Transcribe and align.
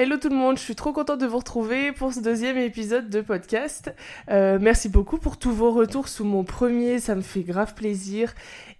Hello 0.00 0.16
tout 0.16 0.30
le 0.30 0.34
monde, 0.34 0.56
je 0.56 0.62
suis 0.62 0.74
trop 0.74 0.94
contente 0.94 1.20
de 1.20 1.26
vous 1.26 1.36
retrouver 1.36 1.92
pour 1.92 2.14
ce 2.14 2.20
deuxième 2.20 2.56
épisode 2.56 3.10
de 3.10 3.20
podcast. 3.20 3.94
Euh, 4.30 4.58
merci 4.58 4.88
beaucoup 4.88 5.18
pour 5.18 5.36
tous 5.36 5.52
vos 5.52 5.72
retours 5.72 6.08
sous 6.08 6.24
mon 6.24 6.42
premier, 6.42 6.98
ça 7.00 7.14
me 7.14 7.20
fait 7.20 7.42
grave 7.42 7.74
plaisir. 7.74 8.32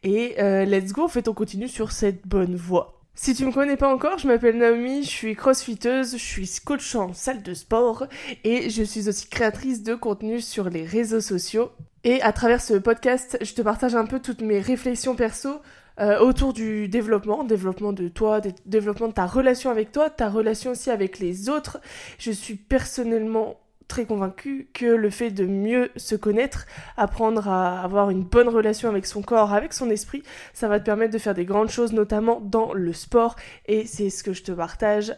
Et 0.02 0.36
euh, 0.40 0.64
let's 0.64 0.94
go, 0.94 1.02
en 1.02 1.08
fait 1.08 1.28
on 1.28 1.34
continue 1.34 1.68
sur 1.68 1.92
cette 1.92 2.26
bonne 2.26 2.56
voie. 2.56 2.98
Si 3.14 3.34
tu 3.34 3.44
me 3.44 3.52
connais 3.52 3.76
pas 3.76 3.92
encore, 3.92 4.16
je 4.16 4.26
m'appelle 4.28 4.56
Naomi, 4.56 5.02
je 5.02 5.10
suis 5.10 5.36
crossfiteuse, 5.36 6.12
je 6.12 6.24
suis 6.24 6.50
coach 6.64 6.94
en 6.94 7.12
salle 7.12 7.42
de 7.42 7.52
sport 7.52 8.06
et 8.42 8.70
je 8.70 8.82
suis 8.82 9.06
aussi 9.06 9.28
créatrice 9.28 9.82
de 9.82 9.94
contenu 9.94 10.40
sur 10.40 10.70
les 10.70 10.86
réseaux 10.86 11.20
sociaux. 11.20 11.70
Et 12.02 12.22
à 12.22 12.32
travers 12.32 12.62
ce 12.62 12.72
podcast, 12.72 13.36
je 13.42 13.52
te 13.52 13.60
partage 13.60 13.94
un 13.94 14.06
peu 14.06 14.20
toutes 14.20 14.40
mes 14.40 14.58
réflexions 14.58 15.14
perso 15.14 15.60
euh, 16.00 16.18
autour 16.18 16.52
du 16.52 16.88
développement, 16.88 17.44
développement 17.44 17.92
de 17.92 18.08
toi, 18.08 18.40
développement 18.66 19.08
de 19.08 19.12
ta 19.12 19.26
relation 19.26 19.70
avec 19.70 19.92
toi, 19.92 20.10
ta 20.10 20.28
relation 20.28 20.72
aussi 20.72 20.90
avec 20.90 21.18
les 21.18 21.48
autres. 21.48 21.80
Je 22.18 22.30
suis 22.30 22.54
personnellement 22.54 23.60
très 23.90 24.06
convaincue 24.06 24.68
que 24.72 24.86
le 24.86 25.10
fait 25.10 25.30
de 25.30 25.44
mieux 25.44 25.90
se 25.96 26.14
connaître, 26.14 26.66
apprendre 26.96 27.48
à 27.48 27.82
avoir 27.82 28.10
une 28.10 28.22
bonne 28.22 28.48
relation 28.48 28.88
avec 28.88 29.04
son 29.04 29.20
corps, 29.20 29.52
avec 29.52 29.72
son 29.72 29.90
esprit, 29.90 30.22
ça 30.54 30.68
va 30.68 30.78
te 30.78 30.84
permettre 30.84 31.12
de 31.12 31.18
faire 31.18 31.34
des 31.34 31.44
grandes 31.44 31.70
choses, 31.70 31.92
notamment 31.92 32.40
dans 32.40 32.72
le 32.72 32.92
sport. 32.92 33.34
Et 33.66 33.86
c'est 33.86 34.08
ce 34.08 34.22
que 34.22 34.32
je 34.32 34.44
te 34.44 34.52
partage 34.52 35.12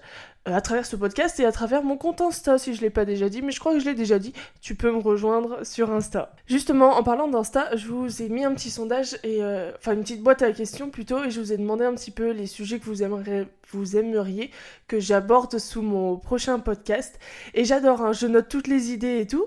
à 0.44 0.60
travers 0.60 0.86
ce 0.86 0.96
podcast 0.96 1.38
et 1.40 1.44
à 1.44 1.52
travers 1.52 1.82
mon 1.82 1.96
compte 1.96 2.20
Insta 2.20 2.58
si 2.58 2.74
je 2.74 2.80
l'ai 2.80 2.90
pas 2.90 3.04
déjà 3.04 3.28
dit, 3.28 3.42
mais 3.42 3.52
je 3.52 3.60
crois 3.60 3.72
que 3.72 3.78
je 3.78 3.84
l'ai 3.84 3.94
déjà 3.94 4.18
dit, 4.18 4.32
tu 4.60 4.74
peux 4.74 4.90
me 4.90 4.98
rejoindre 4.98 5.64
sur 5.64 5.92
Insta. 5.92 6.34
Justement, 6.46 6.96
en 6.96 7.02
parlant 7.02 7.28
d'Insta, 7.28 7.76
je 7.76 7.88
vous 7.88 8.22
ai 8.22 8.28
mis 8.28 8.44
un 8.44 8.54
petit 8.54 8.70
sondage 8.70 9.14
et 9.22 9.42
euh, 9.42 9.70
enfin 9.78 9.92
une 9.92 10.02
petite 10.02 10.22
boîte 10.22 10.42
à 10.42 10.52
questions 10.52 10.90
plutôt 10.90 11.22
et 11.24 11.30
je 11.30 11.40
vous 11.40 11.52
ai 11.52 11.56
demandé 11.56 11.84
un 11.84 11.94
petit 11.94 12.10
peu 12.10 12.30
les 12.30 12.46
sujets 12.46 12.78
que 12.78 12.86
vous 12.86 13.02
aimeriez, 13.02 13.46
vous 13.70 13.96
aimeriez 13.96 14.50
que 14.88 14.98
j'aborde 14.98 15.58
sous 15.58 15.82
mon 15.82 16.16
prochain 16.16 16.58
podcast 16.58 17.18
et 17.54 17.64
j'adore, 17.64 18.02
hein, 18.02 18.12
je 18.12 18.26
note 18.26 18.48
toutes 18.48 18.66
les 18.66 18.92
idées 18.92 19.20
et 19.20 19.26
tout 19.26 19.46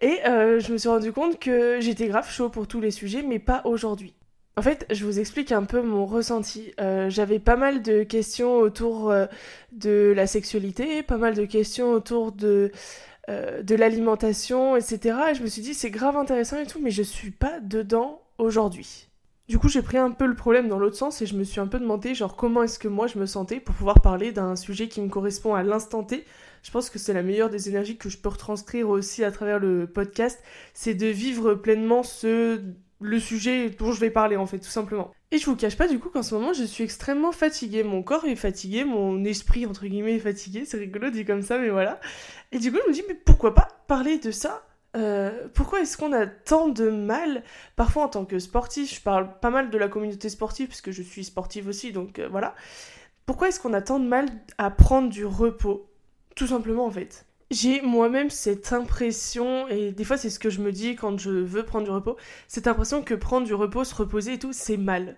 et 0.00 0.20
euh, 0.26 0.60
je 0.60 0.72
me 0.72 0.78
suis 0.78 0.88
rendu 0.88 1.12
compte 1.12 1.38
que 1.38 1.78
j'étais 1.80 2.06
grave 2.06 2.30
chaud 2.30 2.50
pour 2.50 2.68
tous 2.68 2.80
les 2.80 2.90
sujets 2.90 3.22
mais 3.22 3.38
pas 3.38 3.62
aujourd'hui. 3.64 4.15
En 4.58 4.62
fait, 4.62 4.86
je 4.90 5.04
vous 5.04 5.18
explique 5.18 5.52
un 5.52 5.64
peu 5.64 5.82
mon 5.82 6.06
ressenti. 6.06 6.72
Euh, 6.80 7.10
j'avais 7.10 7.38
pas 7.38 7.56
mal 7.56 7.82
de 7.82 8.04
questions 8.04 8.56
autour 8.56 9.10
euh, 9.10 9.26
de 9.72 10.14
la 10.16 10.26
sexualité, 10.26 11.02
pas 11.02 11.18
mal 11.18 11.34
de 11.34 11.44
questions 11.44 11.90
autour 11.92 12.32
de, 12.32 12.72
euh, 13.28 13.62
de 13.62 13.74
l'alimentation, 13.74 14.74
etc. 14.74 15.18
Et 15.30 15.34
je 15.34 15.42
me 15.42 15.48
suis 15.48 15.60
dit, 15.60 15.74
c'est 15.74 15.90
grave 15.90 16.16
intéressant 16.16 16.58
et 16.58 16.66
tout, 16.66 16.80
mais 16.80 16.90
je 16.90 17.02
suis 17.02 17.32
pas 17.32 17.60
dedans 17.60 18.22
aujourd'hui. 18.38 19.08
Du 19.46 19.58
coup, 19.58 19.68
j'ai 19.68 19.82
pris 19.82 19.98
un 19.98 20.10
peu 20.10 20.24
le 20.24 20.34
problème 20.34 20.68
dans 20.68 20.78
l'autre 20.78 20.96
sens 20.96 21.20
et 21.20 21.26
je 21.26 21.36
me 21.36 21.44
suis 21.44 21.60
un 21.60 21.66
peu 21.66 21.78
demandé, 21.78 22.14
genre, 22.14 22.34
comment 22.34 22.62
est-ce 22.62 22.78
que 22.78 22.88
moi 22.88 23.08
je 23.08 23.18
me 23.18 23.26
sentais 23.26 23.60
pour 23.60 23.74
pouvoir 23.74 24.00
parler 24.00 24.32
d'un 24.32 24.56
sujet 24.56 24.88
qui 24.88 25.02
me 25.02 25.08
correspond 25.10 25.54
à 25.54 25.62
l'instant 25.62 26.02
T. 26.02 26.24
Je 26.62 26.70
pense 26.70 26.88
que 26.88 26.98
c'est 26.98 27.12
la 27.12 27.22
meilleure 27.22 27.50
des 27.50 27.68
énergies 27.68 27.98
que 27.98 28.08
je 28.08 28.16
peux 28.16 28.30
retranscrire 28.30 28.88
aussi 28.88 29.22
à 29.22 29.30
travers 29.30 29.58
le 29.58 29.86
podcast, 29.86 30.42
c'est 30.72 30.94
de 30.94 31.06
vivre 31.06 31.54
pleinement 31.54 32.02
ce 32.02 32.60
le 33.00 33.18
sujet 33.20 33.70
dont 33.70 33.92
je 33.92 34.00
vais 34.00 34.10
parler 34.10 34.36
en 34.36 34.46
fait 34.46 34.58
tout 34.58 34.70
simplement. 34.70 35.12
Et 35.30 35.38
je 35.38 35.46
vous 35.46 35.56
cache 35.56 35.76
pas 35.76 35.88
du 35.88 35.98
coup 35.98 36.08
qu'en 36.08 36.22
ce 36.22 36.34
moment 36.34 36.52
je 36.52 36.64
suis 36.64 36.84
extrêmement 36.84 37.32
fatiguée, 37.32 37.82
mon 37.82 38.02
corps 38.02 38.24
est 38.24 38.36
fatigué, 38.36 38.84
mon 38.84 39.24
esprit 39.24 39.66
entre 39.66 39.86
guillemets 39.86 40.16
est 40.16 40.20
fatigué, 40.20 40.64
c'est 40.64 40.78
rigolo 40.78 41.10
dit 41.10 41.24
comme 41.24 41.42
ça 41.42 41.58
mais 41.58 41.70
voilà. 41.70 42.00
Et 42.52 42.58
du 42.58 42.72
coup 42.72 42.78
je 42.84 42.88
me 42.88 42.94
dis 42.94 43.02
mais 43.08 43.14
pourquoi 43.14 43.54
pas 43.54 43.68
parler 43.86 44.18
de 44.18 44.30
ça 44.30 44.62
euh, 44.96 45.48
pourquoi 45.52 45.80
est-ce 45.80 45.98
qu'on 45.98 46.12
a 46.12 46.26
tant 46.26 46.68
de 46.68 46.88
mal? 46.88 47.42
Parfois 47.76 48.04
en 48.04 48.08
tant 48.08 48.24
que 48.24 48.38
sportif, 48.38 48.94
je 48.94 49.02
parle 49.02 49.38
pas 49.40 49.50
mal 49.50 49.68
de 49.68 49.76
la 49.76 49.88
communauté 49.88 50.30
sportive 50.30 50.68
puisque 50.68 50.90
je 50.90 51.02
suis 51.02 51.24
sportive 51.24 51.68
aussi, 51.68 51.92
donc 51.92 52.18
euh, 52.18 52.28
voilà. 52.30 52.54
Pourquoi 53.26 53.48
est-ce 53.48 53.60
qu'on 53.60 53.74
a 53.74 53.82
tant 53.82 53.98
de 53.98 54.06
mal 54.06 54.26
à 54.56 54.70
prendre 54.70 55.10
du 55.10 55.26
repos? 55.26 55.90
Tout 56.34 56.46
simplement 56.46 56.86
en 56.86 56.90
fait. 56.90 57.25
J'ai 57.50 57.80
moi-même 57.80 58.30
cette 58.30 58.72
impression, 58.72 59.68
et 59.68 59.92
des 59.92 60.04
fois 60.04 60.16
c'est 60.16 60.30
ce 60.30 60.38
que 60.40 60.50
je 60.50 60.60
me 60.60 60.72
dis 60.72 60.96
quand 60.96 61.18
je 61.18 61.30
veux 61.30 61.64
prendre 61.64 61.84
du 61.84 61.90
repos, 61.90 62.16
cette 62.48 62.66
impression 62.66 63.02
que 63.02 63.14
prendre 63.14 63.46
du 63.46 63.54
repos, 63.54 63.84
se 63.84 63.94
reposer 63.94 64.34
et 64.34 64.38
tout, 64.38 64.52
c'est 64.52 64.76
mal. 64.76 65.16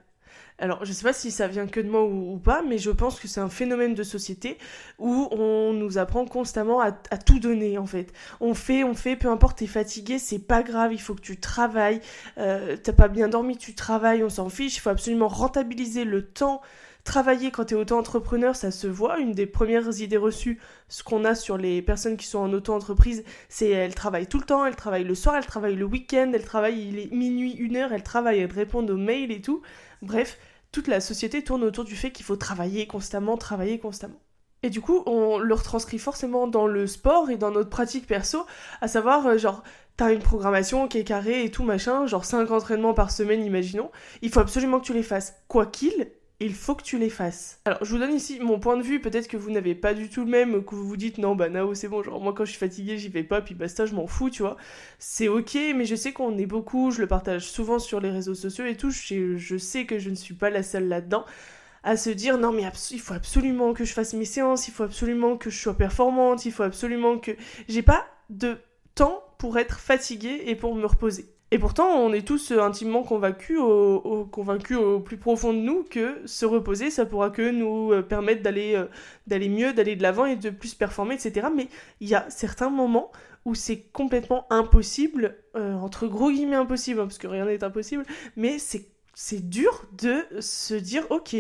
Alors, 0.61 0.85
je 0.85 0.93
sais 0.93 1.05
pas 1.05 1.13
si 1.13 1.31
ça 1.31 1.47
vient 1.47 1.69
que 1.69 1.79
de 1.79 1.89
moi 1.89 2.05
ou, 2.05 2.37
pas, 2.37 2.63
mais 2.63 2.79
je 2.79 2.91
pense 2.91 3.21
que 3.21 3.29
c'est 3.29 3.41
un 3.41 3.49
phénomène 3.49 3.95
de 3.95 4.03
société 4.03 4.59
où 4.99 5.29
on 5.31 5.73
nous 5.73 5.99
apprend 5.99 6.27
constamment 6.27 6.81
à, 6.81 6.91
tout 6.93 7.39
donner, 7.39 7.79
en 7.79 7.87
fait. 7.87 8.13
On 8.41 8.55
fait, 8.55 8.83
on 8.83 8.95
fait, 8.95 9.15
peu 9.15 9.29
importe, 9.29 9.59
t'es 9.59 9.69
fatigué, 9.69 10.19
c'est 10.19 10.41
pas 10.41 10.65
grave, 10.65 10.93
il 10.93 11.01
faut 11.01 11.15
que 11.15 11.21
tu 11.21 11.39
travailles, 11.39 12.01
euh, 12.39 12.77
t'as 12.77 12.93
pas 12.93 13.07
bien 13.07 13.29
dormi, 13.29 13.57
tu 13.57 13.75
travailles, 13.75 14.25
on 14.25 14.31
s'en 14.31 14.49
fiche, 14.49 14.77
il 14.77 14.81
faut 14.81 14.91
absolument 14.91 15.29
rentabiliser 15.29 16.03
le 16.05 16.27
temps 16.27 16.61
travailler 17.09 17.51
quand 17.51 17.65
tu 17.65 17.75
es 17.75 17.77
auto-entrepreneur, 17.77 18.55
ça 18.55 18.71
se 18.71 18.87
voit. 18.87 19.19
Une 19.19 19.33
des 19.33 19.47
premières 19.47 19.99
idées 20.01 20.19
reçues, 20.19 20.61
ce 20.89 21.03
qu'on 21.03 21.25
a 21.25 21.35
sur 21.35 21.57
les 21.57 21.81
personnes 21.81 22.19
qui 22.19 22.27
sont 22.27 22.39
en 22.39 22.53
auto-entreprise, 22.53 23.25
c'est 23.49 23.71
elles 23.71 23.95
travaillent 23.95 24.27
tout 24.27 24.39
le 24.39 24.45
temps, 24.45 24.67
elles 24.67 24.77
travaillent 24.77 25.05
le 25.05 25.15
soir, 25.15 25.35
elles 25.37 25.47
travaillent 25.47 25.75
le 25.75 25.87
week-end, 25.87 26.31
elles 26.35 26.45
travaillent 26.45 27.09
minuit, 27.11 27.53
une 27.53 27.77
heure, 27.77 27.93
elles 27.93 28.03
travaillent, 28.03 28.41
elles 28.41 28.53
répondent 28.53 28.91
aux 28.91 28.99
mails 28.99 29.33
et 29.33 29.41
tout. 29.41 29.63
Bref, 30.03 30.39
toute 30.71 30.87
la 30.87 31.01
société 31.01 31.43
tourne 31.43 31.65
autour 31.65 31.85
du 31.85 31.97
fait 31.97 32.13
qu'il 32.13 32.27
faut 32.27 32.37
travailler 32.37 32.87
constamment, 32.87 33.39
travailler 33.39 33.79
constamment. 33.79 34.21
Et 34.63 34.69
du 34.71 34.83
coup, 34.83 35.03
on 35.07 35.39
le 35.39 35.55
retranscrit 35.55 35.99
forcément 35.99 36.47
dans 36.47 36.67
le 36.67 36.87
sport 36.87 37.31
et 37.31 37.37
dans 37.39 37.51
notre 37.51 37.71
pratique 37.71 38.07
perso, 38.07 38.45
à 38.83 38.89
savoir, 38.89 39.27
euh, 39.27 39.39
genre, 39.39 39.63
t'as 39.97 40.13
une 40.13 40.21
programmation 40.21 40.89
qui 40.89 40.99
est 40.99 41.05
carrée 41.05 41.45
et 41.45 41.51
tout 41.51 41.63
machin, 41.63 42.07
genre 42.07 42.25
5 42.25 42.51
entraînements 42.51 42.93
par 42.93 43.11
semaine, 43.11 43.45
imaginons, 43.45 43.91
il 44.21 44.31
faut 44.31 44.41
absolument 44.41 44.79
que 44.81 44.85
tu 44.87 44.93
les 44.93 45.03
fasses, 45.03 45.37
quoi 45.47 45.65
qu'il, 45.65 46.11
il 46.41 46.55
faut 46.55 46.75
que 46.77 46.85
tu 46.85 46.99
les 46.99 47.11
fasses. 47.11 47.61
Alors, 47.65 47.85
je 47.85 47.91
vous 47.91 47.99
donne 47.99 48.15
ici 48.15 48.39
mon 48.41 48.61
point 48.61 48.77
de 48.77 48.83
vue, 48.83 49.01
peut-être 49.01 49.27
que 49.27 49.37
vous 49.37 49.51
n'avez 49.51 49.75
pas 49.75 49.93
du 49.93 50.09
tout 50.09 50.25
le 50.25 50.31
même, 50.31 50.65
que 50.65 50.75
vous 50.75 50.87
vous 50.87 50.97
dites 50.97 51.19
non, 51.19 51.35
bah 51.35 51.49
Nao, 51.49 51.75
c'est 51.75 51.89
bon, 51.89 52.03
genre 52.03 52.21
moi 52.21 52.33
quand 52.33 52.45
je 52.45 52.51
suis 52.51 52.59
fatiguée, 52.59 52.97
j'y 52.97 53.09
vais 53.09 53.25
pas, 53.25 53.41
puis 53.41 53.55
basta, 53.55 53.87
je 53.87 53.95
m'en 53.95 54.07
fous, 54.07 54.31
tu 54.31 54.43
vois. 54.43 54.57
C'est 54.99 55.29
ok, 55.29 55.59
mais 55.75 55.85
je 55.85 55.97
sais 55.97 56.13
qu'on 56.13 56.39
est 56.39 56.47
beaucoup, 56.47 56.91
je 56.93 57.01
le 57.01 57.09
partage 57.09 57.51
souvent 57.51 57.79
sur 57.79 58.01
les 58.01 58.11
réseaux 58.11 58.35
sociaux 58.35 58.67
et 58.67 58.77
tout, 58.77 58.91
je, 58.91 59.37
je 59.37 59.57
sais 59.57 59.85
que 59.85 59.99
je 59.99 60.11
ne 60.11 60.15
suis 60.15 60.35
pas 60.35 60.51
la 60.51 60.63
seule 60.63 60.87
là-dedans 60.87 61.25
à 61.85 61.97
se 61.97 62.11
dire 62.11 62.39
non 62.39 62.53
mais 62.53 62.65
il 62.91 63.01
faut 63.01 63.15
absolument 63.15 63.73
que 63.73 63.85
je 63.85 63.93
fasse 63.93 64.13
mes 64.13 64.25
séances, 64.25 64.69
il 64.69 64.73
faut 64.73 64.83
absolument 64.83 65.37
que 65.37 65.49
je 65.49 65.59
sois 65.59 65.77
performante, 65.77 66.45
il 66.45 66.53
faut 66.53 66.65
absolument 66.65 67.19
que 67.19 67.33
j'ai 67.69 67.83
pas 67.83 68.05
de 68.31 68.59
temps 68.95 69.23
pour 69.39 69.59
être 69.59 69.79
fatiguée 69.79 70.43
et 70.47 70.57
pour 70.57 70.75
me 70.75 70.85
reposer. 70.85 71.27
Et 71.51 71.59
pourtant, 71.59 71.89
on 71.95 72.13
est 72.13 72.27
tous 72.27 72.53
intimement 72.53 73.03
convaincus 73.03 73.59
au, 73.59 74.29
plus 75.03 75.17
profond 75.17 75.55
de 75.55 75.59
nous 75.59 75.83
que 75.83 76.21
se 76.27 76.45
reposer, 76.45 76.91
ça 76.91 77.07
pourra 77.07 77.31
que 77.31 77.51
nous 77.51 77.93
euh, 77.93 78.03
permettre 78.03 78.43
d'aller 78.43 78.75
euh, 78.75 78.85
d'aller 79.27 79.49
mieux, 79.49 79.73
d'aller 79.73 79.97
de 79.97 80.03
l'avant 80.03 80.27
et 80.27 80.37
de 80.37 80.51
plus 80.51 80.75
performer, 80.75 81.15
etc. 81.15 81.49
Mais 81.55 81.69
il 82.01 82.09
y 82.09 82.15
a 82.15 82.29
certains 82.29 82.69
moments 82.69 83.11
où 83.47 83.55
c'est 83.55 83.81
complètement 83.81 84.47
impossible, 84.51 85.37
euh, 85.57 85.75
entre 85.75 86.07
gros 86.07 86.31
guillemets 86.31 86.57
impossible, 86.57 87.01
hein, 87.01 87.07
parce 87.07 87.19
que 87.19 87.27
rien 87.29 87.47
n'est 87.47 87.65
impossible, 87.65 88.05
mais 88.37 88.59
c'est 88.59 88.87
c'est 89.15 89.49
dur 89.49 89.87
de 90.01 90.27
se 90.41 90.75
dire 90.75 91.05
ok, 91.11 91.35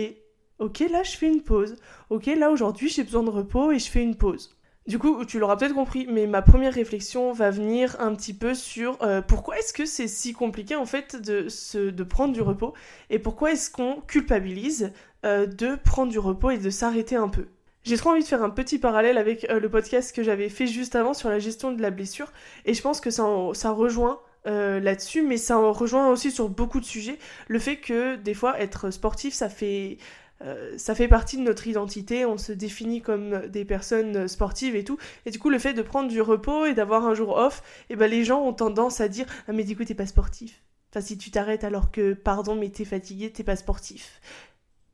ok 0.58 0.78
là 0.90 1.02
je 1.02 1.16
fais 1.16 1.28
une 1.28 1.42
pause, 1.42 1.76
ok 2.08 2.26
là 2.26 2.50
aujourd'hui 2.50 2.88
j'ai 2.88 3.04
besoin 3.04 3.22
de 3.22 3.30
repos 3.30 3.72
et 3.72 3.78
je 3.78 3.90
fais 3.90 4.02
une 4.02 4.16
pause. 4.16 4.57
Du 4.88 4.98
coup, 4.98 5.22
tu 5.26 5.38
l'auras 5.38 5.56
peut-être 5.56 5.74
compris, 5.74 6.06
mais 6.10 6.26
ma 6.26 6.40
première 6.40 6.72
réflexion 6.72 7.30
va 7.32 7.50
venir 7.50 7.94
un 8.00 8.14
petit 8.14 8.32
peu 8.32 8.54
sur 8.54 8.96
euh, 9.02 9.20
pourquoi 9.20 9.58
est-ce 9.58 9.74
que 9.74 9.84
c'est 9.84 10.08
si 10.08 10.32
compliqué 10.32 10.76
en 10.76 10.86
fait 10.86 11.14
de, 11.14 11.50
se, 11.50 11.90
de 11.90 12.02
prendre 12.04 12.32
du 12.32 12.40
repos 12.40 12.72
et 13.10 13.18
pourquoi 13.18 13.52
est-ce 13.52 13.70
qu'on 13.70 14.00
culpabilise 14.06 14.90
euh, 15.26 15.44
de 15.44 15.76
prendre 15.76 16.10
du 16.10 16.18
repos 16.18 16.48
et 16.48 16.56
de 16.56 16.70
s'arrêter 16.70 17.16
un 17.16 17.28
peu? 17.28 17.48
J'ai 17.84 17.98
trop 17.98 18.10
envie 18.10 18.22
de 18.22 18.28
faire 18.28 18.42
un 18.42 18.48
petit 18.48 18.78
parallèle 18.78 19.18
avec 19.18 19.44
euh, 19.50 19.60
le 19.60 19.68
podcast 19.68 20.16
que 20.16 20.22
j'avais 20.22 20.48
fait 20.48 20.66
juste 20.66 20.96
avant 20.96 21.12
sur 21.12 21.28
la 21.28 21.38
gestion 21.38 21.70
de 21.70 21.82
la 21.82 21.90
blessure 21.90 22.32
et 22.64 22.72
je 22.72 22.80
pense 22.80 23.02
que 23.02 23.10
ça, 23.10 23.26
ça 23.52 23.70
rejoint 23.70 24.20
là-dessus, 24.46 25.20
mais 25.20 25.36
ça 25.36 25.58
rejoint 25.58 26.08
aussi 26.08 26.30
sur 26.30 26.48
beaucoup 26.48 26.80
de 26.80 26.84
sujets. 26.86 27.18
Le 27.48 27.58
fait 27.58 27.76
que 27.76 28.16
des 28.16 28.32
fois 28.32 28.58
être 28.58 28.90
sportif, 28.90 29.34
ça 29.34 29.50
fait 29.50 29.98
euh, 30.42 30.76
ça 30.78 30.94
fait 30.94 31.08
partie 31.08 31.36
de 31.36 31.42
notre 31.42 31.66
identité, 31.66 32.24
on 32.24 32.38
se 32.38 32.52
définit 32.52 33.02
comme 33.02 33.46
des 33.48 33.64
personnes 33.64 34.28
sportives 34.28 34.76
et 34.76 34.84
tout. 34.84 34.98
Et 35.26 35.30
du 35.30 35.38
coup, 35.38 35.50
le 35.50 35.58
fait 35.58 35.74
de 35.74 35.82
prendre 35.82 36.08
du 36.08 36.20
repos 36.20 36.66
et 36.66 36.74
d'avoir 36.74 37.06
un 37.06 37.14
jour 37.14 37.36
off, 37.36 37.62
et 37.88 37.94
eh 37.94 37.96
ben 37.96 38.10
les 38.10 38.24
gens 38.24 38.42
ont 38.42 38.52
tendance 38.52 39.00
à 39.00 39.08
dire 39.08 39.26
Ah, 39.48 39.52
mais 39.52 39.64
du 39.64 39.76
coup, 39.76 39.84
t'es 39.84 39.94
pas 39.94 40.06
sportif. 40.06 40.62
Enfin, 40.90 41.04
si 41.04 41.18
tu 41.18 41.30
t'arrêtes 41.30 41.64
alors 41.64 41.90
que, 41.90 42.14
pardon, 42.14 42.54
mais 42.54 42.70
t'es 42.70 42.84
fatigué, 42.84 43.30
t'es 43.30 43.44
pas 43.44 43.56
sportif. 43.56 44.20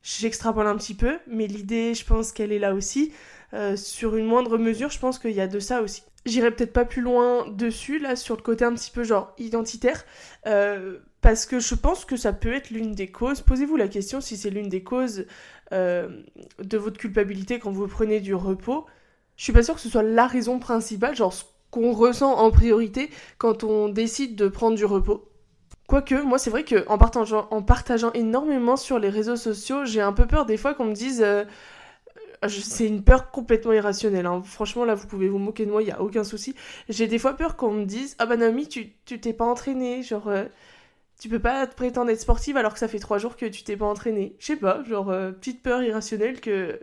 J'extrapole 0.01 0.67
un 0.67 0.75
petit 0.75 0.93
peu, 0.93 1.17
mais 1.27 1.47
l'idée, 1.47 1.93
je 1.95 2.05
pense 2.05 2.31
qu'elle 2.31 2.51
est 2.51 2.59
là 2.59 2.73
aussi. 2.75 3.11
Euh, 3.53 3.75
sur 3.75 4.15
une 4.15 4.25
moindre 4.25 4.57
mesure, 4.57 4.91
je 4.91 4.99
pense 4.99 5.17
qu'il 5.17 5.31
y 5.31 5.41
a 5.41 5.47
de 5.47 5.59
ça 5.59 5.81
aussi. 5.81 6.03
J'irai 6.25 6.51
peut-être 6.51 6.73
pas 6.73 6.85
plus 6.85 7.01
loin 7.01 7.47
dessus, 7.49 7.99
là, 7.99 8.15
sur 8.15 8.35
le 8.35 8.41
côté 8.41 8.65
un 8.65 8.73
petit 8.73 8.91
peu 8.91 9.03
genre 9.03 9.33
identitaire. 9.37 10.05
Euh, 10.47 10.99
parce 11.25 11.47
que 11.47 11.59
je 11.59 11.73
pense 11.73 12.05
que 12.05 12.17
ça 12.17 12.33
peut 12.33 12.53
être 12.53 12.69
l'une 12.69 12.91
des 12.91 13.07
causes. 13.07 13.41
Posez-vous 13.41 13.77
la 13.77 13.87
question 13.87 14.21
si 14.21 14.37
c'est 14.37 14.51
l'une 14.51 14.69
des 14.69 14.83
causes 14.83 15.25
euh, 15.73 16.21
de 16.59 16.77
votre 16.77 16.99
culpabilité 16.99 17.57
quand 17.57 17.71
vous 17.71 17.87
prenez 17.87 18.19
du 18.19 18.35
repos. 18.35 18.85
Je 19.35 19.45
suis 19.45 19.51
pas 19.51 19.63
sûre 19.63 19.73
que 19.73 19.81
ce 19.81 19.89
soit 19.89 20.03
la 20.03 20.27
raison 20.27 20.59
principale, 20.59 21.15
genre 21.15 21.33
ce 21.33 21.45
qu'on 21.71 21.93
ressent 21.93 22.31
en 22.31 22.51
priorité 22.51 23.09
quand 23.39 23.63
on 23.63 23.89
décide 23.89 24.35
de 24.35 24.47
prendre 24.47 24.77
du 24.77 24.85
repos. 24.85 25.27
Quoique, 25.87 26.13
moi 26.13 26.37
c'est 26.37 26.51
vrai 26.51 26.63
que 26.63 26.87
en 26.87 26.99
partageant, 26.99 27.47
en 27.49 27.63
partageant 27.63 28.11
énormément 28.13 28.77
sur 28.77 28.99
les 28.99 29.09
réseaux 29.09 29.35
sociaux, 29.35 29.83
j'ai 29.83 30.01
un 30.01 30.13
peu 30.13 30.27
peur 30.27 30.45
des 30.45 30.57
fois 30.57 30.75
qu'on 30.75 30.85
me 30.85 30.93
dise 30.93 31.23
euh, 31.23 31.43
c'est 32.47 32.85
une 32.85 33.03
peur 33.03 33.31
complètement 33.31 33.73
irrationnelle. 33.73 34.27
Hein. 34.27 34.43
Franchement, 34.45 34.85
là, 34.85 34.93
vous 34.93 35.07
pouvez 35.07 35.27
vous 35.27 35.39
moquer 35.39 35.65
de 35.65 35.71
moi, 35.71 35.81
il 35.81 35.85
n'y 35.85 35.91
a 35.91 36.03
aucun 36.03 36.23
souci. 36.23 36.53
J'ai 36.87 37.07
des 37.07 37.17
fois 37.17 37.33
peur 37.33 37.55
qu'on 37.55 37.71
me 37.71 37.85
dise 37.85 38.15
Ah 38.19 38.27
bah 38.27 38.37
Naomi, 38.37 38.67
tu 38.67 38.91
t'es 39.19 39.33
pas 39.33 39.45
entraînée. 39.45 40.03
Genre, 40.03 40.27
euh, 40.27 40.43
tu 41.19 41.29
peux 41.29 41.39
pas 41.39 41.65
te 41.67 41.75
prétendre 41.75 42.09
être 42.11 42.19
sportive 42.19 42.57
alors 42.57 42.73
que 42.73 42.79
ça 42.79 42.87
fait 42.87 42.99
trois 42.99 43.17
jours 43.17 43.37
que 43.37 43.45
tu 43.45 43.63
t'es 43.63 43.77
pas 43.77 43.85
entraînée. 43.85 44.35
Je 44.39 44.47
sais 44.47 44.55
pas, 44.55 44.83
genre, 44.83 45.09
euh, 45.09 45.31
petite 45.31 45.61
peur 45.63 45.81
irrationnelle 45.83 46.41
que. 46.41 46.79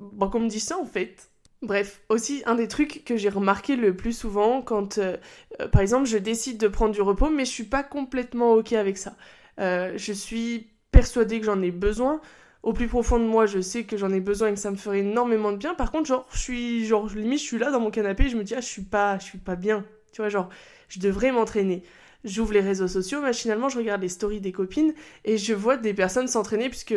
Bon, 0.00 0.28
qu'on 0.28 0.40
me 0.40 0.48
dise 0.48 0.64
ça 0.64 0.78
en 0.78 0.84
fait. 0.84 1.30
Bref, 1.62 2.02
aussi 2.10 2.42
un 2.46 2.56
des 2.56 2.68
trucs 2.68 3.04
que 3.04 3.16
j'ai 3.16 3.30
remarqué 3.30 3.76
le 3.76 3.96
plus 3.96 4.12
souvent 4.12 4.60
quand, 4.60 4.98
euh, 4.98 5.16
par 5.72 5.80
exemple, 5.80 6.06
je 6.06 6.18
décide 6.18 6.58
de 6.58 6.68
prendre 6.68 6.92
du 6.92 7.00
repos, 7.00 7.30
mais 7.30 7.46
je 7.46 7.50
suis 7.50 7.64
pas 7.64 7.82
complètement 7.82 8.52
ok 8.52 8.74
avec 8.74 8.98
ça. 8.98 9.16
je 9.58 10.12
suis 10.12 10.68
persuadée 10.90 11.40
que 11.40 11.46
j'en 11.46 11.62
ai 11.62 11.70
besoin 11.70 12.20
au 12.64 12.72
plus 12.72 12.88
profond 12.88 13.18
de 13.18 13.24
moi, 13.24 13.44
je 13.46 13.60
sais 13.60 13.84
que 13.84 13.96
j'en 13.98 14.10
ai 14.10 14.20
besoin 14.20 14.48
et 14.48 14.54
que 14.54 14.58
ça 14.58 14.70
me 14.70 14.76
ferait 14.76 15.00
énormément 15.00 15.52
de 15.52 15.58
bien. 15.58 15.74
Par 15.74 15.92
contre, 15.92 16.06
genre, 16.06 16.26
je 16.32 16.38
suis, 16.38 16.86
genre, 16.86 17.06
limite, 17.14 17.38
je 17.38 17.44
suis 17.44 17.58
là 17.58 17.70
dans 17.70 17.78
mon 17.78 17.90
canapé 17.90 18.24
et 18.24 18.28
je 18.30 18.36
me 18.36 18.42
dis, 18.42 18.54
ah, 18.54 18.60
je 18.60 18.66
suis 18.66 18.82
pas, 18.82 19.18
je 19.18 19.24
suis 19.24 19.38
pas 19.38 19.54
bien. 19.54 19.84
Tu 20.12 20.22
vois, 20.22 20.30
genre, 20.30 20.48
je 20.88 20.98
devrais 20.98 21.30
m'entraîner. 21.30 21.82
J'ouvre 22.24 22.54
les 22.54 22.60
réseaux 22.60 22.88
sociaux, 22.88 23.20
machinalement, 23.20 23.68
je 23.68 23.78
regarde 23.78 24.00
les 24.00 24.08
stories 24.08 24.40
des 24.40 24.52
copines 24.52 24.94
et 25.24 25.36
je 25.36 25.52
vois 25.52 25.76
des 25.76 25.92
personnes 25.92 26.26
s'entraîner 26.26 26.70
puisque, 26.70 26.94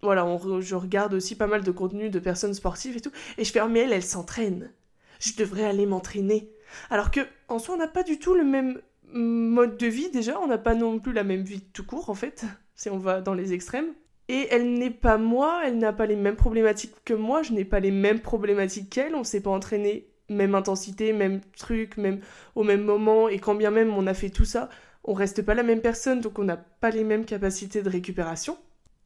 voilà, 0.00 0.26
je 0.60 0.74
regarde 0.76 1.12
aussi 1.12 1.34
pas 1.34 1.48
mal 1.48 1.64
de 1.64 1.70
contenu 1.72 2.08
de 2.08 2.18
personnes 2.20 2.54
sportives 2.54 2.96
et 2.96 3.00
tout. 3.00 3.10
Et 3.36 3.44
je 3.44 3.50
fais, 3.50 3.60
oh, 3.60 3.68
mais 3.68 3.80
elle, 3.80 3.92
elle 3.92 4.04
s'entraîne. 4.04 4.70
Je 5.18 5.34
devrais 5.36 5.64
aller 5.64 5.86
m'entraîner. 5.86 6.50
Alors 6.88 7.10
que, 7.10 7.20
en 7.48 7.58
soi, 7.58 7.74
on 7.74 7.78
n'a 7.78 7.88
pas 7.88 8.04
du 8.04 8.18
tout 8.18 8.34
le 8.34 8.44
même 8.44 8.80
mode 9.12 9.76
de 9.76 9.86
vie 9.86 10.10
déjà, 10.10 10.38
on 10.40 10.46
n'a 10.46 10.58
pas 10.58 10.74
non 10.74 11.00
plus 11.00 11.12
la 11.12 11.24
même 11.24 11.42
vie 11.42 11.62
tout 11.72 11.84
court 11.84 12.10
en 12.10 12.14
fait, 12.14 12.44
si 12.76 12.88
on 12.90 12.98
va 12.98 13.20
dans 13.20 13.34
les 13.34 13.52
extrêmes. 13.52 13.92
Et 14.28 14.46
elle 14.52 14.74
n'est 14.74 14.92
pas 14.92 15.18
moi, 15.18 15.62
elle 15.66 15.78
n'a 15.78 15.92
pas 15.92 16.06
les 16.06 16.14
mêmes 16.14 16.36
problématiques 16.36 16.94
que 17.04 17.14
moi, 17.14 17.42
je 17.42 17.52
n'ai 17.52 17.64
pas 17.64 17.80
les 17.80 17.90
mêmes 17.90 18.20
problématiques 18.20 18.88
qu'elle, 18.88 19.16
on 19.16 19.24
s'est 19.24 19.40
pas 19.40 19.50
entraîné 19.50 20.09
même 20.30 20.54
intensité, 20.54 21.12
même 21.12 21.40
truc, 21.56 21.96
même 21.96 22.20
au 22.54 22.64
même 22.64 22.82
moment, 22.82 23.28
et 23.28 23.38
quand 23.38 23.54
bien 23.54 23.70
même 23.70 23.90
on 23.90 24.06
a 24.06 24.14
fait 24.14 24.30
tout 24.30 24.44
ça, 24.44 24.70
on 25.04 25.12
reste 25.12 25.42
pas 25.42 25.54
la 25.54 25.62
même 25.62 25.80
personne, 25.80 26.20
donc 26.20 26.38
on 26.38 26.44
n'a 26.44 26.56
pas 26.56 26.90
les 26.90 27.04
mêmes 27.04 27.24
capacités 27.24 27.82
de 27.82 27.90
récupération. 27.90 28.56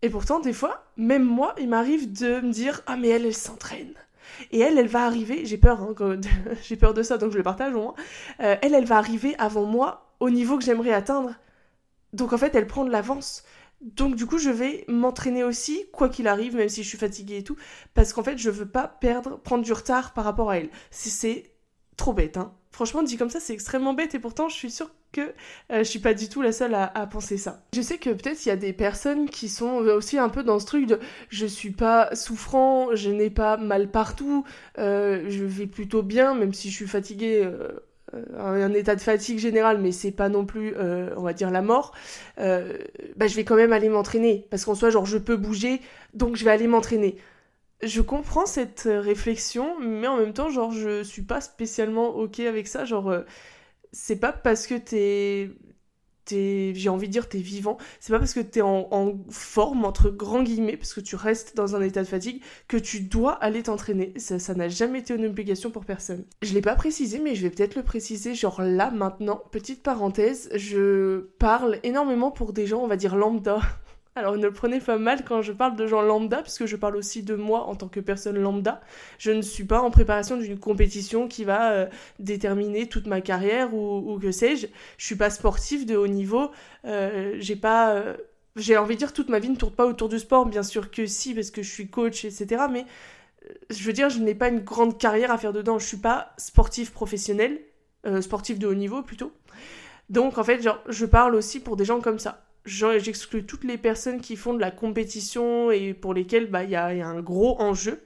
Et 0.02 0.10
pourtant, 0.10 0.38
des 0.38 0.52
fois, 0.52 0.84
même 0.96 1.24
moi, 1.24 1.54
il 1.58 1.68
m'arrive 1.68 2.12
de 2.12 2.40
me 2.40 2.52
dire 2.52 2.82
Ah, 2.86 2.96
mais 2.96 3.08
elle, 3.08 3.24
elle 3.24 3.34
s'entraîne. 3.34 3.94
Et 4.50 4.60
elle, 4.60 4.78
elle 4.78 4.88
va 4.88 5.06
arriver, 5.06 5.44
j'ai 5.46 5.56
peur, 5.58 5.80
hein, 5.80 5.94
j'ai 6.62 6.76
peur 6.76 6.94
de 6.94 7.02
ça, 7.02 7.18
donc 7.18 7.32
je 7.32 7.38
le 7.38 7.42
partage 7.42 7.74
au 7.74 7.80
moins. 7.82 7.94
Euh, 8.40 8.56
elle, 8.62 8.74
elle 8.74 8.84
va 8.84 8.98
arriver 8.98 9.34
avant 9.38 9.64
moi 9.64 10.12
au 10.20 10.30
niveau 10.30 10.58
que 10.58 10.64
j'aimerais 10.64 10.92
atteindre. 10.92 11.34
Donc 12.12 12.32
en 12.32 12.38
fait, 12.38 12.54
elle 12.54 12.66
prend 12.66 12.84
de 12.84 12.90
l'avance. 12.90 13.44
Donc 13.80 14.16
du 14.16 14.26
coup, 14.26 14.38
je 14.38 14.50
vais 14.50 14.84
m'entraîner 14.88 15.44
aussi, 15.44 15.84
quoi 15.92 16.08
qu'il 16.08 16.28
arrive, 16.28 16.56
même 16.56 16.68
si 16.68 16.82
je 16.82 16.88
suis 16.88 16.98
fatiguée 16.98 17.38
et 17.38 17.44
tout, 17.44 17.56
parce 17.92 18.12
qu'en 18.12 18.22
fait, 18.22 18.38
je 18.38 18.50
veux 18.50 18.68
pas 18.68 18.88
perdre, 18.88 19.38
prendre 19.38 19.62
du 19.62 19.72
retard 19.72 20.14
par 20.14 20.24
rapport 20.24 20.50
à 20.50 20.58
elle. 20.58 20.70
C'est 20.90 21.52
trop 21.96 22.12
bête, 22.12 22.36
hein. 22.36 22.52
Franchement, 22.74 23.04
dit 23.04 23.16
comme 23.16 23.30
ça, 23.30 23.38
c'est 23.38 23.52
extrêmement 23.52 23.94
bête 23.94 24.16
et 24.16 24.18
pourtant, 24.18 24.48
je 24.48 24.56
suis 24.56 24.70
sûre 24.70 24.90
que 25.12 25.20
euh, 25.20 25.78
je 25.78 25.82
suis 25.84 26.00
pas 26.00 26.12
du 26.12 26.28
tout 26.28 26.42
la 26.42 26.50
seule 26.50 26.74
à, 26.74 26.88
penser 27.06 27.38
ça. 27.38 27.62
Je 27.72 27.80
sais 27.80 27.98
que 27.98 28.10
peut-être 28.10 28.44
il 28.44 28.48
y 28.48 28.52
a 28.52 28.56
des 28.56 28.72
personnes 28.72 29.30
qui 29.30 29.48
sont 29.48 29.76
aussi 29.76 30.18
un 30.18 30.28
peu 30.28 30.42
dans 30.42 30.58
ce 30.58 30.66
truc 30.66 30.86
de 30.86 30.98
je 31.28 31.46
suis 31.46 31.70
pas 31.70 32.12
souffrant, 32.16 32.88
je 32.96 33.10
n'ai 33.10 33.30
pas 33.30 33.56
mal 33.56 33.92
partout, 33.92 34.44
euh, 34.78 35.24
je 35.28 35.44
vais 35.44 35.68
plutôt 35.68 36.02
bien, 36.02 36.34
même 36.34 36.52
si 36.52 36.68
je 36.70 36.74
suis 36.74 36.88
fatiguée. 36.88 37.42
Euh, 37.44 37.78
un 38.38 38.72
état 38.72 38.94
de 38.96 39.00
fatigue 39.00 39.38
général, 39.38 39.78
mais 39.80 39.92
c'est 39.92 40.10
pas 40.12 40.28
non 40.28 40.46
plus, 40.46 40.74
euh, 40.76 41.10
on 41.16 41.22
va 41.22 41.32
dire, 41.32 41.50
la 41.50 41.62
mort, 41.62 41.92
euh, 42.38 42.78
bah, 43.16 43.26
je 43.26 43.36
vais 43.36 43.44
quand 43.44 43.56
même 43.56 43.72
aller 43.72 43.88
m'entraîner. 43.88 44.46
Parce 44.50 44.64
qu'en 44.64 44.74
soi, 44.74 44.90
genre, 44.90 45.06
je 45.06 45.18
peux 45.18 45.36
bouger, 45.36 45.80
donc 46.14 46.36
je 46.36 46.44
vais 46.44 46.50
aller 46.50 46.66
m'entraîner. 46.66 47.16
Je 47.82 48.00
comprends 48.00 48.46
cette 48.46 48.88
réflexion, 48.88 49.78
mais 49.80 50.06
en 50.06 50.16
même 50.18 50.32
temps, 50.32 50.50
genre, 50.50 50.72
je 50.72 51.02
suis 51.02 51.22
pas 51.22 51.40
spécialement 51.40 52.08
ok 52.16 52.40
avec 52.40 52.68
ça. 52.68 52.84
Genre, 52.84 53.10
euh, 53.10 53.22
c'est 53.92 54.16
pas 54.16 54.32
parce 54.32 54.66
que 54.66 54.74
t'es 54.74 55.50
j'ai 56.30 56.88
envie 56.88 57.08
de 57.08 57.12
dire, 57.12 57.28
t'es 57.28 57.38
vivant. 57.38 57.78
C'est 58.00 58.12
pas 58.12 58.18
parce 58.18 58.34
que 58.34 58.40
t'es 58.40 58.60
en, 58.60 58.88
en 58.90 59.14
forme, 59.30 59.84
entre 59.84 60.10
grands 60.10 60.42
guillemets, 60.42 60.76
parce 60.76 60.94
que 60.94 61.00
tu 61.00 61.16
restes 61.16 61.56
dans 61.56 61.76
un 61.76 61.82
état 61.82 62.02
de 62.02 62.08
fatigue, 62.08 62.42
que 62.68 62.76
tu 62.76 63.00
dois 63.00 63.32
aller 63.32 63.62
t'entraîner. 63.62 64.12
Ça, 64.16 64.54
n'a 64.54 64.68
jamais 64.68 65.00
été 65.00 65.14
une 65.14 65.26
obligation 65.26 65.70
pour 65.70 65.84
personne. 65.84 66.24
Je 66.42 66.54
l'ai 66.54 66.60
pas 66.60 66.74
précisé, 66.74 67.18
mais 67.18 67.34
je 67.34 67.42
vais 67.42 67.50
peut-être 67.50 67.74
le 67.74 67.82
préciser, 67.82 68.34
genre 68.34 68.62
là, 68.62 68.90
maintenant. 68.90 69.42
Petite 69.50 69.82
parenthèse, 69.82 70.50
je 70.54 71.20
parle 71.38 71.78
énormément 71.82 72.30
pour 72.30 72.52
des 72.52 72.66
gens, 72.66 72.82
on 72.82 72.88
va 72.88 72.96
dire 72.96 73.16
lambda. 73.16 73.60
Alors 74.16 74.36
ne 74.36 74.42
le 74.42 74.52
prenez 74.52 74.78
pas 74.78 74.96
mal 74.96 75.24
quand 75.24 75.42
je 75.42 75.52
parle 75.52 75.74
de 75.74 75.88
gens 75.88 76.00
lambda, 76.00 76.42
puisque 76.42 76.66
je 76.66 76.76
parle 76.76 76.96
aussi 76.96 77.24
de 77.24 77.34
moi 77.34 77.64
en 77.66 77.74
tant 77.74 77.88
que 77.88 77.98
personne 77.98 78.38
lambda. 78.38 78.80
Je 79.18 79.32
ne 79.32 79.42
suis 79.42 79.64
pas 79.64 79.80
en 79.80 79.90
préparation 79.90 80.36
d'une 80.36 80.58
compétition 80.58 81.26
qui 81.26 81.42
va 81.42 81.72
euh, 81.72 81.86
déterminer 82.20 82.88
toute 82.88 83.08
ma 83.08 83.20
carrière 83.20 83.74
ou, 83.74 84.16
que 84.22 84.30
sais-je. 84.30 84.68
Je 84.98 85.04
suis 85.04 85.16
pas 85.16 85.30
sportif 85.30 85.84
de 85.84 85.96
haut 85.96 86.06
niveau. 86.06 86.52
Euh, 86.84 87.34
j'ai 87.40 87.56
pas, 87.56 87.92
euh, 87.94 88.16
j'ai 88.54 88.76
envie 88.76 88.94
de 88.94 89.00
dire 89.00 89.12
toute 89.12 89.28
ma 89.30 89.40
vie 89.40 89.50
ne 89.50 89.56
tourne 89.56 89.74
pas 89.74 89.86
autour 89.86 90.08
du 90.08 90.20
sport, 90.20 90.46
bien 90.46 90.62
sûr 90.62 90.92
que 90.92 91.06
si, 91.06 91.34
parce 91.34 91.50
que 91.50 91.62
je 91.62 91.70
suis 91.72 91.88
coach, 91.88 92.24
etc. 92.24 92.66
Mais 92.70 92.86
je 93.68 93.82
veux 93.82 93.92
dire, 93.92 94.10
je 94.10 94.20
n'ai 94.20 94.36
pas 94.36 94.48
une 94.48 94.60
grande 94.60 94.96
carrière 94.96 95.32
à 95.32 95.38
faire 95.38 95.52
dedans. 95.52 95.80
Je 95.80 95.86
suis 95.88 95.96
pas 95.96 96.32
sportif 96.36 96.92
professionnel, 96.92 97.60
sportif 98.20 98.60
de 98.60 98.68
haut 98.68 98.74
niveau 98.74 99.02
plutôt. 99.02 99.32
Donc 100.08 100.38
en 100.38 100.44
fait, 100.44 100.62
genre, 100.62 100.78
je 100.88 101.04
parle 101.04 101.34
aussi 101.34 101.58
pour 101.58 101.76
des 101.76 101.84
gens 101.84 102.00
comme 102.00 102.20
ça 102.20 102.43
j'exclus 102.64 103.44
toutes 103.44 103.64
les 103.64 103.78
personnes 103.78 104.20
qui 104.20 104.36
font 104.36 104.54
de 104.54 104.60
la 104.60 104.70
compétition 104.70 105.70
et 105.70 105.94
pour 105.94 106.14
lesquelles 106.14 106.50
bah, 106.50 106.64
il 106.64 106.70
y, 106.70 106.76
a, 106.76 106.86
un 106.86 107.20
gros 107.20 107.60
enjeu. 107.60 108.00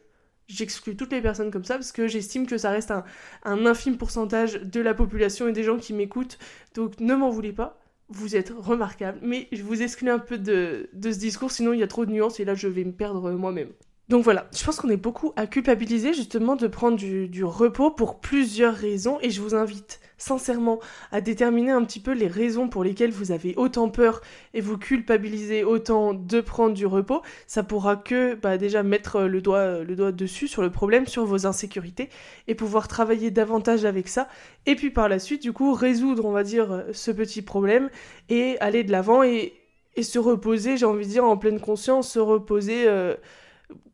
J'exclus 0.48 0.96
toutes 0.96 1.12
les 1.12 1.20
personnes 1.20 1.50
comme 1.50 1.64
ça 1.64 1.74
parce 1.74 1.92
que 1.92 2.08
j'estime 2.08 2.46
que 2.46 2.56
ça 2.56 2.70
reste 2.70 2.90
un, 2.90 3.04
infime 3.44 3.98
pourcentage 3.98 4.54
de 4.54 4.80
la 4.80 4.94
population 4.94 5.46
et 5.48 5.52
des 5.52 5.62
gens 5.62 5.76
qui 5.76 5.92
m'écoutent. 5.92 6.38
Donc 6.74 7.00
ne 7.00 7.14
m'en 7.14 7.30
voulez 7.30 7.52
pas, 7.52 7.78
vous 8.08 8.34
êtes 8.34 8.52
remarquable. 8.56 9.18
Mais 9.22 9.48
je 9.52 9.62
vous 9.62 9.82
exclus 9.82 10.10
un 10.10 10.18
peu 10.18 10.38
de, 10.38 10.88
ce 11.02 11.18
discours, 11.18 11.50
sinon 11.50 11.72
il 11.72 11.80
y 11.80 11.82
a 11.82 11.88
trop 11.88 12.06
de 12.06 12.10
nuances 12.10 12.40
et 12.40 12.44
là 12.44 12.54
je 12.54 12.68
vais 12.68 12.84
me 12.84 12.92
perdre 12.92 13.30
moi-même. 13.32 13.70
Donc 14.08 14.24
voilà, 14.24 14.48
je 14.56 14.64
pense 14.64 14.76
qu'on 14.80 14.88
est 14.88 14.96
beaucoup 14.96 15.34
à 15.36 15.46
culpabiliser 15.46 16.14
justement 16.14 16.56
de 16.56 16.66
prendre 16.66 16.96
du, 16.96 17.44
repos 17.44 17.90
pour 17.90 18.20
plusieurs 18.20 18.74
raisons 18.74 19.18
et 19.20 19.28
je 19.28 19.42
vous 19.42 19.54
invite 19.54 20.00
sincèrement 20.18 20.80
à 21.12 21.20
déterminer 21.20 21.70
un 21.70 21.82
petit 21.84 22.00
peu 22.00 22.12
les 22.12 22.26
raisons 22.26 22.68
pour 22.68 22.84
lesquelles 22.84 23.10
vous 23.10 23.32
avez 23.32 23.54
autant 23.56 23.88
peur 23.88 24.20
et 24.52 24.60
vous 24.60 24.76
culpabilisez 24.76 25.64
autant 25.64 26.12
de 26.12 26.40
prendre 26.40 26.74
du 26.74 26.86
repos. 26.86 27.22
Ça 27.46 27.62
pourra 27.62 27.96
que 27.96 28.34
bah, 28.34 28.58
déjà 28.58 28.82
mettre 28.82 29.22
le 29.22 29.40
doigt, 29.40 29.78
le 29.84 29.96
doigt 29.96 30.12
dessus 30.12 30.48
sur 30.48 30.62
le 30.62 30.70
problème, 30.70 31.06
sur 31.06 31.24
vos 31.24 31.46
insécurités 31.46 32.10
et 32.46 32.54
pouvoir 32.54 32.88
travailler 32.88 33.30
davantage 33.30 33.84
avec 33.84 34.08
ça 34.08 34.28
et 34.66 34.74
puis 34.74 34.90
par 34.90 35.08
la 35.08 35.18
suite 35.18 35.42
du 35.42 35.52
coup 35.52 35.72
résoudre 35.72 36.24
on 36.24 36.32
va 36.32 36.42
dire 36.42 36.84
ce 36.92 37.10
petit 37.10 37.42
problème 37.42 37.88
et 38.28 38.58
aller 38.60 38.84
de 38.84 38.92
l'avant 38.92 39.22
et, 39.22 39.54
se 40.00 40.20
reposer, 40.20 40.76
j'ai 40.76 40.86
envie 40.86 41.04
de 41.04 41.10
dire 41.10 41.24
en 41.24 41.36
pleine 41.36 41.58
conscience, 41.58 42.12
se 42.12 42.20
reposer. 42.20 42.86
Euh, 42.86 43.16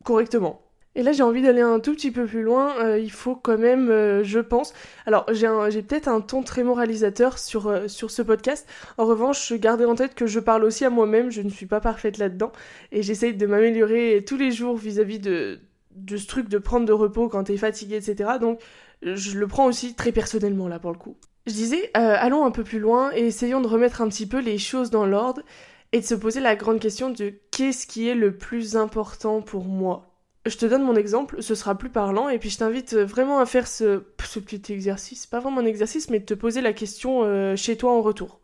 correctement. 0.05 0.64
Et 0.97 1.03
là, 1.03 1.13
j'ai 1.13 1.23
envie 1.23 1.43
d'aller 1.43 1.61
un 1.61 1.81
tout 1.81 1.93
petit 1.93 2.11
peu 2.11 2.25
plus 2.25 2.43
loin. 2.43 2.75
Euh, 2.81 2.99
il 2.99 3.11
faut 3.11 3.35
quand 3.35 3.59
même, 3.59 3.91
euh, 3.91 4.23
je 4.23 4.39
pense. 4.39 4.73
Alors, 5.07 5.27
j'ai 5.33 5.83
peut-être 5.83 6.07
un 6.09 6.21
ton 6.21 6.43
très 6.43 6.63
moralisateur 6.63 7.39
sur, 7.39 7.67
euh, 7.67 7.89
sur 7.89 8.11
ce 8.11 8.23
podcast. 8.23 8.69
En 8.97 9.05
revanche, 9.05 9.53
gardez 9.55 9.85
en 9.85 9.97
tête 9.97 10.15
que 10.15 10.27
je 10.27 10.39
parle 10.39 10.65
aussi 10.65 10.85
à 10.85 10.91
moi-même. 10.91 11.31
Je 11.31 11.43
ne 11.43 11.51
suis 11.51 11.67
pas 11.67 11.81
parfaite 11.81 12.19
là-dedans. 12.19 12.53
Et 12.93 13.03
j'essaye 13.03 13.35
de 13.35 13.47
m'améliorer 13.47 14.25
tous 14.27 14.37
les 14.37 14.53
jours 14.53 14.77
vis-à-vis 14.77 15.19
de, 15.19 15.59
de 15.97 16.17
ce 16.17 16.27
truc 16.27 16.49
de 16.49 16.59
prendre 16.59 16.87
de 16.87 16.93
repos 16.93 17.29
quand 17.29 17.45
t'es 17.45 17.57
fatigué, 17.57 17.97
etc. 17.97 18.39
Donc, 18.41 18.61
je 19.03 19.37
le 19.37 19.47
prends 19.49 19.67
aussi 19.67 19.95
très 19.95 20.13
personnellement, 20.13 20.69
là, 20.69 20.79
pour 20.79 20.93
le 20.93 20.99
coup. 20.99 21.17
Je 21.47 21.53
disais, 21.53 21.91
allons 21.95 22.47
un 22.47 22.51
peu 22.51 22.65
plus 22.65 22.79
loin 22.79 23.11
et 23.15 23.27
essayons 23.27 23.61
de 23.61 23.67
remettre 23.67 24.01
un 24.01 24.09
petit 24.09 24.27
peu 24.27 24.41
les 24.41 24.57
choses 24.57 24.91
dans 24.91 25.05
l'ordre 25.05 25.43
et 25.93 26.01
de 26.01 26.05
se 26.05 26.15
poser 26.15 26.41
la 26.41 26.57
grande 26.57 26.81
question 26.81 27.11
de 27.11 27.35
qu'est-ce 27.51 27.87
qui 27.87 28.09
est 28.09 28.15
le 28.15 28.37
plus 28.37 28.77
important 28.77 29.43
pour 29.43 29.65
moi? 29.65 30.14
Je 30.47 30.59
te 30.59 30.67
donne 30.67 30.83
mon 30.83 30.95
exemple, 30.95 31.43
ce 31.43 31.55
sera 31.55 31.75
plus 31.75 31.89
parlant, 31.89 32.29
et 32.29 32.39
puis 32.39 32.51
je 32.51 32.59
t'invite 32.59 32.95
vraiment 32.95 33.39
à 33.39 33.47
faire 33.47 33.67
ce, 33.67 34.01
petit 34.41 34.73
exercice, 34.73 35.25
pas 35.25 35.41
vraiment 35.41 35.61
un 35.61 35.65
exercice, 35.65 36.11
mais 36.11 36.21
de 36.21 36.27
te 36.27 36.35
poser 36.35 36.61
la 36.61 36.75
question 36.75 37.23
euh, 37.25 37.57
chez 37.57 37.77
toi 37.79 37.93
en 37.93 38.03
retour. 38.03 38.41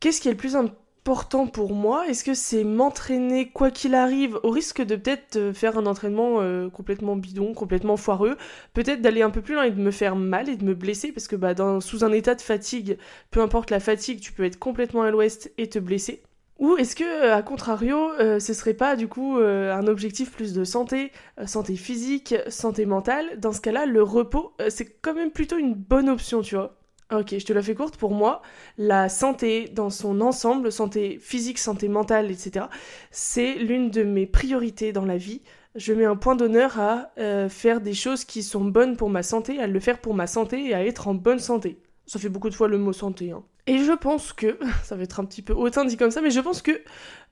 Qu'est-ce 0.00 0.22
qui 0.22 0.28
est 0.28 0.32
le 0.32 0.38
plus 0.38 0.56
important 0.56 1.46
pour 1.46 1.74
moi? 1.74 2.08
Est-ce 2.08 2.24
que 2.24 2.32
c'est 2.32 2.64
m'entraîner 2.64 3.50
quoi 3.50 3.70
qu'il 3.70 3.94
arrive, 3.94 4.40
au 4.42 4.48
risque 4.48 4.80
de 4.80 4.96
peut-être 4.96 5.36
euh, 5.36 5.52
faire 5.52 5.76
un 5.76 5.84
entraînement 5.84 6.40
euh, 6.40 6.70
complètement 6.70 7.14
bidon, 7.14 7.52
complètement 7.52 7.98
foireux, 7.98 8.38
peut-être 8.72 9.02
d'aller 9.02 9.20
un 9.20 9.30
peu 9.30 9.42
plus 9.42 9.54
loin 9.54 9.64
et 9.64 9.70
de 9.70 9.80
me 9.80 9.90
faire 9.90 10.16
mal 10.16 10.48
et 10.48 10.56
de 10.56 10.64
me 10.64 10.74
blesser, 10.74 11.12
parce 11.12 11.28
que 11.28 11.36
bah, 11.36 11.54
sous 11.80 12.04
un 12.04 12.12
état 12.12 12.34
de 12.34 12.40
fatigue, 12.40 12.96
peu 13.30 13.42
importe 13.42 13.70
la 13.70 13.80
fatigue, 13.80 14.20
tu 14.20 14.32
peux 14.32 14.44
être 14.44 14.58
complètement 14.58 15.02
à 15.02 15.10
l'ouest 15.10 15.52
et 15.58 15.68
te 15.68 15.78
blesser. 15.78 16.22
Ou 16.58 16.76
est-ce 16.76 16.94
que, 16.94 17.04
euh, 17.04 17.34
à 17.34 17.42
contrario, 17.42 18.12
euh, 18.20 18.38
ce 18.38 18.54
serait 18.54 18.74
pas 18.74 18.94
du 18.94 19.08
coup 19.08 19.38
euh, 19.38 19.74
un 19.74 19.86
objectif 19.88 20.30
plus 20.30 20.52
de 20.52 20.62
santé, 20.64 21.10
santé 21.46 21.74
physique, 21.74 22.34
santé 22.48 22.86
mentale? 22.86 23.40
Dans 23.40 23.52
ce 23.52 23.60
cas-là, 23.60 23.86
le 23.86 24.02
repos, 24.02 24.54
c'est 24.68 24.86
quand 25.00 25.14
même 25.14 25.30
plutôt 25.30 25.58
une 25.58 25.74
bonne 25.74 26.08
option, 26.08 26.42
tu 26.42 26.54
vois. 26.54 26.76
Ok, 27.12 27.34
je 27.38 27.44
te 27.44 27.52
la 27.52 27.62
fais 27.62 27.74
courte. 27.74 27.96
Pour 27.96 28.12
moi, 28.12 28.40
la 28.78 29.08
santé 29.08 29.68
dans 29.68 29.90
son 29.90 30.20
ensemble, 30.20 30.72
santé 30.72 31.18
physique, 31.20 31.58
santé 31.58 31.88
mentale, 31.88 32.30
etc., 32.30 32.66
c'est 33.10 33.54
l'une 33.56 33.90
de 33.90 34.04
mes 34.04 34.26
priorités 34.26 34.92
dans 34.92 35.04
la 35.04 35.16
vie. 35.16 35.42
je 35.74 35.92
mets 35.92 36.04
un 36.04 36.16
point 36.16 36.36
d'honneur 36.36 36.78
à 36.80 37.10
faire 37.48 37.80
des 37.80 37.94
choses 37.94 38.24
qui 38.24 38.42
sont 38.42 38.64
bonnes 38.64 38.96
pour 38.96 39.10
ma 39.10 39.22
santé, 39.22 39.60
à 39.60 39.66
le 39.66 39.80
faire 39.80 40.00
pour 40.00 40.14
ma 40.14 40.26
santé 40.26 40.68
et 40.68 40.74
à 40.74 40.84
être 40.84 41.08
en 41.08 41.14
bonne 41.14 41.40
santé. 41.40 41.78
Ça 42.06 42.18
fait 42.18 42.28
beaucoup 42.28 42.50
de 42.50 42.54
fois 42.54 42.68
le 42.68 42.78
mot 42.78 42.92
santé. 42.92 43.32
Hein. 43.32 43.42
Et 43.66 43.78
je 43.78 43.92
pense 43.92 44.32
que, 44.32 44.58
ça 44.84 44.96
va 44.96 45.02
être 45.02 45.20
un 45.20 45.24
petit 45.24 45.42
peu 45.42 45.52
hautain 45.52 45.84
dit 45.84 45.96
comme 45.96 46.10
ça, 46.10 46.20
mais 46.20 46.30
je 46.30 46.40
pense 46.40 46.62
que 46.62 46.82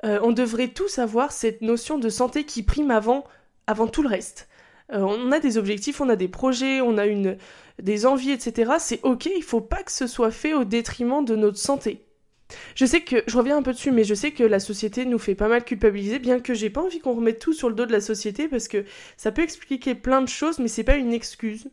euh, 0.04 0.18
on 0.22 0.32
devrait 0.32 0.68
tous 0.68 0.98
avoir 0.98 1.32
cette 1.32 1.62
notion 1.62 1.98
de 1.98 2.08
santé 2.08 2.44
qui 2.44 2.62
prime 2.62 2.90
avant, 2.90 3.24
avant 3.66 3.86
tout 3.86 4.02
le 4.02 4.08
reste. 4.08 4.48
Euh, 4.92 5.00
on 5.00 5.32
a 5.32 5.40
des 5.40 5.58
objectifs, 5.58 6.00
on 6.00 6.08
a 6.08 6.16
des 6.16 6.28
projets, 6.28 6.80
on 6.80 6.98
a 6.98 7.06
une, 7.06 7.36
des 7.80 8.06
envies, 8.06 8.32
etc. 8.32 8.72
C'est 8.78 9.00
ok, 9.02 9.26
il 9.26 9.42
faut 9.42 9.60
pas 9.60 9.82
que 9.82 9.92
ce 9.92 10.06
soit 10.06 10.30
fait 10.30 10.54
au 10.54 10.64
détriment 10.64 11.24
de 11.24 11.36
notre 11.36 11.58
santé. 11.58 12.04
Je 12.74 12.84
sais 12.84 13.00
que, 13.00 13.22
je 13.26 13.36
reviens 13.38 13.56
un 13.56 13.62
peu 13.62 13.72
dessus, 13.72 13.90
mais 13.92 14.04
je 14.04 14.14
sais 14.14 14.32
que 14.32 14.44
la 14.44 14.60
société 14.60 15.06
nous 15.06 15.18
fait 15.18 15.34
pas 15.34 15.48
mal 15.48 15.64
culpabiliser, 15.64 16.18
bien 16.18 16.38
que 16.38 16.52
j'ai 16.52 16.68
pas 16.68 16.82
envie 16.82 17.00
qu'on 17.00 17.14
remette 17.14 17.38
tout 17.38 17.54
sur 17.54 17.70
le 17.70 17.74
dos 17.74 17.86
de 17.86 17.92
la 17.92 18.00
société, 18.02 18.48
parce 18.48 18.68
que 18.68 18.84
ça 19.16 19.32
peut 19.32 19.42
expliquer 19.42 19.94
plein 19.94 20.20
de 20.20 20.28
choses, 20.28 20.58
mais 20.58 20.68
c'est 20.68 20.84
pas 20.84 20.96
une 20.96 21.12
excuse 21.12 21.70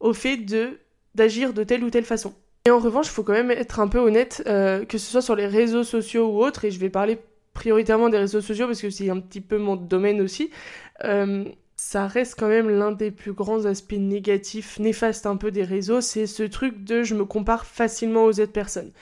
au 0.00 0.12
fait 0.12 0.36
de 0.36 0.78
d'agir 1.14 1.52
de 1.52 1.64
telle 1.64 1.82
ou 1.82 1.90
telle 1.90 2.04
façon. 2.04 2.32
Et 2.66 2.70
en 2.70 2.78
revanche, 2.78 3.06
il 3.06 3.12
faut 3.12 3.22
quand 3.22 3.32
même 3.32 3.50
être 3.50 3.80
un 3.80 3.88
peu 3.88 3.98
honnête, 3.98 4.42
euh, 4.46 4.84
que 4.84 4.98
ce 4.98 5.10
soit 5.10 5.22
sur 5.22 5.36
les 5.36 5.46
réseaux 5.46 5.84
sociaux 5.84 6.28
ou 6.28 6.44
autres, 6.44 6.64
et 6.64 6.70
je 6.70 6.78
vais 6.78 6.90
parler 6.90 7.18
prioritairement 7.54 8.08
des 8.08 8.18
réseaux 8.18 8.40
sociaux 8.40 8.66
parce 8.66 8.80
que 8.80 8.90
c'est 8.90 9.10
un 9.10 9.20
petit 9.20 9.40
peu 9.40 9.58
mon 9.58 9.74
domaine 9.74 10.20
aussi. 10.20 10.50
Euh, 11.04 11.44
ça 11.76 12.06
reste 12.06 12.34
quand 12.38 12.48
même 12.48 12.68
l'un 12.68 12.92
des 12.92 13.10
plus 13.10 13.32
grands 13.32 13.64
aspects 13.64 13.92
négatifs, 13.92 14.78
néfastes 14.78 15.26
un 15.26 15.36
peu 15.36 15.50
des 15.50 15.62
réseaux, 15.62 16.00
c'est 16.00 16.26
ce 16.26 16.42
truc 16.42 16.84
de 16.84 17.02
je 17.02 17.14
me 17.14 17.24
compare 17.24 17.66
facilement 17.66 18.24
aux 18.24 18.40
autres 18.40 18.52
personnes. 18.52 18.92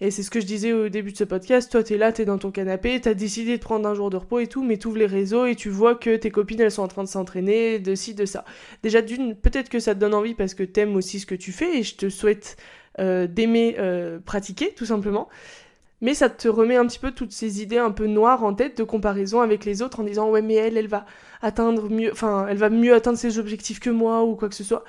Et 0.00 0.10
c'est 0.10 0.22
ce 0.22 0.30
que 0.30 0.40
je 0.40 0.46
disais 0.46 0.72
au 0.72 0.88
début 0.90 1.12
de 1.12 1.16
ce 1.16 1.24
podcast, 1.24 1.72
toi 1.72 1.82
t'es 1.82 1.96
là, 1.96 2.12
t'es 2.12 2.26
dans 2.26 2.36
ton 2.36 2.50
canapé, 2.50 3.00
t'as 3.00 3.14
décidé 3.14 3.56
de 3.56 3.62
prendre 3.62 3.88
un 3.88 3.94
jour 3.94 4.10
de 4.10 4.18
repos 4.18 4.40
et 4.40 4.46
tout, 4.46 4.62
mais 4.62 4.76
t'ouvres 4.76 4.98
les 4.98 5.06
réseaux 5.06 5.46
et 5.46 5.54
tu 5.54 5.70
vois 5.70 5.94
que 5.94 6.16
tes 6.16 6.30
copines 6.30 6.60
elles 6.60 6.70
sont 6.70 6.82
en 6.82 6.88
train 6.88 7.04
de 7.04 7.08
s'entraîner, 7.08 7.78
de 7.78 7.94
ci, 7.94 8.14
de 8.14 8.26
ça. 8.26 8.44
Déjà 8.82 9.00
d'une, 9.00 9.34
peut-être 9.34 9.70
que 9.70 9.78
ça 9.78 9.94
te 9.94 10.00
donne 10.00 10.14
envie 10.14 10.34
parce 10.34 10.52
que 10.52 10.64
t'aimes 10.64 10.96
aussi 10.96 11.18
ce 11.18 11.26
que 11.26 11.34
tu 11.34 11.50
fais 11.50 11.78
et 11.78 11.82
je 11.82 11.96
te 11.96 12.08
souhaite 12.10 12.56
euh, 12.98 13.26
d'aimer 13.26 13.76
euh, 13.78 14.18
pratiquer 14.18 14.72
tout 14.74 14.86
simplement. 14.86 15.28
Mais 16.02 16.14
ça 16.14 16.28
te 16.28 16.46
remet 16.48 16.76
un 16.76 16.86
petit 16.86 16.98
peu 16.98 17.10
toutes 17.12 17.32
ces 17.32 17.62
idées 17.62 17.78
un 17.78 17.90
peu 17.90 18.06
noires 18.06 18.44
en 18.44 18.52
tête 18.54 18.76
de 18.76 18.84
comparaison 18.84 19.40
avec 19.40 19.64
les 19.64 19.80
autres 19.80 20.00
en 20.00 20.04
disant 20.04 20.28
ouais 20.30 20.42
mais 20.42 20.54
elle, 20.54 20.76
elle 20.76 20.88
va 20.88 21.06
atteindre 21.40 21.88
mieux, 21.88 22.12
enfin 22.12 22.46
elle 22.48 22.58
va 22.58 22.68
mieux 22.68 22.94
atteindre 22.94 23.18
ses 23.18 23.38
objectifs 23.38 23.80
que 23.80 23.90
moi 23.90 24.24
ou 24.24 24.36
quoi 24.36 24.48
que 24.48 24.54
ce 24.54 24.64
soit. 24.64 24.84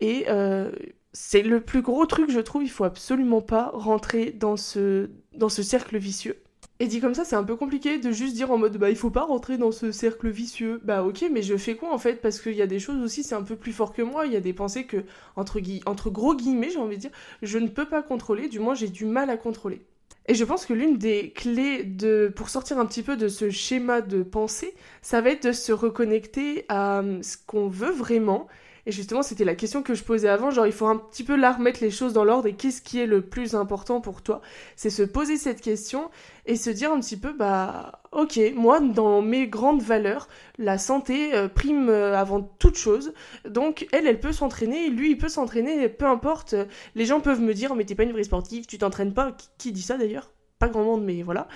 Et 0.00 0.26
euh, 0.28 0.70
c'est 1.12 1.42
le 1.42 1.60
plus 1.60 1.82
gros 1.82 2.06
truc, 2.06 2.30
je 2.30 2.40
trouve. 2.40 2.62
Il 2.62 2.70
faut 2.70 2.84
absolument 2.84 3.42
pas 3.42 3.70
rentrer 3.74 4.32
dans 4.32 4.56
ce, 4.56 5.10
dans 5.34 5.48
ce 5.48 5.62
cercle 5.62 5.98
vicieux. 5.98 6.36
Et 6.80 6.86
dit 6.86 7.00
comme 7.00 7.14
ça, 7.14 7.26
c'est 7.26 7.36
un 7.36 7.44
peu 7.44 7.56
compliqué 7.56 7.98
de 7.98 8.10
juste 8.10 8.34
dire 8.34 8.50
en 8.50 8.56
mode 8.56 8.78
bah 8.78 8.88
il 8.88 8.96
faut 8.96 9.10
pas 9.10 9.24
rentrer 9.24 9.58
dans 9.58 9.70
ce 9.70 9.92
cercle 9.92 10.30
vicieux. 10.30 10.80
Bah 10.82 11.04
ok, 11.04 11.26
mais 11.30 11.42
je 11.42 11.58
fais 11.58 11.76
quoi 11.76 11.92
en 11.92 11.98
fait? 11.98 12.22
Parce 12.22 12.40
qu'il 12.40 12.54
y 12.54 12.62
a 12.62 12.66
des 12.66 12.78
choses 12.78 13.02
aussi, 13.02 13.22
c'est 13.22 13.34
un 13.34 13.42
peu 13.42 13.54
plus 13.54 13.72
fort 13.72 13.92
que 13.92 14.00
moi. 14.00 14.24
Il 14.24 14.32
y 14.32 14.36
a 14.36 14.40
des 14.40 14.54
pensées 14.54 14.84
que, 14.84 15.04
entre, 15.36 15.60
entre 15.84 16.08
gros 16.08 16.34
guillemets, 16.34 16.70
j'ai 16.70 16.78
envie 16.78 16.96
de 16.96 17.02
dire, 17.02 17.10
je 17.42 17.58
ne 17.58 17.68
peux 17.68 17.84
pas 17.84 18.02
contrôler, 18.02 18.48
du 18.48 18.60
moins 18.60 18.74
j'ai 18.74 18.88
du 18.88 19.04
mal 19.04 19.28
à 19.28 19.36
contrôler. 19.36 19.82
Et 20.26 20.34
je 20.34 20.44
pense 20.44 20.64
que 20.64 20.72
l'une 20.72 20.96
des 20.96 21.32
clés 21.32 21.84
de, 21.84 22.32
pour 22.34 22.48
sortir 22.48 22.78
un 22.78 22.86
petit 22.86 23.02
peu 23.02 23.16
de 23.16 23.28
ce 23.28 23.50
schéma 23.50 24.00
de 24.00 24.22
pensée, 24.22 24.74
ça 25.02 25.20
va 25.20 25.30
être 25.30 25.48
de 25.48 25.52
se 25.52 25.72
reconnecter 25.72 26.64
à 26.70 27.02
ce 27.20 27.36
qu'on 27.46 27.68
veut 27.68 27.90
vraiment 27.90 28.46
et 28.86 28.92
justement, 28.92 29.22
c'était 29.22 29.44
la 29.44 29.54
question 29.54 29.82
que 29.82 29.94
je 29.94 30.02
posais 30.02 30.28
avant, 30.28 30.50
genre 30.50 30.66
il 30.66 30.72
faut 30.72 30.86
un 30.86 30.96
petit 30.96 31.24
peu 31.24 31.36
là 31.36 31.52
remettre 31.52 31.80
les 31.82 31.90
choses 31.90 32.12
dans 32.12 32.24
l'ordre 32.24 32.48
et 32.48 32.54
qu'est-ce 32.54 32.80
qui 32.82 32.98
est 32.98 33.06
le 33.06 33.22
plus 33.22 33.54
important 33.54 34.00
pour 34.00 34.22
toi? 34.22 34.40
C'est 34.76 34.90
se 34.90 35.02
poser 35.02 35.36
cette 35.36 35.60
question 35.60 36.10
et 36.46 36.56
se 36.56 36.70
dire 36.70 36.92
un 36.92 37.00
petit 37.00 37.16
peu, 37.16 37.32
bah 37.32 38.00
ok, 38.12 38.40
moi 38.54 38.80
dans 38.80 39.22
mes 39.22 39.46
grandes 39.46 39.82
valeurs, 39.82 40.28
la 40.58 40.78
santé 40.78 41.34
euh, 41.34 41.48
prime 41.48 41.88
euh, 41.88 42.16
avant 42.16 42.42
toute 42.42 42.76
chose, 42.76 43.12
donc 43.48 43.86
elle, 43.92 44.06
elle 44.06 44.20
peut 44.20 44.32
s'entraîner, 44.32 44.88
lui, 44.88 45.10
il 45.10 45.18
peut 45.18 45.28
s'entraîner, 45.28 45.88
peu 45.88 46.06
importe, 46.06 46.54
les 46.94 47.04
gens 47.04 47.20
peuvent 47.20 47.40
me 47.40 47.54
dire, 47.54 47.74
mais 47.74 47.84
t'es 47.84 47.94
pas 47.94 48.04
une 48.04 48.12
vraie 48.12 48.24
sportive, 48.24 48.66
tu 48.66 48.78
t'entraînes 48.78 49.14
pas, 49.14 49.36
qui, 49.58 49.72
dit 49.72 49.82
ça 49.82 49.96
d'ailleurs? 49.96 50.32
Pas 50.58 50.68
grand 50.68 50.84
monde, 50.84 51.04
mais 51.04 51.22
voilà. 51.22 51.48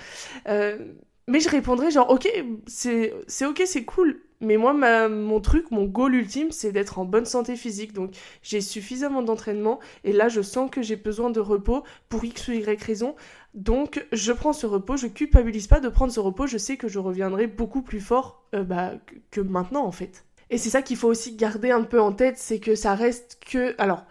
Euh, 0.48 0.78
mais 1.26 1.40
je 1.40 1.48
répondrais 1.48 1.90
genre, 1.90 2.10
ok, 2.10 2.28
c'est 2.66 3.12
ok, 3.42 3.62
c'est 3.66 3.84
cool, 3.84 4.20
mais 4.44 4.56
moi, 4.56 4.72
mon 5.08 5.40
truc, 5.40 5.70
mon 5.70 5.84
goal 5.84 6.14
ultime, 6.14 6.50
c'est 6.50 6.72
d'être 6.72 6.98
en 6.98 7.04
bonne 7.04 7.24
santé 7.24 7.56
physique. 7.56 7.92
Donc, 7.92 8.12
j'ai 8.42 8.60
suffisamment 8.60 9.22
d'entraînement. 9.22 9.80
Et 10.04 10.12
là, 10.12 10.28
je 10.28 10.42
sens 10.42 10.70
que 10.70 10.82
j'ai 10.82 10.96
besoin 10.96 11.30
de 11.30 11.40
repos 11.40 11.84
pour 12.08 12.24
X 12.24 12.48
ou 12.48 12.52
Y 12.52 12.82
raison. 12.82 13.14
Donc, 13.54 14.06
je 14.12 14.32
prends 14.32 14.52
ce 14.52 14.66
repos. 14.66 14.96
Je 14.96 15.06
culpabilise 15.06 15.66
pas 15.66 15.80
de 15.80 15.88
prendre 15.88 16.12
ce 16.12 16.20
repos. 16.20 16.46
Je 16.46 16.58
sais 16.58 16.76
que 16.76 16.88
je 16.88 16.98
reviendrai 16.98 17.46
beaucoup 17.46 17.82
plus 17.82 18.00
fort 18.00 18.44
euh, 18.54 18.64
bah, 18.64 18.92
que 19.30 19.40
maintenant, 19.40 19.84
en 19.84 19.92
fait. 19.92 20.24
Et 20.50 20.58
c'est 20.58 20.70
ça 20.70 20.82
qu'il 20.82 20.96
faut 20.96 21.08
aussi 21.08 21.36
garder 21.36 21.70
un 21.70 21.82
peu 21.82 22.00
en 22.00 22.12
tête, 22.12 22.36
c'est 22.38 22.60
que 22.60 22.74
ça 22.74 22.94
reste 22.94 23.38
que... 23.44 23.74
Alors, 23.78 24.04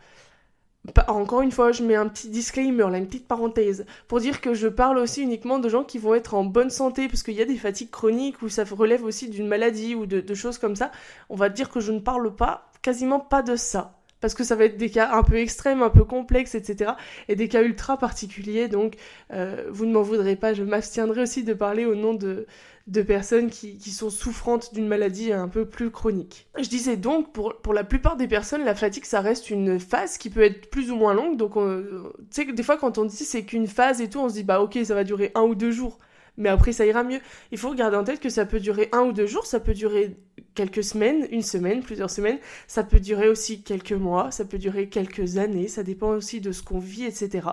encore 1.07 1.41
une 1.41 1.51
fois, 1.51 1.71
je 1.71 1.83
mets 1.83 1.95
un 1.95 2.07
petit 2.07 2.29
disclaimer, 2.29 2.89
là, 2.89 2.97
une 2.97 3.07
petite 3.07 3.27
parenthèse, 3.27 3.85
pour 4.07 4.19
dire 4.19 4.41
que 4.41 4.53
je 4.53 4.67
parle 4.67 4.97
aussi 4.97 5.21
uniquement 5.21 5.59
de 5.59 5.69
gens 5.69 5.83
qui 5.83 5.97
vont 5.97 6.13
être 6.13 6.33
en 6.33 6.43
bonne 6.43 6.69
santé, 6.69 7.07
parce 7.07 7.23
qu'il 7.23 7.35
y 7.35 7.41
a 7.41 7.45
des 7.45 7.55
fatigues 7.55 7.89
chroniques 7.89 8.41
où 8.41 8.49
ça 8.49 8.63
relève 8.69 9.03
aussi 9.03 9.29
d'une 9.29 9.47
maladie 9.47 9.95
ou 9.95 10.05
de, 10.05 10.33
choses 10.33 10.57
comme 10.57 10.75
ça. 10.75 10.91
On 11.29 11.35
va 11.35 11.49
dire 11.49 11.69
que 11.69 11.79
je 11.79 11.91
ne 11.91 11.99
parle 11.99 12.35
pas, 12.35 12.69
quasiment 12.81 13.19
pas 13.19 13.41
de 13.41 13.55
ça. 13.55 13.97
Parce 14.19 14.33
que 14.33 14.45
ça 14.45 14.55
va 14.55 14.65
être 14.65 14.77
des 14.77 14.89
cas 14.89 15.11
un 15.13 15.23
peu 15.23 15.35
extrêmes, 15.35 15.81
un 15.81 15.89
peu 15.89 16.05
complexes, 16.05 16.55
etc. 16.55 16.93
Et 17.27 17.35
des 17.35 17.49
cas 17.49 17.61
ultra 17.61 17.97
particuliers, 17.97 18.69
donc 18.69 18.95
euh, 19.33 19.65
vous 19.69 19.85
ne 19.85 19.91
m'en 19.91 20.01
voudrez 20.01 20.37
pas, 20.37 20.53
je 20.53 20.63
m'abstiendrai 20.63 21.21
aussi 21.23 21.43
de 21.43 21.53
parler 21.53 21.85
au 21.85 21.93
nom 21.93 22.13
de, 22.13 22.45
de 22.87 23.01
personnes 23.01 23.49
qui, 23.49 23.79
sont 23.91 24.09
souffrantes 24.09 24.73
d'une 24.73 24.87
maladie 24.87 25.31
un 25.31 25.47
peu 25.47 25.65
plus 25.65 25.89
chronique. 25.89 26.47
Je 26.57 26.67
disais 26.67 26.97
donc, 26.97 27.31
pour, 27.31 27.61
pour 27.61 27.73
la 27.73 27.85
plupart 27.85 28.17
des 28.17 28.27
personnes, 28.27 28.65
la 28.65 28.75
fatigue, 28.75 29.05
ça 29.05 29.21
reste 29.21 29.49
une 29.49 29.79
phase 29.79 30.17
qui 30.17 30.29
peut 30.29 30.41
être 30.41 30.69
plus 30.69 30.91
ou 30.91 30.95
moins 30.95 31.13
longue. 31.13 31.37
Donc, 31.37 31.53
tu 31.53 32.25
sais, 32.29 32.45
des 32.45 32.63
fois, 32.63 32.77
quand 32.77 32.97
on 32.97 33.05
dit 33.05 33.15
c'est 33.15 33.45
qu'une 33.45 33.67
phase 33.67 34.01
et 34.01 34.09
tout, 34.09 34.19
on 34.19 34.27
se 34.27 34.33
dit, 34.33 34.43
bah 34.43 34.61
ok, 34.61 34.77
ça 34.83 34.95
va 34.95 35.05
durer 35.05 35.31
un 35.35 35.43
ou 35.43 35.55
deux 35.55 35.71
jours. 35.71 35.99
Mais 36.37 36.49
après, 36.49 36.71
ça 36.71 36.85
ira 36.85 37.03
mieux. 37.03 37.19
Il 37.51 37.57
faut 37.57 37.73
garder 37.73 37.97
en 37.97 38.03
tête 38.03 38.19
que 38.19 38.29
ça 38.29 38.45
peut 38.45 38.59
durer 38.59 38.89
un 38.91 39.01
ou 39.01 39.13
deux 39.13 39.27
jours, 39.27 39.45
ça 39.45 39.59
peut 39.59 39.73
durer 39.73 40.17
quelques 40.55 40.83
semaines, 40.83 41.27
une 41.31 41.41
semaine, 41.41 41.83
plusieurs 41.83 42.09
semaines. 42.09 42.39
Ça 42.67 42.83
peut 42.83 42.99
durer 42.99 43.29
aussi 43.29 43.61
quelques 43.61 43.93
mois, 43.93 44.31
ça 44.31 44.45
peut 44.45 44.57
durer 44.57 44.89
quelques 44.89 45.37
années, 45.37 45.67
ça 45.67 45.83
dépend 45.83 46.09
aussi 46.09 46.41
de 46.41 46.51
ce 46.51 46.63
qu'on 46.63 46.79
vit, 46.79 47.05
etc. 47.05 47.47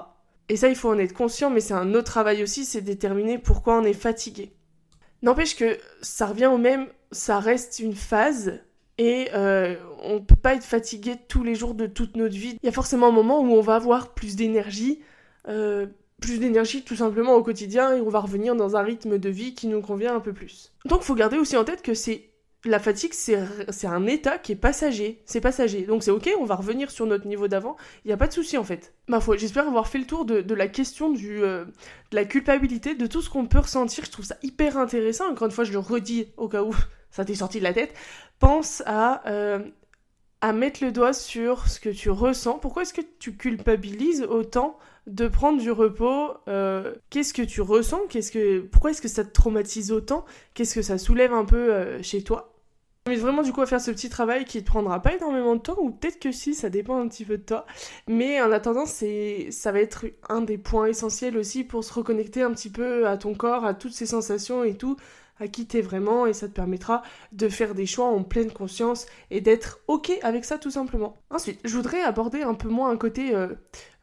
Et 0.48 0.56
ça, 0.56 0.68
il 0.68 0.74
faut 0.74 0.88
en 0.88 0.98
être 0.98 1.12
conscient, 1.12 1.50
mais 1.50 1.60
c'est 1.60 1.74
un 1.74 1.94
autre 1.94 2.10
travail 2.10 2.42
aussi, 2.42 2.64
c'est 2.64 2.80
déterminer 2.80 3.38
pourquoi 3.38 3.78
on 3.78 3.84
est 3.84 3.92
fatigué. 3.92 4.52
N'empêche 5.22 5.56
que 5.56 5.78
ça 6.00 6.26
revient 6.26 6.46
au 6.46 6.58
même, 6.58 6.86
ça 7.12 7.38
reste 7.40 7.78
une 7.78 7.94
phase 7.94 8.60
et 8.98 9.28
euh, 9.34 9.76
on 10.02 10.14
ne 10.14 10.18
peut 10.18 10.36
pas 10.36 10.54
être 10.54 10.64
fatigué 10.64 11.16
tous 11.28 11.42
les 11.42 11.54
jours 11.54 11.74
de 11.74 11.86
toute 11.86 12.16
notre 12.16 12.34
vie. 12.34 12.58
Il 12.62 12.66
y 12.66 12.68
a 12.68 12.72
forcément 12.72 13.08
un 13.08 13.12
moment 13.12 13.40
où 13.40 13.52
on 13.52 13.60
va 13.60 13.74
avoir 13.74 14.14
plus 14.14 14.36
d'énergie, 14.36 15.00
euh, 15.48 15.86
plus 16.20 16.38
d'énergie 16.38 16.82
tout 16.82 16.96
simplement 16.96 17.34
au 17.34 17.42
quotidien 17.42 17.96
et 17.96 18.00
on 18.00 18.08
va 18.08 18.20
revenir 18.20 18.56
dans 18.56 18.76
un 18.76 18.82
rythme 18.82 19.18
de 19.18 19.28
vie 19.28 19.54
qui 19.54 19.66
nous 19.66 19.80
convient 19.80 20.14
un 20.14 20.20
peu 20.20 20.32
plus. 20.32 20.72
Donc 20.86 21.02
faut 21.02 21.14
garder 21.14 21.38
aussi 21.38 21.56
en 21.56 21.64
tête 21.64 21.82
que 21.82 21.94
c'est 21.94 22.29
la 22.64 22.78
fatigue, 22.78 23.12
c'est 23.14 23.86
un 23.86 24.06
état 24.06 24.38
qui 24.38 24.52
est 24.52 24.56
passager. 24.56 25.22
C'est 25.24 25.40
passager. 25.40 25.82
Donc 25.82 26.02
c'est 26.02 26.10
ok, 26.10 26.30
on 26.38 26.44
va 26.44 26.56
revenir 26.56 26.90
sur 26.90 27.06
notre 27.06 27.26
niveau 27.26 27.48
d'avant. 27.48 27.76
Il 28.04 28.08
n'y 28.08 28.12
a 28.12 28.16
pas 28.18 28.26
de 28.26 28.32
souci 28.32 28.58
en 28.58 28.64
fait. 28.64 28.92
Ma 29.08 29.20
foi, 29.20 29.36
j'espère 29.36 29.66
avoir 29.66 29.88
fait 29.88 29.98
le 29.98 30.04
tour 30.04 30.24
de, 30.24 30.54
la 30.54 30.68
question 30.68 31.10
du, 31.10 31.42
euh, 31.42 31.64
de 31.64 32.16
la 32.16 32.24
culpabilité, 32.24 32.94
de 32.94 33.06
tout 33.06 33.22
ce 33.22 33.30
qu'on 33.30 33.46
peut 33.46 33.60
ressentir. 33.60 34.04
Je 34.04 34.10
trouve 34.10 34.26
ça 34.26 34.36
hyper 34.42 34.76
intéressant. 34.76 35.30
Encore 35.30 35.46
une 35.46 35.52
fois, 35.52 35.64
je 35.64 35.72
le 35.72 35.78
redis 35.78 36.28
au 36.36 36.48
cas 36.48 36.62
où 36.62 36.74
ça 37.10 37.24
t'est 37.24 37.34
sorti 37.34 37.58
de 37.58 37.64
la 37.64 37.72
tête. 37.72 37.94
Pense 38.38 38.82
à, 38.84 39.26
euh, 39.28 39.60
à 40.40 40.52
mettre 40.52 40.84
le 40.84 40.92
doigt 40.92 41.12
sur 41.12 41.68
ce 41.68 41.80
que 41.80 41.90
tu 41.90 42.10
ressens. 42.10 42.58
Pourquoi 42.58 42.82
est-ce 42.82 42.94
que 42.94 43.02
tu 43.18 43.36
culpabilises 43.36 44.22
autant 44.22 44.78
de 45.06 45.28
prendre 45.28 45.60
du 45.60 45.70
repos, 45.70 46.34
euh, 46.48 46.94
qu'est-ce 47.08 47.34
que 47.34 47.42
tu 47.42 47.60
ressens? 47.60 48.00
Qu'est-ce 48.08 48.30
que, 48.30 48.60
Pourquoi 48.60 48.90
est-ce 48.90 49.02
que 49.02 49.08
ça 49.08 49.24
te 49.24 49.32
traumatise 49.32 49.92
autant? 49.92 50.24
Qu'est-ce 50.54 50.74
que 50.74 50.82
ça 50.82 50.98
soulève 50.98 51.32
un 51.32 51.44
peu 51.44 52.00
chez 52.02 52.22
toi? 52.22 52.50
Mais 53.08 53.16
vraiment 53.16 53.42
du 53.42 53.52
coup 53.52 53.62
à 53.62 53.66
faire 53.66 53.80
ce 53.80 53.90
petit 53.90 54.10
travail 54.10 54.44
qui 54.44 54.58
ne 54.58 54.62
prendra 54.62 55.00
pas 55.00 55.14
énormément 55.14 55.56
de 55.56 55.60
temps, 55.60 55.76
ou 55.80 55.90
peut-être 55.90 56.20
que 56.20 56.32
si, 56.32 56.54
ça 56.54 56.68
dépend 56.68 57.00
un 57.00 57.08
petit 57.08 57.24
peu 57.24 57.38
de 57.38 57.42
toi. 57.42 57.66
Mais 58.06 58.40
en 58.42 58.52
attendant, 58.52 58.84
c'est, 58.84 59.48
ça 59.50 59.72
va 59.72 59.80
être 59.80 60.04
un 60.28 60.42
des 60.42 60.58
points 60.58 60.86
essentiels 60.86 61.38
aussi 61.38 61.64
pour 61.64 61.82
se 61.82 61.94
reconnecter 61.94 62.42
un 62.42 62.52
petit 62.52 62.70
peu 62.70 63.08
à 63.08 63.16
ton 63.16 63.34
corps, 63.34 63.64
à 63.64 63.72
toutes 63.72 63.94
ces 63.94 64.04
sensations 64.04 64.64
et 64.64 64.76
tout, 64.76 64.96
à 65.40 65.48
qui 65.48 65.66
vraiment, 65.80 66.26
et 66.26 66.32
ça 66.32 66.48
te 66.48 66.52
permettra 66.52 67.02
de 67.32 67.48
faire 67.48 67.74
des 67.74 67.86
choix 67.86 68.06
en 68.06 68.22
pleine 68.22 68.52
conscience 68.52 69.06
et 69.30 69.40
d'être 69.40 69.80
ok 69.88 70.12
avec 70.22 70.44
ça 70.44 70.58
tout 70.58 70.70
simplement. 70.70 71.16
Ensuite, 71.30 71.58
je 71.64 71.74
voudrais 71.74 72.02
aborder 72.02 72.42
un 72.42 72.54
peu 72.54 72.68
moins 72.68 72.90
un 72.90 72.96
côté, 72.96 73.34
euh, 73.34 73.48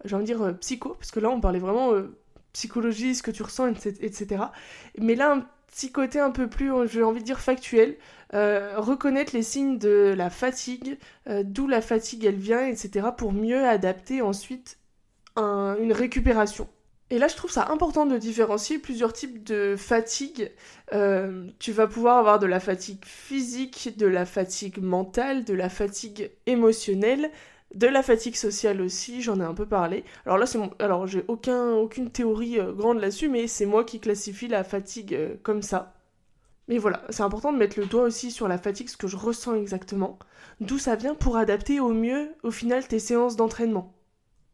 j'ai 0.03 0.15
envie 0.15 0.24
de 0.24 0.34
dire 0.34 0.41
euh, 0.41 0.53
psycho, 0.53 0.96
parce 0.96 1.12
que 1.12 1.20
là 1.20 1.29
on 1.29 1.39
parlait 1.39 1.60
vraiment 1.60 1.94
euh, 1.94 2.17
psychologie, 2.53 3.15
ce 3.15 3.22
que 3.22 3.32
tu 3.32 3.44
ressens, 3.44 3.67
etc. 3.67 4.46
Mais 4.98 5.15
là, 5.15 5.32
un 5.32 5.46
petit 5.67 5.91
côté 5.91 6.20
un 6.20 6.32
peu 6.32 6.50
plus, 6.50 6.72
j'ai 6.88 7.03
envie 7.03 7.20
de 7.20 7.25
dire 7.25 7.39
factuel, 7.39 7.98
reconnaître 8.34 9.36
les 9.36 9.44
signes 9.44 9.77
de 9.77 10.13
la 10.17 10.32
fatigue, 10.32 10.98
d'où 11.44 11.67
la 11.67 11.82
fatigue 11.82 12.25
elle 12.25 12.38
vient, 12.38 12.65
etc. 12.65 13.10
pour 13.15 13.32
mieux 13.32 13.63
adapter 13.63 14.24
ensuite 14.24 14.79
une 15.38 15.94
récupération. 15.94 16.67
Et 17.10 17.20
là, 17.20 17.28
je 17.30 17.36
trouve 17.36 17.52
ça 17.52 17.70
important 17.70 18.06
de 18.06 18.18
différencier 18.18 18.80
plusieurs 18.80 19.14
types 19.14 19.44
de 19.44 19.76
fatigue. 19.78 20.52
Euh, 20.94 21.48
tu 21.58 21.72
vas 21.72 21.88
pouvoir 21.88 22.18
avoir 22.18 22.38
de 22.40 22.46
la 22.46 22.60
fatigue 22.60 23.04
physique, 23.06 23.98
de 23.98 24.08
la 24.08 24.26
fatigue 24.26 24.80
mentale, 24.82 25.46
de 25.46 25.54
la 25.54 25.70
fatigue 25.70 26.32
émotionnelle, 26.48 27.32
de 27.76 27.88
la 27.88 28.04
fatigue 28.04 28.36
sociale 28.36 28.82
aussi, 28.82 29.22
j'en 29.22 29.40
ai 29.40 29.44
un 29.44 29.54
peu 29.54 29.66
parlé. 29.66 30.04
Alors 30.26 30.38
là, 30.38 30.46
c'est 30.46 30.60
alors 30.80 31.08
j'ai 31.08 31.24
aucun, 31.28 31.74
aucune 31.74 32.10
théorie 32.12 32.60
euh, 32.60 32.74
grande 32.74 33.00
là-dessus, 33.00 33.30
mais 33.30 33.48
c'est 33.48 33.66
moi 33.66 33.84
qui 33.86 34.00
classifie 34.00 34.48
la 34.48 34.64
fatigue 34.64 35.14
euh, 35.14 35.36
comme 35.44 35.62
ça. 35.62 35.94
Mais 36.68 36.78
voilà, 36.78 37.04
c'est 37.10 37.24
important 37.24 37.54
de 37.54 37.58
mettre 37.58 37.80
le 37.80 37.86
doigt 37.86 38.04
aussi 38.04 38.32
sur 38.32 38.48
la 38.50 38.58
fatigue, 38.58 38.90
ce 38.90 38.98
que 38.98 39.08
je 39.08 39.16
ressens 39.18 39.56
exactement, 39.56 40.20
d'où 40.60 40.78
ça 40.78 40.96
vient 40.96 41.16
pour 41.16 41.38
adapter 41.38 41.80
au 41.80 41.94
mieux, 41.94 42.34
au 42.44 42.52
final, 42.52 42.88
tes 42.88 43.00
séances 43.00 43.38
d'entraînement. 43.38 43.97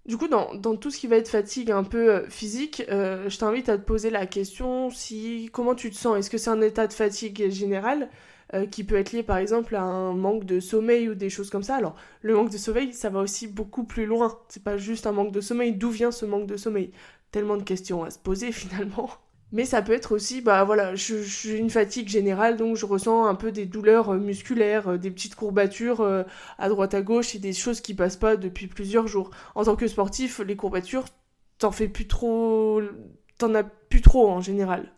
Du 0.06 0.18
coup, 0.18 0.28
dans, 0.28 0.76
tout 0.76 0.92
ce 0.92 1.00
qui 1.00 1.08
va 1.08 1.16
être 1.16 1.30
fatigue 1.30 1.72
un 1.72 1.86
peu 1.86 2.12
euh, 2.14 2.30
physique, 2.30 2.84
euh, 2.90 3.30
je 3.30 3.38
t'invite 3.38 3.70
à 3.70 3.78
te 3.78 3.84
poser 3.84 4.10
la 4.10 4.26
question 4.26 4.90
si 4.90 5.50
comment 5.54 5.76
tu 5.76 5.90
te 5.92 5.96
sens? 5.96 6.18
Est-ce 6.18 6.30
que 6.30 6.38
c'est 6.38 6.50
un 6.50 6.62
état 6.62 6.88
de 6.88 6.94
fatigue 6.94 7.50
général 7.50 8.10
euh, 8.54 8.66
qui 8.66 8.84
peut 8.84 8.96
être 8.98 9.14
lié 9.14 9.24
par 9.24 9.38
exemple 9.38 9.76
à 9.76 9.82
un 9.82 10.14
manque 10.14 10.44
de 10.44 10.60
sommeil 10.60 11.08
ou 11.08 11.16
des 11.16 11.30
choses 11.30 11.50
comme 11.50 11.64
ça? 11.64 11.76
Alors, 11.76 11.96
le 12.22 12.36
manque 12.36 12.50
de 12.50 12.58
sommeil, 12.58 12.92
ça 12.94 13.10
va 13.10 13.22
aussi 13.22 13.48
beaucoup 13.48 13.86
plus 13.86 14.06
loin. 14.06 14.38
C'est 14.50 14.64
pas 14.64 14.76
juste 14.76 15.08
un 15.08 15.14
manque 15.14 15.32
de 15.32 15.40
sommeil. 15.42 15.74
D'où 15.74 15.90
vient 15.90 16.12
ce 16.12 16.26
manque 16.26 16.48
de 16.48 16.58
sommeil? 16.58 16.92
Tellement 17.32 17.56
de 17.56 17.64
questions 17.64 18.04
à 18.04 18.10
se 18.12 18.20
poser 18.20 18.52
finalement. 18.52 19.10
Mais 19.54 19.66
ça 19.66 19.82
peut 19.84 19.94
être 19.94 20.14
aussi, 20.14 20.42
bah 20.42 20.64
voilà, 20.66 20.96
j'ai 20.96 21.58
une 21.58 21.70
fatigue 21.70 22.10
générale, 22.10 22.58
donc 22.58 22.76
je 22.76 22.86
ressens 22.88 23.26
un 23.28 23.36
peu 23.36 23.52
des 23.52 23.66
douleurs 23.68 24.10
euh, 24.10 24.18
musculaires, 24.18 24.90
euh, 24.90 24.98
des 24.98 25.12
petites 25.12 25.36
courbatures 25.36 26.02
euh, 26.02 26.24
à 26.58 26.70
droite 26.70 26.96
à 26.96 27.02
gauche 27.04 27.36
et 27.36 27.40
des 27.40 27.54
choses 27.54 27.80
qui 27.80 27.94
passent 27.94 28.18
pas 28.18 28.36
depuis 28.36 28.68
plusieurs 28.68 29.08
jours. 29.08 29.30
En 29.56 29.64
tant 29.66 29.76
que 29.76 29.88
sportif, 29.88 30.40
les 30.40 30.56
courbatures, 30.56 31.06
t'en 31.60 31.72
fais 31.72 31.88
plus 31.88 32.08
trop, 32.08 32.82
t'en 33.38 33.54
as 33.56 33.64
plus 33.64 34.02
trop 34.02 34.30
en 34.30 34.42
général. 34.42 34.93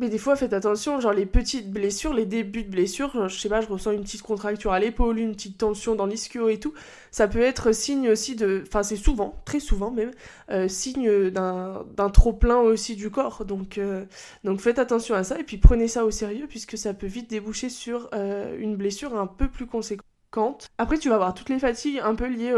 Mais 0.00 0.08
des 0.08 0.18
fois, 0.18 0.36
faites 0.36 0.52
attention, 0.52 1.00
genre 1.00 1.12
les 1.12 1.26
petites 1.26 1.72
blessures, 1.72 2.14
les 2.14 2.24
débuts 2.24 2.62
de 2.62 2.70
blessures, 2.70 3.28
je 3.28 3.36
sais 3.36 3.48
pas, 3.48 3.60
je 3.60 3.66
ressens 3.66 3.90
une 3.90 4.02
petite 4.02 4.22
contracture 4.22 4.70
à 4.70 4.78
l'épaule, 4.78 5.18
une 5.18 5.32
petite 5.32 5.58
tension 5.58 5.96
dans 5.96 6.06
l'ischio 6.06 6.48
et 6.48 6.60
tout, 6.60 6.72
ça 7.10 7.26
peut 7.26 7.40
être 7.40 7.72
signe 7.72 8.08
aussi 8.08 8.36
de, 8.36 8.62
enfin 8.64 8.84
c'est 8.84 8.94
souvent, 8.96 9.42
très 9.44 9.58
souvent 9.58 9.90
même, 9.90 10.12
euh, 10.50 10.68
signe 10.68 11.30
d'un 11.30 12.10
trop-plein 12.12 12.58
aussi 12.58 12.94
du 12.94 13.10
corps. 13.10 13.44
Donc, 13.44 13.76
euh, 13.76 14.04
donc 14.44 14.60
faites 14.60 14.78
attention 14.78 15.16
à 15.16 15.24
ça 15.24 15.40
et 15.40 15.42
puis 15.42 15.58
prenez 15.58 15.88
ça 15.88 16.04
au 16.04 16.12
sérieux 16.12 16.46
puisque 16.48 16.78
ça 16.78 16.94
peut 16.94 17.08
vite 17.08 17.28
déboucher 17.28 17.68
sur 17.68 18.08
euh, 18.14 18.56
une 18.56 18.76
blessure 18.76 19.18
un 19.18 19.26
peu 19.26 19.48
plus 19.48 19.66
conséquente. 19.66 20.68
Après, 20.78 20.98
tu 20.98 21.08
vas 21.08 21.16
avoir 21.16 21.34
toutes 21.34 21.48
les 21.48 21.58
fatigues 21.58 22.00
un 22.04 22.14
peu 22.14 22.28
liées 22.28 22.54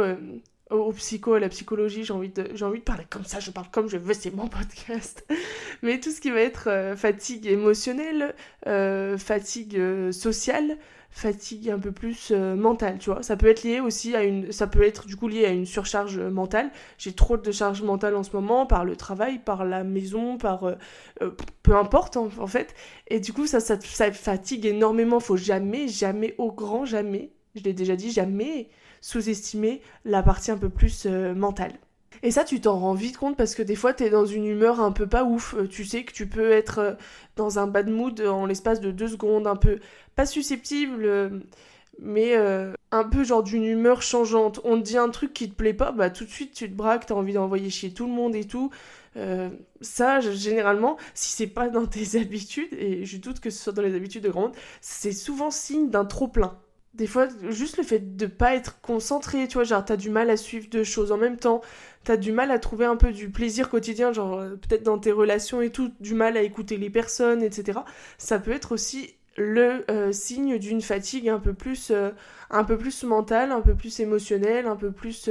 au 0.70 0.92
psycho, 0.92 1.34
à 1.34 1.40
la 1.40 1.48
psychologie, 1.48 2.04
j'ai 2.04 2.12
envie, 2.12 2.28
de, 2.28 2.48
j'ai 2.54 2.64
envie 2.64 2.78
de 2.78 2.84
parler 2.84 3.04
comme 3.10 3.24
ça, 3.24 3.40
je 3.40 3.50
parle 3.50 3.66
comme 3.70 3.88
je 3.88 3.96
veux, 3.96 4.14
c'est 4.14 4.34
mon 4.34 4.46
podcast. 4.46 5.26
Mais 5.82 5.98
tout 5.98 6.10
ce 6.10 6.20
qui 6.20 6.30
va 6.30 6.40
être 6.40 6.68
euh, 6.68 6.96
fatigue 6.96 7.46
émotionnelle, 7.46 8.34
euh, 8.66 9.18
fatigue 9.18 9.76
euh, 9.76 10.12
sociale, 10.12 10.78
fatigue 11.10 11.70
un 11.70 11.80
peu 11.80 11.90
plus 11.90 12.30
mentale, 12.30 12.98
tu 13.00 13.10
vois. 13.10 13.24
Ça 13.24 13.36
peut 13.36 13.48
être 13.48 13.64
lié 13.64 13.80
aussi 13.80 14.14
à 14.14 14.22
une... 14.22 14.52
Ça 14.52 14.68
peut 14.68 14.84
être 14.84 15.06
du 15.06 15.16
coup 15.16 15.26
lié 15.26 15.44
à 15.44 15.50
une 15.50 15.66
surcharge 15.66 16.20
mentale. 16.20 16.70
J'ai 16.98 17.14
trop 17.14 17.36
de 17.36 17.50
charge 17.50 17.82
mentale 17.82 18.14
en 18.14 18.22
ce 18.22 18.30
moment, 18.30 18.64
par 18.64 18.84
le 18.84 18.94
travail, 18.94 19.40
par 19.40 19.64
la 19.64 19.82
maison, 19.82 20.38
par... 20.38 20.76
peu 21.64 21.74
importe 21.74 22.16
en, 22.16 22.46
fait. 22.46 22.76
Et 23.08 23.18
du 23.18 23.32
coup, 23.32 23.48
ça, 23.48 23.58
ça, 23.58 23.76
ça 23.80 24.12
fatigue 24.12 24.66
énormément. 24.66 25.18
Faut 25.18 25.36
jamais, 25.36 25.88
jamais, 25.88 26.36
au 26.38 26.52
grand 26.52 26.84
jamais, 26.84 27.32
je 27.56 27.64
l'ai 27.64 27.72
déjà 27.72 27.96
dit, 27.96 28.12
jamais 28.12 28.68
sous-estimer 29.00 29.80
la 30.04 30.22
partie 30.22 30.50
un 30.50 30.58
peu 30.58 30.68
plus 30.68 31.06
euh, 31.06 31.34
mentale. 31.34 31.72
Et 32.22 32.30
ça, 32.30 32.44
tu 32.44 32.60
t'en 32.60 32.78
rends 32.78 32.94
vite 32.94 33.16
compte 33.16 33.36
parce 33.36 33.54
que 33.54 33.62
des 33.62 33.74
fois, 33.74 33.94
t'es 33.94 34.10
dans 34.10 34.26
une 34.26 34.44
humeur 34.44 34.80
un 34.80 34.92
peu 34.92 35.06
pas 35.06 35.24
ouf. 35.24 35.54
Euh, 35.54 35.66
tu 35.66 35.84
sais 35.84 36.04
que 36.04 36.12
tu 36.12 36.26
peux 36.28 36.50
être 36.50 36.78
euh, 36.78 36.94
dans 37.36 37.58
un 37.58 37.66
bad 37.66 37.88
mood 37.88 38.20
en 38.20 38.44
l'espace 38.44 38.80
de 38.80 38.90
deux 38.90 39.08
secondes, 39.08 39.46
un 39.46 39.56
peu 39.56 39.78
pas 40.16 40.26
susceptible, 40.26 41.40
mais 41.98 42.34
un 42.36 43.04
peu 43.04 43.24
genre 43.24 43.42
d'une 43.42 43.64
humeur 43.64 44.02
changeante. 44.02 44.60
On 44.64 44.76
te 44.78 44.82
dit 44.82 44.98
un 44.98 45.08
truc 45.08 45.32
qui 45.32 45.48
te 45.48 45.54
plaît 45.54 45.72
pas, 45.72 45.92
bah 45.92 46.10
tout 46.10 46.24
de 46.24 46.30
suite 46.30 46.52
tu 46.52 46.68
te 46.68 46.74
braques, 46.74 47.06
t'as 47.06 47.14
envie 47.14 47.32
d'envoyer 47.32 47.70
chier 47.70 47.94
tout 47.94 48.06
le 48.06 48.12
monde 48.12 48.34
et 48.34 48.44
tout. 48.44 48.70
ça, 49.80 50.20
généralement, 50.20 50.98
si 51.14 51.32
c'est 51.32 51.46
pas 51.46 51.70
dans 51.70 51.86
tes 51.86 52.16
habitudes, 52.20 52.74
et 52.74 53.06
je 53.06 53.16
doute 53.16 53.40
que 53.40 53.48
ce 53.48 53.62
soit 53.62 53.72
dans 53.72 53.82
les 53.82 53.94
habitudes 53.94 54.24
de 54.24 54.30
grande, 54.30 54.52
c'est 54.82 55.12
souvent 55.12 55.50
signe 55.50 55.88
d'un 55.88 56.04
trop 56.04 56.28
plein 56.28 56.58
des 56.94 57.06
fois, 57.06 57.28
juste 57.50 57.76
le 57.76 57.84
fait 57.84 58.16
de 58.16 58.26
pas 58.26 58.54
être 58.54 58.80
concentré, 58.80 59.46
tu 59.48 59.54
vois, 59.54 59.64
genre 59.64 59.84
t'as 59.84 59.96
du 59.96 60.10
mal 60.10 60.28
à 60.28 60.36
suivre 60.36 60.68
deux 60.70 60.84
choses 60.84 61.12
en 61.12 61.16
même 61.16 61.36
temps, 61.36 61.60
t'as 62.04 62.16
du 62.16 62.32
mal 62.32 62.50
à 62.50 62.58
trouver 62.58 62.84
un 62.84 62.96
peu 62.96 63.12
du 63.12 63.30
plaisir 63.30 63.70
quotidien, 63.70 64.12
genre 64.12 64.38
euh, 64.38 64.56
peut-être 64.56 64.82
dans 64.82 64.98
tes 64.98 65.12
relations 65.12 65.62
et 65.62 65.70
tout, 65.70 65.92
du 66.00 66.14
mal 66.14 66.36
à 66.36 66.42
écouter 66.42 66.76
les 66.76 66.90
personnes, 66.90 67.42
etc. 67.42 67.80
Ça 68.18 68.38
peut 68.40 68.50
être 68.52 68.72
aussi 68.72 69.14
le 69.36 69.84
euh, 69.90 70.12
signe 70.12 70.58
d'une 70.58 70.82
fatigue 70.82 71.28
un 71.28 71.38
peu 71.38 71.54
plus, 71.54 71.90
euh, 71.90 72.10
un 72.50 72.64
peu 72.64 72.76
plus 72.76 73.04
mentale, 73.04 73.52
un 73.52 73.60
peu 73.60 73.74
plus 73.74 74.00
émotionnelle, 74.00 74.66
un 74.66 74.76
peu 74.76 74.90
plus 74.90 75.30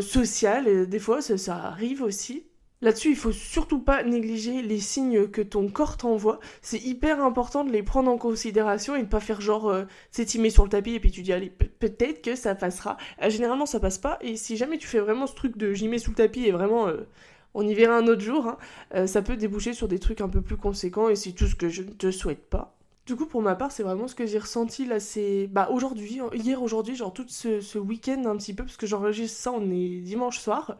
sociale. 0.00 0.68
Et 0.68 0.86
des 0.86 0.98
fois, 0.98 1.22
ça 1.22 1.56
arrive 1.56 2.02
aussi. 2.02 2.46
Là-dessus, 2.86 3.10
il 3.10 3.16
faut 3.16 3.32
surtout 3.32 3.80
pas 3.80 4.04
négliger 4.04 4.62
les 4.62 4.78
signes 4.78 5.26
que 5.26 5.42
ton 5.42 5.68
corps 5.68 5.96
t'envoie. 5.96 6.38
C'est 6.62 6.78
hyper 6.78 7.20
important 7.20 7.64
de 7.64 7.72
les 7.72 7.82
prendre 7.82 8.08
en 8.08 8.16
considération 8.16 8.94
et 8.94 9.02
de 9.02 9.08
pas 9.08 9.18
faire 9.18 9.40
genre, 9.40 9.68
euh, 9.68 9.86
tu 10.12 10.50
sur 10.50 10.62
le 10.62 10.68
tapis 10.68 10.94
et 10.94 11.00
puis 11.00 11.10
tu 11.10 11.22
dis 11.22 11.32
allez 11.32 11.50
peut-être 11.50 12.22
que 12.22 12.36
ça 12.36 12.54
passera. 12.54 12.96
Euh, 13.24 13.28
généralement, 13.28 13.66
ça 13.66 13.80
passe 13.80 13.98
pas. 13.98 14.18
Et 14.20 14.36
si 14.36 14.56
jamais 14.56 14.78
tu 14.78 14.86
fais 14.86 15.00
vraiment 15.00 15.26
ce 15.26 15.34
truc 15.34 15.56
de 15.56 15.72
j'y 15.72 15.88
mets 15.88 15.98
sous 15.98 16.10
le 16.10 16.16
tapis 16.16 16.44
et 16.44 16.52
vraiment 16.52 16.86
euh, 16.86 17.08
on 17.54 17.66
y 17.66 17.74
verra 17.74 17.96
un 17.96 18.06
autre 18.06 18.22
jour, 18.22 18.46
hein, 18.46 18.56
euh, 18.94 19.08
ça 19.08 19.20
peut 19.20 19.36
déboucher 19.36 19.72
sur 19.72 19.88
des 19.88 19.98
trucs 19.98 20.20
un 20.20 20.28
peu 20.28 20.40
plus 20.40 20.56
conséquents 20.56 21.08
et 21.08 21.16
c'est 21.16 21.32
tout 21.32 21.48
ce 21.48 21.56
que 21.56 21.68
je 21.68 21.82
ne 21.82 21.90
te 21.90 22.12
souhaite 22.12 22.48
pas. 22.48 22.75
Du 23.06 23.14
coup, 23.14 23.26
pour 23.26 23.40
ma 23.40 23.54
part, 23.54 23.70
c'est 23.70 23.84
vraiment 23.84 24.08
ce 24.08 24.16
que 24.16 24.26
j'ai 24.26 24.40
ressenti 24.40 24.84
là. 24.84 24.98
C'est 24.98 25.46
bah 25.46 25.68
aujourd'hui, 25.70 26.20
hier, 26.34 26.60
aujourd'hui, 26.60 26.96
genre 26.96 27.12
tout 27.12 27.24
ce, 27.28 27.78
week-end 27.78 28.24
un 28.26 28.36
petit 28.36 28.52
peu, 28.52 28.64
parce 28.64 28.76
que 28.76 28.88
j'enregistre 28.88 29.40
ça, 29.40 29.52
on 29.52 29.70
est 29.70 30.00
dimanche 30.00 30.40
soir. 30.40 30.76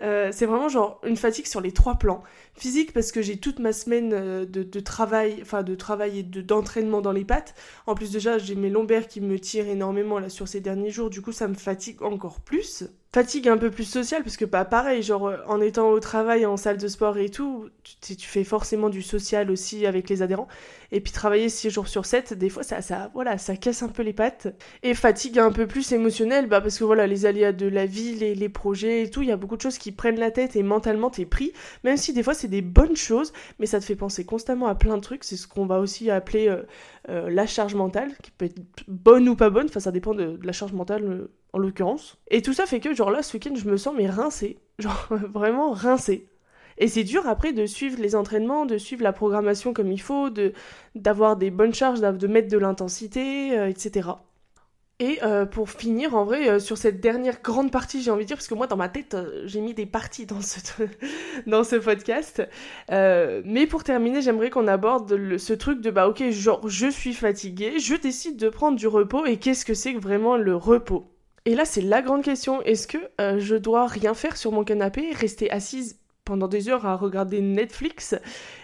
Euh, 0.00 0.30
c'est 0.32 0.46
vraiment 0.46 0.68
genre 0.68 1.00
une 1.04 1.16
fatigue 1.16 1.46
sur 1.48 1.60
les 1.60 1.72
trois 1.72 1.96
plans. 1.96 2.22
Physique 2.54 2.92
parce 2.92 3.10
que 3.10 3.22
j'ai 3.22 3.38
toute 3.38 3.58
ma 3.58 3.72
semaine 3.72 4.12
euh, 4.12 4.44
de, 4.46 4.80
travail, 4.80 5.38
enfin 5.42 5.64
de 5.64 5.74
travail 5.74 6.20
et 6.20 6.22
d'entraînement 6.22 7.00
dans 7.00 7.10
les 7.10 7.24
pattes. 7.24 7.56
En 7.88 7.96
plus 7.96 8.12
déjà, 8.12 8.38
j'ai 8.38 8.54
mes 8.54 8.70
lombaires 8.70 9.08
qui 9.08 9.20
me 9.20 9.40
tirent 9.40 9.68
énormément 9.68 10.20
là 10.20 10.28
sur 10.28 10.46
ces 10.46 10.60
derniers 10.60 10.90
jours. 10.90 11.10
Du 11.10 11.22
coup, 11.22 11.32
ça 11.32 11.48
me 11.48 11.54
fatigue 11.54 12.02
encore 12.02 12.38
plus 12.40 12.84
fatigue 13.14 13.48
un 13.48 13.56
peu 13.56 13.70
plus 13.70 13.84
sociale 13.84 14.24
parce 14.24 14.36
que 14.36 14.44
pas 14.44 14.64
pareil 14.64 15.00
genre 15.00 15.28
euh, 15.28 15.36
en 15.46 15.60
étant 15.60 15.88
au 15.90 16.00
travail 16.00 16.44
en 16.46 16.56
salle 16.56 16.78
de 16.78 16.88
sport 16.88 17.16
et 17.16 17.28
tout 17.28 17.68
tu, 18.00 18.16
tu, 18.16 18.26
fais 18.26 18.42
forcément 18.42 18.88
du 18.88 19.02
social 19.02 19.52
aussi 19.52 19.86
avec 19.86 20.08
les 20.08 20.20
adhérents 20.20 20.48
et 20.94 21.00
puis 21.00 21.12
travailler 21.12 21.48
6 21.48 21.70
jours 21.70 21.88
sur 21.88 22.06
7 22.06 22.34
des 22.34 22.48
fois 22.48 22.62
ça 22.62 23.10
voilà 23.14 23.36
ça 23.36 23.56
casse 23.56 23.82
un 23.82 23.88
peu 23.88 24.02
les 24.02 24.12
pattes 24.12 24.46
et 24.84 24.94
fatigue 24.94 25.40
un 25.40 25.50
peu 25.50 25.66
plus 25.66 25.90
émotionnelle 25.92 26.46
bah 26.46 26.60
parce 26.60 26.78
que 26.78 26.84
voilà 26.84 27.08
les 27.08 27.26
aléas 27.26 27.52
de 27.52 27.66
la 27.66 27.84
vie 27.84 28.14
les, 28.14 28.48
projets 28.48 29.02
et 29.02 29.10
tout 29.10 29.22
il 29.22 29.28
y 29.28 29.32
a 29.32 29.36
beaucoup 29.36 29.56
de 29.56 29.60
choses 29.60 29.76
qui 29.76 29.90
prennent 29.90 30.18
la 30.18 30.30
tête 30.30 30.54
et 30.54 30.62
mentalement 30.62 31.10
t'es 31.10 31.26
pris 31.26 31.52
même 31.82 31.96
si 31.96 32.12
des 32.12 32.22
fois 32.22 32.32
c'est 32.32 32.48
des 32.48 32.62
bonnes 32.62 32.94
choses 32.94 33.32
mais 33.58 33.66
ça 33.66 33.80
te 33.80 33.84
fait 33.84 33.96
penser 33.96 34.24
constamment 34.24 34.68
à 34.68 34.76
plein 34.76 34.96
de 34.96 35.02
trucs 35.02 35.24
c'est 35.24 35.36
ce 35.36 35.48
qu'on 35.48 35.66
va 35.66 35.80
aussi 35.80 36.10
appeler 36.10 36.48
euh, 36.48 36.62
euh, 37.08 37.28
la 37.28 37.46
charge 37.46 37.74
mentale 37.74 38.12
qui 38.22 38.30
peut 38.30 38.44
être 38.44 38.62
bonne 38.86 39.28
ou 39.28 39.34
pas 39.34 39.50
bonne 39.50 39.66
enfin 39.66 39.80
ça 39.80 39.90
dépend 39.90 40.14
de, 40.14 40.36
de 40.36 40.46
la 40.46 40.52
charge 40.52 40.72
mentale 40.72 41.28
en 41.52 41.58
l'occurrence. 41.58 42.18
Et 42.28 42.42
tout 42.42 42.52
ça 42.52 42.66
fait 42.66 42.80
que, 42.80 42.92
genre 42.94 43.12
là, 43.12 43.22
ce 43.22 43.36
week-end, 43.36 43.54
je 43.54 43.68
me 43.68 43.76
sens 43.76 43.94
mais 43.96 44.10
rincé. 44.10 44.58
Genre 44.80 45.06
vraiment 45.10 45.70
rincé. 45.70 46.26
Et 46.78 46.88
c'est 46.88 47.04
dur 47.04 47.26
après 47.26 47.52
de 47.52 47.66
suivre 47.66 48.00
les 48.00 48.14
entraînements, 48.14 48.66
de 48.66 48.78
suivre 48.78 49.02
la 49.02 49.12
programmation 49.12 49.72
comme 49.72 49.92
il 49.92 50.00
faut, 50.00 50.30
de 50.30 50.52
d'avoir 50.94 51.36
des 51.36 51.50
bonnes 51.50 51.74
charges, 51.74 52.00
de 52.00 52.26
mettre 52.26 52.48
de 52.48 52.58
l'intensité, 52.58 53.58
euh, 53.58 53.68
etc. 53.68 54.10
Et 55.00 55.18
euh, 55.24 55.44
pour 55.44 55.70
finir, 55.70 56.14
en 56.14 56.24
vrai, 56.24 56.48
euh, 56.48 56.58
sur 56.60 56.78
cette 56.78 57.00
dernière 57.00 57.42
grande 57.42 57.72
partie, 57.72 58.00
j'ai 58.00 58.12
envie 58.12 58.22
de 58.22 58.28
dire, 58.28 58.36
parce 58.36 58.46
que 58.46 58.54
moi, 58.54 58.68
dans 58.68 58.76
ma 58.76 58.88
tête, 58.88 59.16
j'ai 59.44 59.60
mis 59.60 59.74
des 59.74 59.86
parties 59.86 60.24
dans 60.24 60.40
ce, 60.40 60.60
dans 61.48 61.64
ce 61.64 61.76
podcast. 61.76 62.42
mais 62.88 63.66
pour 63.66 63.82
terminer, 63.82 64.22
j'aimerais 64.22 64.50
qu'on 64.50 64.68
aborde 64.68 65.36
ce 65.36 65.52
truc 65.52 65.80
de, 65.80 65.90
bah 65.90 66.08
ok, 66.08 66.30
genre, 66.30 66.68
je 66.68 66.86
suis 66.86 67.12
fatiguée, 67.12 67.80
je 67.80 67.96
décide 67.96 68.36
de 68.36 68.48
prendre 68.48 68.76
du 68.76 68.86
repos, 68.86 69.26
et 69.26 69.36
qu'est-ce 69.36 69.64
que 69.64 69.74
c'est 69.74 69.94
que 69.94 70.00
vraiment 70.00 70.36
le 70.36 70.54
repos? 70.54 71.10
Et 71.46 71.54
là, 71.54 71.66
c'est 71.66 71.82
la 71.82 72.00
grande 72.00 72.22
question. 72.22 72.62
Est-ce 72.62 72.86
que 72.86 72.98
euh, 73.20 73.38
je 73.38 73.54
dois 73.54 73.86
rien 73.86 74.14
faire 74.14 74.36
sur 74.36 74.50
mon 74.50 74.64
canapé, 74.64 75.12
rester 75.12 75.50
assise 75.50 76.00
pendant 76.24 76.48
des 76.48 76.68
heures 76.68 76.86
à 76.86 76.96
regarder 76.96 77.40
Netflix 77.40 78.14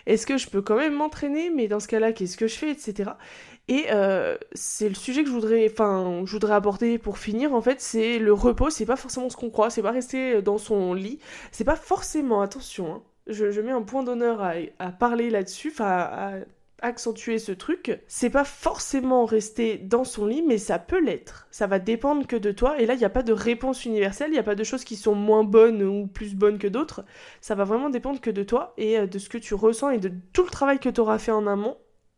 Est-ce 0.07 0.27
que 0.27 0.37
je 0.37 0.49
peux 0.49 0.62
quand 0.62 0.77
même 0.77 0.94
m'entraîner? 0.94 1.51
Mais 1.51 1.68
dans 1.68 1.81
ce 1.81 1.88
cas-là, 1.88 2.12
qu'est-ce 2.12 2.37
que 2.37 2.49
je 2.49 2.57
fais? 2.57 2.70
Etc. 2.70 3.11
Et 3.68 3.87
euh, 3.92 4.37
c'est 4.53 4.88
le 4.88 4.94
sujet 4.94 5.23
que 5.23 5.29
je 5.29 5.35
voudrais, 5.35 5.68
enfin, 5.70 6.23
je 6.25 6.33
voudrais 6.33 6.55
aborder 6.55 6.99
pour 6.99 7.18
finir. 7.18 7.55
En 7.55 7.61
fait, 7.61 7.81
c'est 7.81 8.18
le 8.18 8.33
repos. 8.33 8.70
C'est 8.70 8.87
pas 8.87 8.96
forcément 8.96 9.31
ce 9.31 9.37
qu'on 9.37 9.51
croit. 9.51 9.70
C'est 9.70 9.83
pas 9.83 9.92
rester 9.92 10.42
dans 10.42 10.59
son 10.59 10.94
lit. 10.94 11.20
C'est 11.53 11.64
pas 11.64 11.77
forcément. 11.77 12.42
Attention. 12.42 12.94
Hein, 12.94 13.03
je, 13.27 13.61
mets 13.61 13.73
un 13.73 13.83
point 13.83 14.03
d'honneur 14.03 14.42
à, 14.79 14.92
parler 14.92 15.31
là-dessus. 15.31 15.70
Enfin, 15.73 16.42
accentuer 16.83 17.38
ce 17.38 17.53
truc, 17.53 18.01
c'est 18.07 18.31
pas 18.31 18.45
forcément 18.45 19.25
rester 19.25 19.79
dans 19.79 20.05
son 20.05 20.27
lit, 20.27 20.43
mais 20.43 20.59
ça 20.59 20.79
peut 20.79 21.01
l'être. 21.01 21.47
Ça 21.51 21.66
va 21.66 21.79
dépendre 21.79 22.27
que 22.27 22.37
de 22.37 22.53
toi. 22.53 22.81
Et 22.81 22.87
là, 22.87 22.95
il 22.95 22.99
n'y 22.99 23.05
a 23.05 23.11
pas 23.11 23.23
de 23.23 23.33
réponse 23.33 23.85
universelle, 23.85 24.31
il 24.31 24.35
n'y 24.35 24.38
a 24.38 24.45
pas 24.45 24.55
de 24.55 24.64
choses 24.64 24.85
qui 24.85 24.97
sont 24.97 25.14
moins 25.14 25.45
bonnes 25.45 25.83
ou 25.83 26.07
plus 26.07 26.35
bonnes 26.35 26.59
que 26.59 26.69
d'autres. 26.69 27.05
Ça 27.40 27.55
va 27.55 27.64
vraiment 27.64 27.90
dépendre 27.90 28.21
que 28.21 28.31
de 28.31 28.43
toi 28.43 28.75
et 28.77 28.99
euh, 28.99 29.07
de 29.07 29.19
ce 29.19 29.29
que 29.29 29.38
tu 29.38 29.55
ressens 29.55 29.90
et 29.90 29.99
de 29.99 30.12
tout 30.33 30.45
le 30.45 30.51
travail 30.51 30.79
que 30.79 30.88
tu 30.88 31.01
auras 31.01 31.19
fait 31.19 31.33
en 31.33 31.47
amont. 31.47 31.77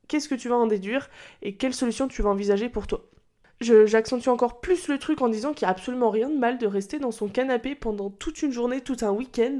Qu'est-ce 0.08 0.28
que 0.28 0.34
tu 0.34 0.48
vas 0.48 0.56
en 0.56 0.66
déduire 0.66 1.08
et 1.42 1.56
quelle 1.56 1.74
solution 1.74 2.08
tu 2.08 2.22
vas 2.22 2.30
envisager 2.30 2.68
pour 2.68 2.86
toi? 2.86 3.08
J'accentue 3.62 4.28
encore 4.28 4.60
plus 4.60 4.88
le 4.88 4.98
truc 4.98 5.22
en 5.22 5.28
disant 5.28 5.52
qu'il 5.52 5.66
n'y 5.66 5.70
a 5.70 5.72
absolument 5.72 6.10
rien 6.10 6.28
de 6.28 6.36
mal 6.36 6.58
de 6.58 6.66
rester 6.66 6.98
dans 6.98 7.12
son 7.12 7.28
canapé 7.28 7.76
pendant 7.76 8.10
toute 8.10 8.42
une 8.42 8.50
journée, 8.50 8.80
tout 8.80 8.96
un 9.02 9.10
week-end, 9.12 9.58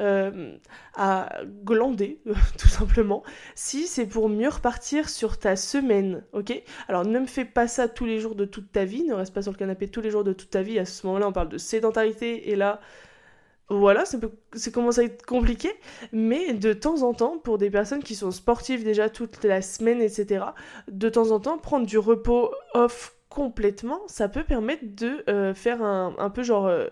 euh, 0.00 0.56
à 0.94 1.40
glander, 1.64 2.20
tout 2.58 2.68
simplement, 2.68 3.22
si 3.54 3.86
c'est 3.86 4.06
pour 4.06 4.28
mieux 4.28 4.48
repartir 4.48 5.08
sur 5.08 5.38
ta 5.38 5.56
semaine, 5.56 6.24
ok? 6.32 6.62
Alors 6.88 7.04
ne 7.04 7.18
me 7.20 7.26
fais 7.26 7.44
pas 7.44 7.68
ça 7.68 7.88
tous 7.88 8.04
les 8.04 8.18
jours 8.18 8.34
de 8.34 8.44
toute 8.44 8.72
ta 8.72 8.84
vie, 8.84 9.04
ne 9.04 9.14
reste 9.14 9.32
pas 9.32 9.42
sur 9.42 9.52
le 9.52 9.56
canapé 9.56 9.88
tous 9.88 10.00
les 10.00 10.10
jours 10.10 10.24
de 10.24 10.32
toute 10.32 10.50
ta 10.50 10.62
vie, 10.62 10.78
à 10.78 10.84
ce 10.84 11.06
moment-là 11.06 11.28
on 11.28 11.32
parle 11.32 11.48
de 11.48 11.58
sédentarité, 11.58 12.50
et 12.50 12.56
là, 12.56 12.80
voilà, 13.68 14.04
c'est 14.04 14.72
commence 14.72 14.98
à 14.98 15.04
être 15.04 15.24
compliqué, 15.24 15.70
mais 16.12 16.52
de 16.52 16.72
temps 16.72 17.02
en 17.02 17.14
temps, 17.14 17.38
pour 17.38 17.58
des 17.58 17.70
personnes 17.70 18.02
qui 18.02 18.14
sont 18.14 18.30
sportives 18.30 18.84
déjà 18.84 19.08
toute 19.08 19.42
la 19.44 19.62
semaine, 19.62 20.02
etc., 20.02 20.46
de 20.88 21.08
temps 21.08 21.30
en 21.30 21.40
temps, 21.40 21.56
prendre 21.56 21.86
du 21.86 21.98
repos 21.98 22.52
off 22.74 23.16
complètement, 23.28 24.00
ça 24.06 24.28
peut 24.28 24.44
permettre 24.44 24.84
de 24.84 25.24
euh, 25.28 25.54
faire 25.54 25.82
un, 25.82 26.14
un, 26.18 26.30
peu 26.30 26.42
genre... 26.42 26.66
Euh, 26.66 26.88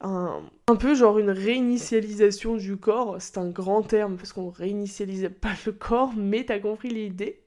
un, 0.00 0.42
peu 0.78 0.94
genre 0.94 1.18
une 1.18 1.30
réinitialisation 1.30 2.56
du 2.56 2.76
corps. 2.76 3.16
C'est 3.20 3.38
un 3.38 3.48
grand 3.48 3.82
terme 3.82 4.16
parce 4.16 4.32
qu'on 4.32 4.50
réinitialise 4.50 5.30
pas 5.40 5.52
le 5.66 5.72
corps, 5.72 6.12
mais 6.16 6.44
t'as 6.44 6.58
compris 6.58 6.88
l'idée. 6.88 7.42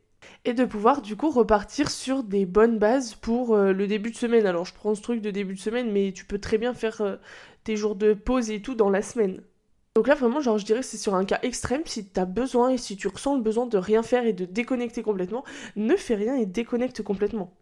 Et 0.46 0.54
de 0.54 0.66
pouvoir 0.66 1.02
du 1.02 1.16
coup 1.16 1.32
repartir 1.32 1.90
sur 1.90 2.24
des 2.24 2.46
bonnes 2.46 2.78
bases 2.78 3.16
pour 3.16 3.56
euh, 3.56 3.74
le 3.74 3.88
début 3.88 4.12
de 4.12 4.16
semaine. 4.16 4.46
Alors 4.46 4.66
je 4.66 4.74
prends 4.74 4.94
ce 4.94 5.02
truc 5.02 5.22
de 5.22 5.32
début 5.32 5.56
de 5.56 5.60
semaine, 5.60 5.92
mais 5.92 6.12
tu 6.12 6.26
peux 6.26 6.40
très 6.40 6.58
bien 6.58 6.74
faire 6.74 7.02
euh, 7.02 7.16
tes 7.64 7.76
jours 7.76 7.96
de 7.96 8.14
pause 8.14 8.52
et 8.52 8.62
tout 8.62 8.76
dans 8.76 8.90
la 8.90 9.02
semaine. 9.02 9.42
Donc 9.96 10.08
là 10.08 10.16
vraiment 10.16 10.40
genre 10.40 10.58
je 10.58 10.66
dirais 10.66 10.84
c'est 10.84 10.98
sur 10.98 11.16
un 11.16 11.26
cas 11.26 11.40
extrême 11.42 11.82
si 11.86 12.08
t'as 12.08 12.24
besoin 12.24 12.70
et 12.70 12.78
si 12.78 12.96
tu 12.96 13.10
ressens 13.10 13.36
le 13.36 13.42
besoin 13.42 13.66
de 13.66 13.78
rien 13.78 14.04
faire 14.04 14.26
et 14.26 14.32
de 14.32 14.46
déconnecter 14.46 15.04
complètement, 15.04 15.44
ne 15.76 15.96
fais 15.96 16.16
rien 16.16 16.36
et 16.36 16.46
déconnecte 16.46 17.04
complètement. 17.04 17.54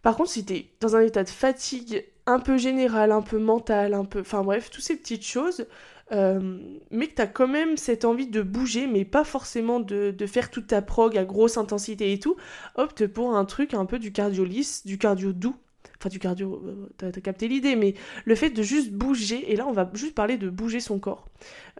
Par 0.00 0.16
contre, 0.16 0.30
si 0.30 0.44
t'es 0.44 0.70
dans 0.80 0.96
un 0.96 1.00
état 1.00 1.24
de 1.24 1.28
fatigue 1.28 2.04
un 2.26 2.38
peu 2.38 2.56
général, 2.58 3.12
un 3.12 3.22
peu 3.22 3.38
mental, 3.38 3.94
un 3.94 4.04
peu. 4.04 4.20
Enfin 4.20 4.42
bref, 4.42 4.70
toutes 4.70 4.84
ces 4.84 4.96
petites 4.96 5.24
choses, 5.24 5.66
euh, 6.12 6.58
mais 6.90 7.08
que 7.08 7.14
t'as 7.14 7.26
quand 7.26 7.48
même 7.48 7.76
cette 7.76 8.04
envie 8.04 8.26
de 8.26 8.42
bouger, 8.42 8.86
mais 8.86 9.04
pas 9.04 9.24
forcément 9.24 9.80
de, 9.80 10.10
de, 10.10 10.26
faire 10.26 10.50
toute 10.50 10.68
ta 10.68 10.82
prog 10.82 11.16
à 11.16 11.24
grosse 11.24 11.56
intensité 11.56 12.12
et 12.12 12.18
tout, 12.18 12.36
opte 12.76 13.06
pour 13.06 13.36
un 13.36 13.44
truc 13.44 13.74
un 13.74 13.86
peu 13.86 13.98
du 13.98 14.12
cardio 14.12 14.44
lisse, 14.44 14.86
du 14.86 14.98
cardio 14.98 15.32
doux 15.32 15.56
enfin 16.00 16.08
du 16.08 16.18
cardio, 16.18 16.62
euh, 16.66 16.88
t'as 16.96 17.08
as 17.08 17.20
capté 17.20 17.48
l'idée, 17.48 17.76
mais 17.76 17.94
le 18.24 18.34
fait 18.34 18.50
de 18.50 18.62
juste 18.62 18.92
bouger, 18.92 19.52
et 19.52 19.56
là 19.56 19.66
on 19.66 19.72
va 19.72 19.90
juste 19.94 20.14
parler 20.14 20.36
de 20.36 20.48
bouger 20.50 20.80
son 20.80 20.98
corps. 20.98 21.26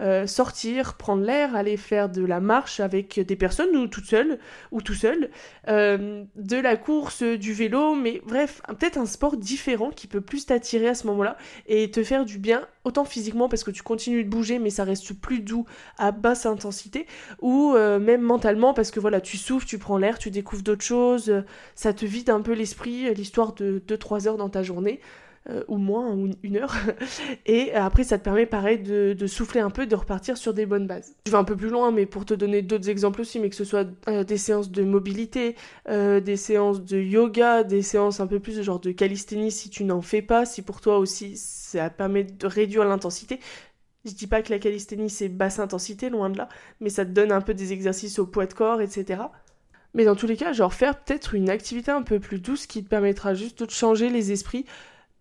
Euh, 0.01 0.27
sortir, 0.27 0.95
prendre 0.95 1.23
l'air, 1.23 1.55
aller 1.55 1.77
faire 1.77 2.09
de 2.09 2.25
la 2.25 2.41
marche 2.41 2.81
avec 2.81 3.21
des 3.21 3.37
personnes 3.37 3.75
ou 3.77 3.87
toute 3.87 4.05
seule 4.05 4.39
ou 4.73 4.83
tout 4.83 4.95
seul, 4.95 5.31
euh, 5.69 6.25
de 6.37 6.57
la 6.57 6.77
course, 6.77 7.23
du 7.23 7.53
vélo, 7.53 7.95
mais 7.95 8.21
bref, 8.27 8.61
peut-être 8.79 8.99
un 8.99 9.07
sport 9.07 9.37
différent 9.37 9.91
qui 9.91 10.07
peut 10.07 10.21
plus 10.21 10.47
t'attirer 10.47 10.89
à 10.89 10.95
ce 10.95 11.07
moment-là 11.07 11.37
et 11.67 11.91
te 11.91 12.03
faire 12.03 12.25
du 12.25 12.39
bien, 12.39 12.67
autant 12.85 13.05
physiquement 13.05 13.49
parce 13.49 13.65
que 13.65 13.71
tu 13.71 13.83
continues 13.83 14.25
de 14.25 14.29
bouger 14.29 14.59
mais 14.59 14.71
ça 14.71 14.85
reste 14.85 15.15
plus 15.15 15.41
doux 15.41 15.65
à 15.99 16.13
basse 16.13 16.47
intensité, 16.47 17.07
ou 17.41 17.73
même 17.75 18.21
mentalement 18.21 18.75
parce 18.75 18.91
que 18.91 19.01
voilà, 19.01 19.21
tu 19.21 19.37
souffles, 19.37 19.67
tu 19.67 19.79
prends 19.79 19.99
l'air, 19.99 20.19
tu 20.19 20.31
découvres 20.31 20.63
d'autres 20.63 20.85
choses, 20.85 21.45
ça 21.75 21.93
te 21.93 22.05
vide 22.05 22.31
un 22.31 22.41
peu 22.41 22.53
l'esprit, 22.53 23.13
l'histoire 23.15 23.55
de 23.55 23.81
2-3 24.05 24.29
heures 24.29 24.37
dans 24.37 24.49
ta 24.49 24.63
journée, 24.63 25.01
euh, 25.51 25.63
ou 25.69 25.77
moins, 25.77 26.15
ou 26.15 26.31
une 26.43 26.57
heure. 26.57 26.75
Et 27.47 27.73
après, 27.75 28.05
ça 28.05 28.19
te 28.19 28.25
permet, 28.25 28.47
pareil, 28.47 28.79
de, 28.79 29.27
souffler 29.27 29.61
un 29.61 29.71
peu, 29.71 29.87
de 29.87 29.95
repartir 29.95 30.37
sur 30.37 30.55
des 30.55 30.67
bonnes 30.67 30.87
bases. 30.87 31.15
Je 31.27 31.33
vais 31.33 31.37
un 31.37 31.45
peu 31.45 31.57
plus 31.57 31.69
loin, 31.69 31.91
mais 31.91 32.07
pour 32.07 32.25
te 32.25 32.35
donner 32.35 32.63
d'autres 32.63 32.89
exemples 32.89 33.21
aussi, 33.21 33.39
mais 33.41 33.51
que 33.51 33.57
ce 33.57 33.65
soit 33.65 33.87
euh, 34.09 34.25
des 34.25 34.39
séances 34.39 34.71
de 34.71 34.83
mobilité, 34.83 35.57
euh, 35.89 36.21
des 36.21 36.37
séances 36.37 36.83
de 36.83 36.99
yoga, 36.99 37.63
des 37.63 37.83
séances 37.83 38.21
un 38.21 38.27
peu 38.27 38.41
plus 38.41 38.57
de 38.57 38.63
genre 38.63 38.81
de 38.81 38.93
calisthénie 38.93 39.51
si 39.51 39.69
tu 39.69 39.85
n'en 39.85 40.01
fais 40.01 40.23
pas, 40.23 40.47
si 40.47 40.63
pour 40.63 40.81
toi 40.81 40.99
aussi 40.99 41.37
ça 41.37 41.91
permet 41.91 42.25
de 42.25 42.47
réduire 42.47 42.85
l'intensité. 42.85 43.41
Je 44.05 44.13
dis 44.13 44.27
pas 44.27 44.43
que 44.43 44.51
la 44.51 44.59
calisthénie 44.59 45.11
c'est 45.11 45.29
basse 45.29 45.59
intensité, 45.59 46.11
loin 46.11 46.31
de 46.31 46.39
là, 46.39 46.49
mais 46.81 46.91
ça 46.91 47.05
te 47.05 47.11
donne 47.11 47.33
un 47.33 47.41
peu 47.41 47.55
des 47.55 47.73
exercices 47.73 48.19
au 48.19 48.27
poids 48.27 48.47
de 48.47 48.53
corps, 48.53 48.81
etc. 48.81 49.23
Mais 49.95 50.05
dans 50.05 50.17
tous 50.17 50.27
les 50.27 50.37
cas, 50.37 50.53
genre 50.53 50.75
faire 50.75 50.99
peut-être 50.99 51.35
une 51.35 51.49
activité 51.49 51.91
un 51.91 52.03
peu 52.03 52.19
plus 52.19 52.41
douce 52.41 52.67
qui 52.67 52.83
te 52.83 52.89
permettra 52.89 53.35
juste 53.35 53.63
de 53.63 53.71
changer 53.71 54.11
les 54.11 54.33
esprits, 54.33 54.67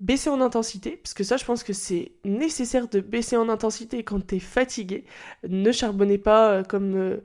baisser 0.03 0.29
en 0.29 0.41
intensité, 0.41 0.99
parce 1.01 1.13
que 1.13 1.23
ça 1.23 1.38
je 1.38 1.45
pense 1.45 1.63
que 1.63 1.71
c'est 1.73 2.12
nécessaire 2.25 2.89
de 2.89 2.99
baisser 2.99 3.38
en 3.38 3.47
intensité 3.49 4.03
quand 4.03 4.19
t'es 4.25 4.39
fatigué. 4.39 5.05
Ne 5.47 5.71
charbonnez 5.71 6.17
pas 6.17 6.51
euh, 6.51 6.63
comme, 6.63 6.95
euh, 6.95 7.17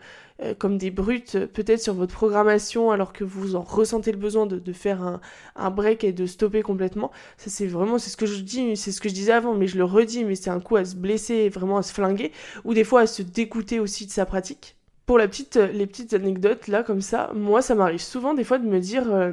euh, 0.42 0.54
comme 0.54 0.78
des 0.78 0.90
brutes 0.90 1.46
peut-être 1.46 1.82
sur 1.82 1.94
votre 1.94 2.14
programmation 2.14 2.92
alors 2.92 3.12
que 3.12 3.24
vous 3.24 3.56
en 3.56 3.62
ressentez 3.62 4.12
le 4.12 4.18
besoin 4.18 4.46
de, 4.46 4.72
faire 4.72 5.02
un, 5.02 5.20
un, 5.56 5.70
break 5.70 6.04
et 6.04 6.12
de 6.12 6.26
stopper 6.26 6.62
complètement. 6.62 7.11
Ça 7.37 7.50
c'est 7.50 7.66
vraiment, 7.66 7.98
c'est 7.98 8.11
ce 8.11 8.16
que 8.16 8.26
je 8.26 8.40
dis, 8.42 8.76
c'est 8.76 8.92
ce 8.92 9.00
que 9.00 9.08
je 9.08 9.14
disais 9.14 9.32
avant, 9.32 9.54
mais 9.54 9.66
je 9.66 9.76
le 9.78 9.84
redis, 9.84 10.24
mais 10.24 10.37
c'est 10.37 10.50
un 10.50 10.61
coup 10.61 10.76
à 10.76 10.84
se 10.84 10.94
blesser, 10.96 11.48
vraiment 11.48 11.78
à 11.78 11.82
se 11.82 11.92
flinguer, 11.92 12.30
ou 12.64 12.74
des 12.74 12.84
fois 12.84 13.00
à 13.02 13.06
se 13.06 13.22
dégoûter 13.22 13.80
aussi 13.80 14.06
de 14.06 14.12
sa 14.12 14.26
pratique 14.26 14.78
pour 15.09 15.18
euh, 15.18 15.66
les 15.73 15.87
petites 15.87 16.12
anecdotes 16.12 16.68
là 16.68 16.83
comme 16.83 17.01
ça, 17.01 17.31
moi 17.35 17.62
ça 17.62 17.75
m'arrive 17.75 17.99
souvent 17.99 18.35
des 18.35 18.44
fois 18.44 18.59
de 18.59 18.66
me 18.66 18.79
dire 18.79 19.11
euh, 19.11 19.33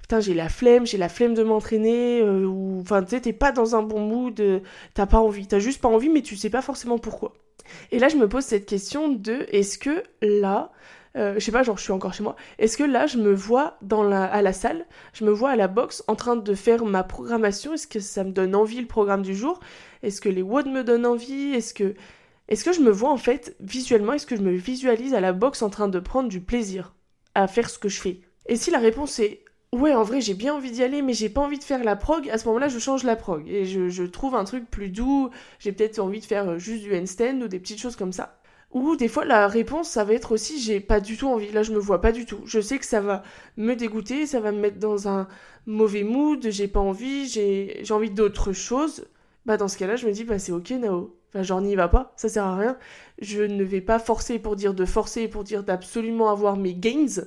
putain 0.00 0.20
j'ai 0.20 0.34
la 0.34 0.48
flemme, 0.48 0.86
j'ai 0.86 0.98
la 0.98 1.08
flemme 1.08 1.34
de 1.34 1.42
m'entraîner 1.42 2.20
euh, 2.22 2.46
ou 2.46 2.78
enfin 2.80 3.02
tu 3.02 3.10
sais 3.10 3.20
t'es 3.20 3.32
pas 3.32 3.50
dans 3.50 3.74
un 3.74 3.82
bon 3.82 3.98
mood, 3.98 4.40
t'as 4.94 5.06
pas 5.06 5.18
envie, 5.18 5.48
t'as 5.48 5.58
juste 5.58 5.80
pas 5.82 5.88
envie 5.88 6.10
mais 6.10 6.22
tu 6.22 6.36
sais 6.36 6.48
pas 6.48 6.62
forcément 6.62 6.98
pourquoi. 6.98 7.32
Et 7.90 7.98
là 7.98 8.08
je 8.08 8.16
me 8.16 8.28
pose 8.28 8.44
cette 8.44 8.66
question 8.66 9.08
de 9.08 9.46
est-ce 9.50 9.78
que 9.78 10.04
là 10.22 10.70
je 11.16 11.38
sais 11.40 11.50
pas, 11.50 11.62
genre 11.62 11.78
je 11.78 11.82
suis 11.82 11.92
encore 11.92 12.12
chez 12.12 12.22
moi. 12.22 12.36
Est-ce 12.58 12.76
que 12.76 12.84
là 12.84 13.06
je 13.06 13.16
me 13.16 13.32
vois 13.32 13.78
dans 13.80 14.12
à 14.12 14.42
la 14.42 14.52
salle, 14.52 14.84
je 15.14 15.24
me 15.24 15.30
vois 15.30 15.50
à 15.50 15.56
la 15.56 15.66
boxe 15.66 16.04
en 16.08 16.14
train 16.14 16.36
de 16.36 16.54
faire 16.54 16.84
ma 16.84 17.02
programmation 17.02 17.72
Est-ce 17.72 17.86
que 17.88 18.00
ça 18.00 18.22
me 18.22 18.32
donne 18.32 18.54
envie 18.54 18.82
le 18.82 18.86
programme 18.86 19.22
du 19.22 19.34
jour? 19.34 19.58
Est-ce 20.02 20.20
que 20.20 20.28
les 20.28 20.42
WOD 20.42 20.66
me 20.66 20.84
donnent 20.84 21.06
envie? 21.06 21.54
Est-ce 21.54 21.72
que 21.72 21.94
est-ce 22.48 22.64
que 22.64 22.72
je 22.72 22.80
me 22.80 22.90
vois 22.90 23.10
en 23.10 23.16
fait 23.16 23.56
visuellement, 23.60 24.12
est-ce 24.12 24.26
que 24.26 24.36
je 24.36 24.42
me 24.42 24.52
visualise 24.52 25.14
à 25.14 25.20
la 25.20 25.32
boxe 25.32 25.62
en 25.62 25.70
train 25.70 25.88
de 25.88 25.98
prendre 25.98 26.28
du 26.28 26.40
plaisir 26.40 26.94
à 27.34 27.48
faire 27.48 27.68
ce 27.70 27.78
que 27.78 27.88
je 27.88 28.00
fais? 28.00 28.20
Et 28.48 28.56
si 28.56 28.70
la 28.70 28.78
réponse 28.78 29.18
est 29.18 29.44
ouais, 29.72 29.94
en 29.94 30.02
vrai 30.02 30.20
j'ai 30.20 30.34
bien 30.34 30.54
envie 30.54 30.70
d'y 30.70 30.82
aller, 30.82 31.02
mais 31.02 31.12
j'ai 31.12 31.28
pas 31.28 31.40
envie 31.40 31.58
de 31.58 31.64
faire 31.64 31.84
la 31.84 31.96
prog, 31.96 32.28
à 32.30 32.38
ce 32.38 32.46
moment-là 32.46 32.68
je 32.68 32.78
change 32.78 33.04
la 33.04 33.16
prog 33.16 33.48
et 33.48 33.64
je, 33.64 34.02
trouve 34.04 34.34
un 34.34 34.44
truc 34.44 34.70
plus 34.70 34.88
doux, 34.88 35.30
j'ai 35.58 35.72
peut-être 35.72 35.98
envie 35.98 36.20
de 36.20 36.24
faire 36.24 36.48
euh, 36.50 36.58
juste 36.58 36.82
du 36.82 36.96
handstand 36.96 37.42
ou 37.42 37.48
des 37.48 37.58
petites 37.58 37.80
choses 37.80 37.96
comme 37.96 38.12
ça. 38.12 38.38
Ou 38.72 38.96
des 38.96 39.08
fois 39.08 39.24
la 39.24 39.48
réponse 39.48 39.88
ça 39.88 40.04
va 40.04 40.14
être 40.14 40.32
aussi 40.32 40.60
j'ai 40.60 40.80
pas 40.80 41.00
du 41.00 41.16
tout 41.16 41.28
envie, 41.28 41.50
là 41.52 41.62
je 41.62 41.72
me 41.72 41.78
vois 41.78 42.00
pas 42.00 42.12
du 42.12 42.26
tout. 42.26 42.40
Je 42.46 42.60
sais 42.60 42.78
que 42.78 42.86
ça 42.86 43.00
va 43.00 43.22
me 43.56 43.74
dégoûter, 43.74 44.26
ça 44.26 44.40
va 44.40 44.52
me 44.52 44.60
mettre 44.60 44.78
dans 44.78 45.08
un 45.08 45.28
mauvais 45.66 46.02
mood, 46.04 46.46
j'ai 46.50 46.68
pas 46.68 46.80
envie, 46.80 47.28
j'ai 47.28 47.84
envie 47.90 48.10
d'autre 48.10 48.52
chose. 48.52 49.06
Bah 49.46 49.56
dans 49.56 49.68
ce 49.68 49.78
cas-là 49.78 49.96
je 49.96 50.06
me 50.06 50.12
dis 50.12 50.24
bah 50.24 50.38
c'est 50.38 50.52
ok 50.52 50.70
Nao, 50.70 51.14
Enfin, 51.36 51.42
genre 51.42 51.60
n'y 51.60 51.76
va 51.76 51.88
pas, 51.88 52.14
ça 52.16 52.30
sert 52.30 52.44
à 52.44 52.56
rien. 52.56 52.78
Je 53.20 53.42
ne 53.42 53.62
vais 53.62 53.82
pas 53.82 53.98
forcer 53.98 54.38
pour 54.38 54.56
dire 54.56 54.72
de 54.72 54.86
forcer, 54.86 55.28
pour 55.28 55.44
dire 55.44 55.62
d'absolument 55.62 56.30
avoir 56.30 56.56
mes 56.56 56.74
gains, 56.74 57.24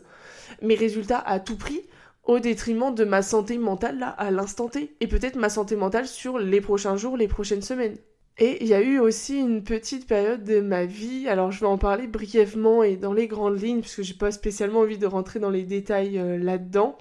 mes 0.64 0.74
résultats 0.74 1.20
à 1.20 1.40
tout 1.40 1.58
prix, 1.58 1.84
au 2.24 2.40
détriment 2.40 2.94
de 2.94 3.06
ma 3.06 3.22
santé 3.22 3.60
mentale 3.60 4.00
là, 4.00 4.10
à 4.10 4.32
l'instant 4.32 4.68
T. 4.68 4.96
Et 5.00 5.06
peut-être 5.06 5.36
ma 5.36 5.50
santé 5.50 5.76
mentale 5.76 6.08
sur 6.08 6.40
les 6.40 6.60
prochains 6.60 6.98
jours, 6.98 7.18
les 7.18 7.28
prochaines 7.28 7.62
semaines. 7.62 7.98
Et 8.40 8.64
il 8.64 8.68
y 8.68 8.74
a 8.74 8.82
eu 8.82 8.98
aussi 8.98 9.38
une 9.38 9.64
petite 9.64 10.08
période 10.08 10.44
de 10.44 10.60
ma 10.60 10.86
vie, 10.86 11.28
alors 11.28 11.52
je 11.52 11.60
vais 11.60 11.68
en 11.68 11.78
parler 11.78 12.08
brièvement 12.08 12.82
et 12.82 12.96
dans 12.96 13.14
les 13.14 13.28
grandes 13.28 13.62
lignes, 13.62 13.82
puisque 13.82 14.02
j'ai 14.02 14.16
pas 14.16 14.32
spécialement 14.32 14.80
envie 14.80 14.98
de 14.98 15.06
rentrer 15.06 15.40
dans 15.40 15.52
les 15.52 15.64
détails 15.64 16.18
euh, 16.18 16.36
là-dedans, 16.38 16.98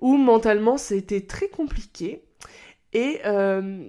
où 0.00 0.18
mentalement 0.18 0.76
c'était 0.76 1.22
très 1.22 1.48
compliqué. 1.48 2.22
Et 2.92 3.20
euh, 3.24 3.88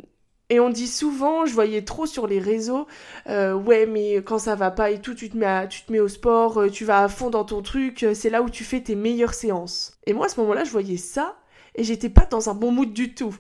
et 0.51 0.59
on 0.59 0.69
dit 0.69 0.89
souvent, 0.89 1.45
je 1.45 1.53
voyais 1.53 1.81
trop 1.83 2.05
sur 2.05 2.27
les 2.27 2.39
réseaux, 2.39 2.85
euh, 3.27 3.53
ouais, 3.53 3.85
mais 3.85 4.15
quand 4.17 4.37
ça 4.37 4.53
va 4.53 4.69
pas 4.69 4.91
et 4.91 4.99
tout, 4.99 5.15
tu 5.15 5.29
te 5.29 5.37
mets, 5.37 5.65
tu 5.69 5.83
te 5.83 5.91
mets 5.93 6.01
au 6.01 6.09
sport, 6.09 6.59
euh, 6.59 6.69
tu 6.69 6.83
vas 6.83 7.03
à 7.03 7.07
fond 7.07 7.29
dans 7.29 7.45
ton 7.45 7.61
truc, 7.61 8.03
euh, 8.03 8.13
c'est 8.13 8.29
là 8.29 8.41
où 8.41 8.49
tu 8.49 8.65
fais 8.65 8.81
tes 8.81 8.95
meilleures 8.95 9.33
séances. 9.33 9.97
Et 10.05 10.11
moi, 10.11 10.25
à 10.25 10.29
ce 10.29 10.37
moment-là, 10.41 10.65
je 10.65 10.71
voyais 10.71 10.97
ça 10.97 11.37
et 11.75 11.85
j'étais 11.85 12.09
pas 12.09 12.25
dans 12.29 12.49
un 12.49 12.53
bon 12.53 12.69
mood 12.69 12.91
du 12.91 13.15
tout. 13.15 13.33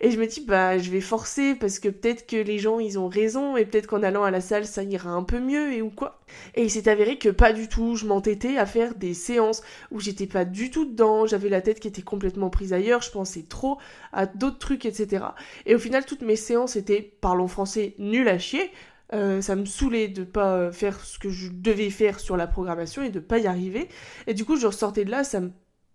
Et 0.00 0.10
je 0.10 0.18
me 0.18 0.26
dis, 0.26 0.40
bah, 0.40 0.78
je 0.78 0.90
vais 0.90 1.00
forcer 1.00 1.54
parce 1.54 1.78
que 1.78 1.88
peut-être 1.88 2.26
que 2.26 2.36
les 2.36 2.58
gens, 2.58 2.78
ils 2.78 2.98
ont 2.98 3.08
raison 3.08 3.56
et 3.56 3.64
peut-être 3.64 3.86
qu'en 3.86 4.02
allant 4.02 4.24
à 4.24 4.30
la 4.30 4.40
salle, 4.40 4.66
ça 4.66 4.82
ira 4.82 5.10
un 5.10 5.22
peu 5.22 5.40
mieux 5.40 5.72
et 5.72 5.82
ou 5.82 5.90
quoi. 5.90 6.20
Et 6.54 6.64
il 6.64 6.70
s'est 6.70 6.88
avéré 6.88 7.18
que 7.18 7.28
pas 7.28 7.52
du 7.52 7.68
tout. 7.68 7.96
Je 7.96 8.06
m'entêtais 8.06 8.56
à 8.58 8.66
faire 8.66 8.94
des 8.94 9.14
séances 9.14 9.62
où 9.90 10.00
j'étais 10.00 10.26
pas 10.26 10.44
du 10.44 10.70
tout 10.70 10.84
dedans. 10.84 11.26
J'avais 11.26 11.48
la 11.48 11.60
tête 11.60 11.80
qui 11.80 11.88
était 11.88 12.02
complètement 12.02 12.50
prise 12.50 12.72
ailleurs. 12.72 13.02
Je 13.02 13.10
pensais 13.10 13.44
trop 13.48 13.78
à 14.12 14.26
d'autres 14.26 14.58
trucs, 14.58 14.86
etc. 14.86 15.24
Et 15.66 15.74
au 15.74 15.78
final, 15.78 16.04
toutes 16.04 16.22
mes 16.22 16.36
séances 16.36 16.76
étaient, 16.76 17.12
parlons 17.20 17.48
français, 17.48 17.94
nul 17.98 18.28
à 18.28 18.38
chier 18.38 18.70
Euh, 19.14 19.40
ça 19.40 19.56
me 19.56 19.64
saoulait 19.64 20.08
de 20.08 20.22
pas 20.22 20.70
faire 20.70 21.00
ce 21.00 21.18
que 21.18 21.30
je 21.30 21.48
devais 21.50 21.88
faire 21.88 22.20
sur 22.20 22.36
la 22.36 22.46
programmation 22.46 23.02
et 23.02 23.08
de 23.10 23.20
pas 23.20 23.38
y 23.38 23.46
arriver. 23.46 23.88
Et 24.26 24.34
du 24.34 24.44
coup, 24.44 24.56
je 24.56 24.66
ressortais 24.66 25.06
de 25.06 25.10
là, 25.10 25.24
ça 25.24 25.40
me, 25.40 25.50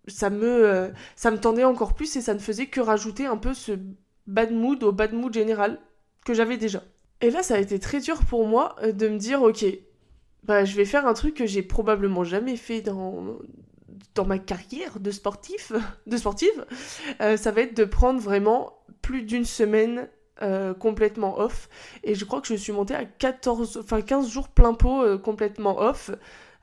ça 0.07 0.29
me, 0.29 0.91
ça 1.15 1.31
me 1.31 1.37
tendait 1.37 1.63
encore 1.63 1.93
plus 1.93 2.15
et 2.15 2.21
ça 2.21 2.33
ne 2.33 2.39
faisait 2.39 2.67
que 2.67 2.81
rajouter 2.81 3.25
un 3.25 3.37
peu 3.37 3.53
ce 3.53 3.73
bad 4.27 4.51
mood 4.51 4.83
au 4.83 4.91
bad 4.91 5.13
mood 5.13 5.33
général 5.33 5.79
que 6.25 6.33
j'avais 6.33 6.57
déjà. 6.57 6.83
Et 7.21 7.29
là, 7.29 7.43
ça 7.43 7.55
a 7.55 7.59
été 7.59 7.79
très 7.79 7.99
dur 7.99 8.19
pour 8.25 8.47
moi 8.47 8.75
de 8.83 9.07
me 9.07 9.17
dire, 9.17 9.41
ok, 9.41 9.65
bah, 10.43 10.65
je 10.65 10.75
vais 10.75 10.85
faire 10.85 11.07
un 11.07 11.13
truc 11.13 11.35
que 11.35 11.45
j'ai 11.45 11.63
probablement 11.63 12.23
jamais 12.23 12.57
fait 12.57 12.81
dans, 12.81 13.37
dans 14.15 14.25
ma 14.25 14.39
carrière 14.39 14.99
de 14.99 15.11
sportif, 15.11 15.71
de 16.07 16.17
sportive, 16.17 16.65
euh, 17.21 17.37
ça 17.37 17.51
va 17.51 17.61
être 17.61 17.75
de 17.75 17.85
prendre 17.85 18.19
vraiment 18.19 18.73
plus 19.01 19.23
d'une 19.23 19.45
semaine 19.45 20.07
euh, 20.41 20.73
complètement 20.73 21.39
off. 21.39 21.69
Et 22.03 22.15
je 22.15 22.25
crois 22.25 22.41
que 22.41 22.47
je 22.47 22.55
suis 22.55 22.71
montée 22.71 22.95
à 22.95 23.05
14, 23.05 23.77
enfin 23.83 24.01
15 24.01 24.29
jours 24.29 24.49
plein 24.49 24.73
pot 24.73 25.01
euh, 25.01 25.17
complètement 25.17 25.79
off 25.79 26.11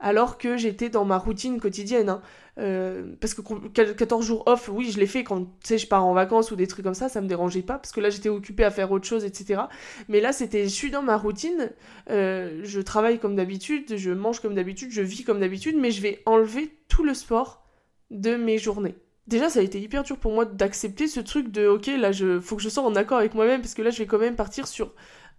alors 0.00 0.38
que 0.38 0.56
j'étais 0.56 0.88
dans 0.88 1.04
ma 1.04 1.18
routine 1.18 1.60
quotidienne. 1.60 2.08
Hein. 2.08 2.22
Euh, 2.58 3.14
parce 3.20 3.34
que 3.34 3.42
14 3.68 4.26
jours 4.26 4.42
off, 4.46 4.68
oui, 4.72 4.90
je 4.90 4.98
l'ai 4.98 5.06
fait 5.06 5.24
quand 5.24 5.46
je 5.68 5.86
pars 5.86 6.04
en 6.04 6.12
vacances 6.12 6.50
ou 6.50 6.56
des 6.56 6.66
trucs 6.66 6.84
comme 6.84 6.94
ça, 6.94 7.08
ça 7.08 7.20
me 7.20 7.28
dérangeait 7.28 7.62
pas 7.62 7.78
parce 7.78 7.92
que 7.92 8.00
là 8.00 8.10
j'étais 8.10 8.28
occupée 8.28 8.64
à 8.64 8.70
faire 8.70 8.90
autre 8.90 9.06
chose, 9.06 9.24
etc. 9.24 9.62
Mais 10.08 10.20
là 10.20 10.32
c'était, 10.32 10.64
je 10.64 10.68
suis 10.68 10.90
dans 10.90 11.02
ma 11.02 11.16
routine, 11.16 11.70
euh, 12.10 12.60
je 12.64 12.80
travaille 12.80 13.18
comme 13.18 13.36
d'habitude, 13.36 13.96
je 13.96 14.10
mange 14.10 14.40
comme 14.40 14.54
d'habitude, 14.54 14.90
je 14.90 15.02
vis 15.02 15.22
comme 15.22 15.40
d'habitude, 15.40 15.76
mais 15.78 15.90
je 15.90 16.02
vais 16.02 16.22
enlever 16.26 16.76
tout 16.88 17.04
le 17.04 17.14
sport 17.14 17.64
de 18.10 18.36
mes 18.36 18.58
journées. 18.58 18.96
Déjà, 19.26 19.48
ça 19.48 19.60
a 19.60 19.62
été 19.62 19.80
hyper 19.80 20.02
dur 20.02 20.16
pour 20.16 20.32
moi 20.32 20.44
d'accepter 20.44 21.06
ce 21.06 21.20
truc 21.20 21.52
de 21.52 21.68
ok, 21.68 21.86
là, 21.86 22.10
je 22.10 22.40
faut 22.40 22.56
que 22.56 22.62
je 22.62 22.68
sois 22.68 22.82
en 22.82 22.96
accord 22.96 23.18
avec 23.18 23.34
moi-même 23.34 23.60
parce 23.60 23.74
que 23.74 23.82
là, 23.82 23.90
je 23.90 23.98
vais 23.98 24.06
quand 24.06 24.18
même 24.18 24.34
partir 24.34 24.66
sur 24.66 24.92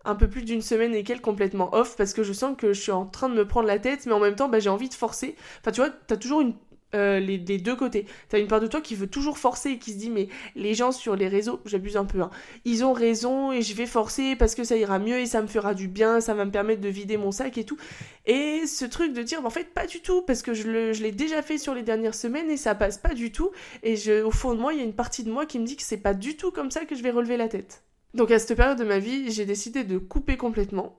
un 0.06 0.16
peu 0.16 0.30
plus 0.30 0.44
d'une 0.44 0.62
semaine 0.62 0.94
et 0.96 1.04
qu'elle 1.04 1.22
complètement 1.22 1.74
off 1.74 1.96
parce 1.98 2.14
que 2.14 2.24
je 2.24 2.34
sens 2.34 2.56
que 2.58 2.74
je 2.74 2.82
suis 2.82 2.92
en 2.92 3.06
train 3.06 3.30
de 3.30 3.36
me 3.36 3.48
prendre 3.48 3.68
la 3.68 3.80
tête, 3.80 4.06
mais 4.06 4.14
en 4.14 4.20
même 4.20 4.36
temps, 4.36 4.50
bah, 4.50 4.60
j'ai 4.60 4.70
envie 4.70 4.90
de 4.90 4.94
forcer. 4.94 5.36
Enfin, 5.62 5.72
tu 5.72 5.82
vois, 5.82 5.90
t'as 6.08 6.18
toujours 6.18 6.42
une, 6.42 6.54
euh, 6.94 7.20
les, 7.20 7.38
des 7.38 7.58
deux 7.58 7.76
côtés. 7.76 8.06
T'as 8.28 8.40
une 8.40 8.48
part 8.48 8.60
de 8.60 8.68
toi 8.68 8.82
qui 8.82 8.96
veut 8.96 9.08
toujours 9.08 9.38
forcer 9.38 9.70
et 9.72 9.78
qui 9.80 9.94
se 9.94 9.98
dit 9.98 10.10
mais 10.10 10.28
les 10.56 10.74
gens 10.74 10.92
sur 10.92 11.16
les 11.16 11.30
réseaux, 11.30 11.62
j'abuse 11.66 11.96
un 11.96 12.04
peu, 12.04 12.20
hein, 12.22 12.30
ils 12.66 12.84
ont 12.84 12.92
raison 12.92 13.54
et 13.54 13.62
je 13.62 13.74
vais 13.76 13.86
forcer 13.86 14.36
parce 14.36 14.56
que 14.56 14.66
ça 14.66 14.76
ira 14.76 15.00
mieux 15.00 15.20
et 15.20 15.26
ça 15.26 15.42
me 15.42 15.48
fera 15.48 15.74
du 15.74 15.88
bien, 15.88 16.20
ça 16.20 16.34
va 16.34 16.44
me 16.44 16.52
permettre 16.52 16.82
de 16.82 16.90
vider 16.90 17.16
mon 17.16 17.32
sac 17.32 17.58
et 17.58 17.64
tout. 17.64 17.78
Et 18.26 18.68
ce 18.68 18.84
truc 18.84 19.14
de 19.14 19.22
dire 19.24 19.46
en 19.46 19.50
fait 19.50 19.74
pas 19.74 19.88
du 19.88 20.02
tout 20.02 20.22
parce 20.24 20.42
que 20.42 20.54
je 20.54 20.68
l'ai 21.02 21.12
déjà 21.14 21.42
fait 21.42 21.58
sur 21.58 21.74
les 21.74 21.84
dernières 21.84 22.16
semaines 22.16 22.50
et 22.52 22.58
ça 22.58 22.76
passe 22.76 22.98
pas 22.98 23.14
du 23.14 23.32
tout. 23.32 23.52
Et 23.84 23.96
je, 23.96 24.24
au 24.24 24.32
fond 24.32 24.54
de 24.54 24.60
moi, 24.60 24.74
il 24.74 24.80
y 24.80 24.82
a 24.82 24.86
une 24.86 24.94
partie 24.94 25.24
de 25.24 25.32
moi 25.32 25.46
qui 25.46 25.60
me 25.60 25.66
dit 25.66 25.78
que 25.78 25.84
c'est 25.84 25.98
pas 25.98 26.14
du 26.14 26.36
tout 26.36 26.52
comme 26.52 26.72
ça 26.72 26.84
que 26.86 26.96
je 26.96 27.04
vais 27.04 27.12
relever 27.12 27.38
la 27.38 27.48
tête. 27.48 27.84
Donc 28.14 28.32
à 28.32 28.40
cette 28.40 28.58
période 28.58 28.78
de 28.78 28.84
ma 28.84 29.00
vie, 29.00 29.32
j'ai 29.32 29.46
décidé 29.46 29.84
de 29.84 29.98
couper 29.98 30.38
complètement 30.38 30.98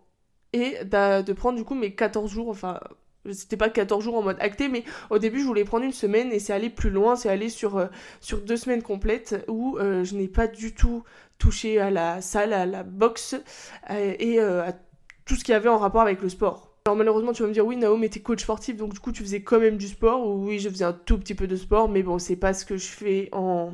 et 0.53 0.77
de 0.85 1.33
prendre 1.33 1.59
du 1.59 1.65
coup 1.65 1.75
mes 1.75 1.95
14 1.95 2.31
jours, 2.31 2.49
enfin 2.49 2.79
c'était 3.31 3.57
pas 3.57 3.71
14 3.71 4.03
jours 4.03 4.17
en 4.17 4.23
mode 4.23 4.37
acté, 4.41 4.69
mais 4.69 4.85
au 5.11 5.19
début 5.19 5.41
je 5.41 5.45
voulais 5.45 5.65
prendre 5.65 5.85
une 5.85 5.93
semaine 5.93 6.33
et 6.33 6.39
c'est 6.39 6.53
aller 6.53 6.71
plus 6.71 6.91
loin, 6.91 7.15
c'est 7.17 7.29
aller 7.29 7.49
sur, 7.49 7.77
euh, 7.77 7.87
sur 8.21 8.41
deux 8.41 8.57
semaines 8.57 8.83
complètes 8.83 9.45
où 9.49 9.79
euh, 9.79 10.05
je 10.05 10.17
n'ai 10.17 10.29
pas 10.29 10.47
du 10.47 10.75
tout 10.75 11.05
touché 11.39 11.79
à 11.79 11.91
la 11.91 12.21
salle, 12.21 12.53
à 12.53 12.67
la 12.67 12.83
boxe 12.83 13.37
euh, 13.91 14.15
et 14.19 14.41
à 14.41 14.73
tout 15.25 15.37
ce 15.37 15.45
qui 15.45 15.53
avait 15.53 15.69
en 15.69 15.79
rapport 15.79 16.03
avec 16.03 16.21
le 16.21 16.29
sport. 16.29 16.72
Alors 16.85 16.97
malheureusement 16.97 17.33
tu 17.33 17.43
vas 17.43 17.49
me 17.49 17.55
dire 17.55 17.65
oui 17.65 17.77
Naomi 17.77 18.07
était 18.07 18.19
coach 18.19 18.43
sportif 18.43 18.77
donc 18.77 18.93
du 18.93 18.99
coup 18.99 19.13
tu 19.13 19.23
faisais 19.23 19.41
quand 19.41 19.61
même 19.61 19.77
du 19.77 19.87
sport 19.87 20.27
ou 20.27 20.49
oui 20.49 20.59
je 20.59 20.69
faisais 20.69 20.85
un 20.85 20.93
tout 20.93 21.17
petit 21.17 21.37
peu 21.37 21.47
de 21.47 21.55
sport 21.55 21.89
mais 21.89 22.03
bon 22.03 22.19
c'est 22.19 22.35
pas 22.35 22.53
ce 22.55 22.65
que 22.65 22.77
je 22.77 22.87
fais 22.89 23.29
en 23.31 23.73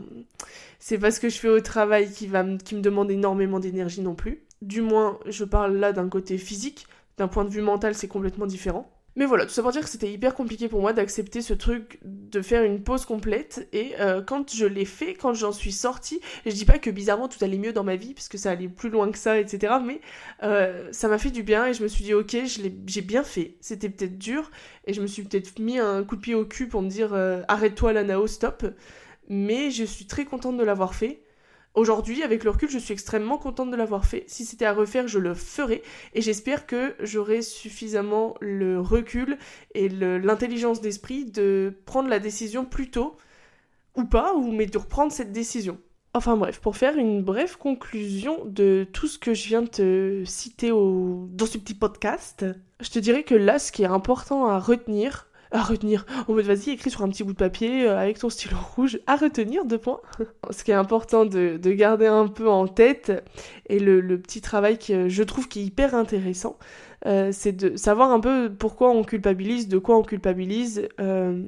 c'est 0.79 0.99
pas 0.99 1.11
ce 1.11 1.19
que 1.19 1.31
je 1.31 1.39
fais 1.39 1.49
au 1.49 1.61
travail 1.61 2.11
qui 2.13 2.27
va 2.27 2.45
qui 2.59 2.75
me 2.75 2.83
demande 2.83 3.11
énormément 3.11 3.61
d'énergie 3.61 4.03
non 4.03 4.15
plus. 4.15 4.45
Du 4.61 4.83
moins 4.83 5.19
je 5.27 5.45
parle 5.45 5.77
là 5.77 5.93
d'un 5.95 6.09
côté 6.11 6.37
physique, 6.37 6.87
d'un 7.17 7.29
point 7.29 7.45
de 7.47 7.51
vue 7.51 7.63
mental 7.63 7.95
c'est 7.95 8.09
complètement 8.09 8.47
différent. 8.47 8.91
Mais 9.19 9.27
voilà, 9.27 9.47
tout 9.47 9.51
ça 9.51 9.63
pour 9.63 9.73
dire 9.73 9.83
que 9.83 9.89
c'était 9.89 10.13
hyper 10.13 10.33
compliqué 10.33 10.69
pour 10.69 10.81
moi 10.81 10.93
d'accepter 10.93 11.43
ce 11.43 11.53
truc 11.53 11.99
de 12.05 12.41
faire 12.41 12.63
une 12.63 12.85
pause 12.85 13.05
complète. 13.05 13.69
Et 13.73 13.95
euh, 13.99 14.23
quand 14.23 14.55
je 14.55 14.65
l'ai 14.65 14.85
fait, 14.85 15.15
quand 15.15 15.35
j'en 15.35 15.51
suis 15.51 15.73
sortie, 15.73 16.21
je 16.47 16.53
dis 16.53 16.65
pas 16.65 16.79
que 16.79 16.89
bizarrement 16.89 17.27
tout 17.27 17.45
allait 17.45 17.59
mieux 17.59 17.73
dans 17.73 17.83
ma 17.83 17.97
vie, 17.97 18.15
puisque 18.15 18.39
ça 18.39 18.53
allait 18.53 18.69
plus 18.69 18.91
loin 18.91 19.11
que 19.11 19.19
ça, 19.19 19.41
etc. 19.41 19.75
Mais 19.85 20.01
euh, 20.45 20.89
ça 20.93 21.09
m'a 21.09 21.19
fait 21.19 21.33
du 21.33 21.43
bien 21.43 21.67
et 21.67 21.75
je 21.75 21.83
me 21.83 21.89
suis 21.89 22.05
dit, 22.05 22.15
ok, 22.15 22.37
j'ai 22.87 23.01
bien 23.01 23.25
fait. 23.25 23.57
C'était 23.61 23.89
peut-être 23.89 24.19
dur 24.19 24.53
et 24.87 24.93
je 24.93 25.03
me 25.03 25.09
suis 25.09 25.25
peut-être 25.25 25.59
mis 25.59 25.81
un 25.81 26.05
coup 26.05 26.15
de 26.15 26.21
pied 26.21 26.37
au 26.37 26.45
cul 26.45 26.69
pour 26.69 26.81
me 26.81 26.89
dire, 26.89 27.13
euh, 27.13 27.43
arrête-toi 27.49 27.93
la 27.93 28.05
Nao, 28.05 28.29
stop. 28.29 28.67
Mais 29.29 29.73
je 29.73 29.83
suis 29.83 30.07
très 30.07 30.27
contente 30.27 30.57
de 30.57 30.63
l'avoir 30.63 30.95
fait. 30.95 31.23
Aujourd'hui, 31.79 32.25
avec 32.25 32.43
le 32.43 32.51
recul, 32.51 32.69
je 32.69 32.79
suis 32.79 32.93
extrêmement 32.93 33.39
contente 33.39 33.71
de 33.71 33.77
l'avoir 33.77 34.05
fait. 34.05 34.25
Si 34.27 34.45
c'était 34.45 34.65
à 34.65 34.73
refaire, 34.73 35.07
je 35.07 35.21
le 35.21 35.33
ferais. 35.33 35.83
Et 36.13 36.21
j'espère 36.21 36.67
que 36.67 36.97
j'aurai 36.99 37.41
suffisamment 37.41 38.35
le 38.41 38.81
recul 38.81 39.39
et 39.77 39.89
l'intelligence 39.89 40.81
d'esprit 40.81 41.25
de 41.25 41.73
prendre 41.87 42.09
la 42.09 42.19
décision 42.19 42.65
plus 42.65 42.91
tôt, 42.91 43.17
ou 43.95 44.03
pas, 44.03 44.35
ou 44.35 44.51
mais 44.51 44.67
de 44.67 44.77
reprendre 44.77 45.13
cette 45.13 45.31
décision. 45.31 45.79
Enfin 46.15 46.37
bref, 46.37 46.59
pour 46.59 46.77
faire 46.77 46.99
une 46.99 47.23
brève 47.23 47.57
conclusion 47.57 48.45
de 48.45 48.85
tout 48.93 49.07
ce 49.07 49.17
que 49.17 49.33
je 49.33 49.47
viens 49.47 49.63
de 49.63 49.69
te 49.69 50.23
citer 50.25 50.71
dans 50.71 51.47
ce 51.47 51.59
petit 51.59 51.75
podcast, 51.75 52.45
je 52.81 52.91
te 52.91 52.99
dirais 52.99 53.23
que 53.23 53.37
là, 53.37 53.61
ce 53.61 53.71
qui 53.71 53.85
est 53.85 53.87
important 53.87 54.47
à 54.47 54.59
retenir, 54.59 55.28
à 55.51 55.63
retenir. 55.63 56.05
En 56.27 56.35
mode, 56.35 56.45
vas-y, 56.45 56.71
écris 56.71 56.91
sur 56.91 57.03
un 57.03 57.09
petit 57.09 57.25
bout 57.25 57.33
de 57.33 57.39
papier 57.39 57.87
euh, 57.87 57.99
avec 57.99 58.19
ton 58.19 58.31
stylo 58.31 58.57
rouge. 58.77 59.01
À 59.07 59.17
retenir, 59.17 59.65
deux 59.65 59.79
points. 59.79 60.01
Ce 60.51 60.65
qui 60.65 60.71
est 60.71 60.75
important 60.75 61.25
de, 61.25 61.59
garder 61.73 62.07
un 62.07 62.27
peu 62.27 62.49
en 62.49 62.67
tête, 62.67 63.13
et 63.69 63.79
le, 63.79 64.19
petit 64.19 64.41
travail 64.41 64.79
que 64.79 65.09
je 65.09 65.23
trouve 65.23 65.49
qui 65.49 65.61
est 65.61 65.65
hyper 65.65 65.95
intéressant, 65.95 66.57
euh, 67.07 67.31
c'est 67.33 67.53
de 67.53 67.77
savoir 67.77 68.11
un 68.11 68.21
peu 68.21 68.51
pourquoi 68.57 68.91
on 68.91 69.05
culpabilise, 69.05 69.69
de 69.69 69.79
quoi 69.79 69.97
on 69.97 70.03
culpabilise. 70.03 70.89
Euh, 71.01 71.43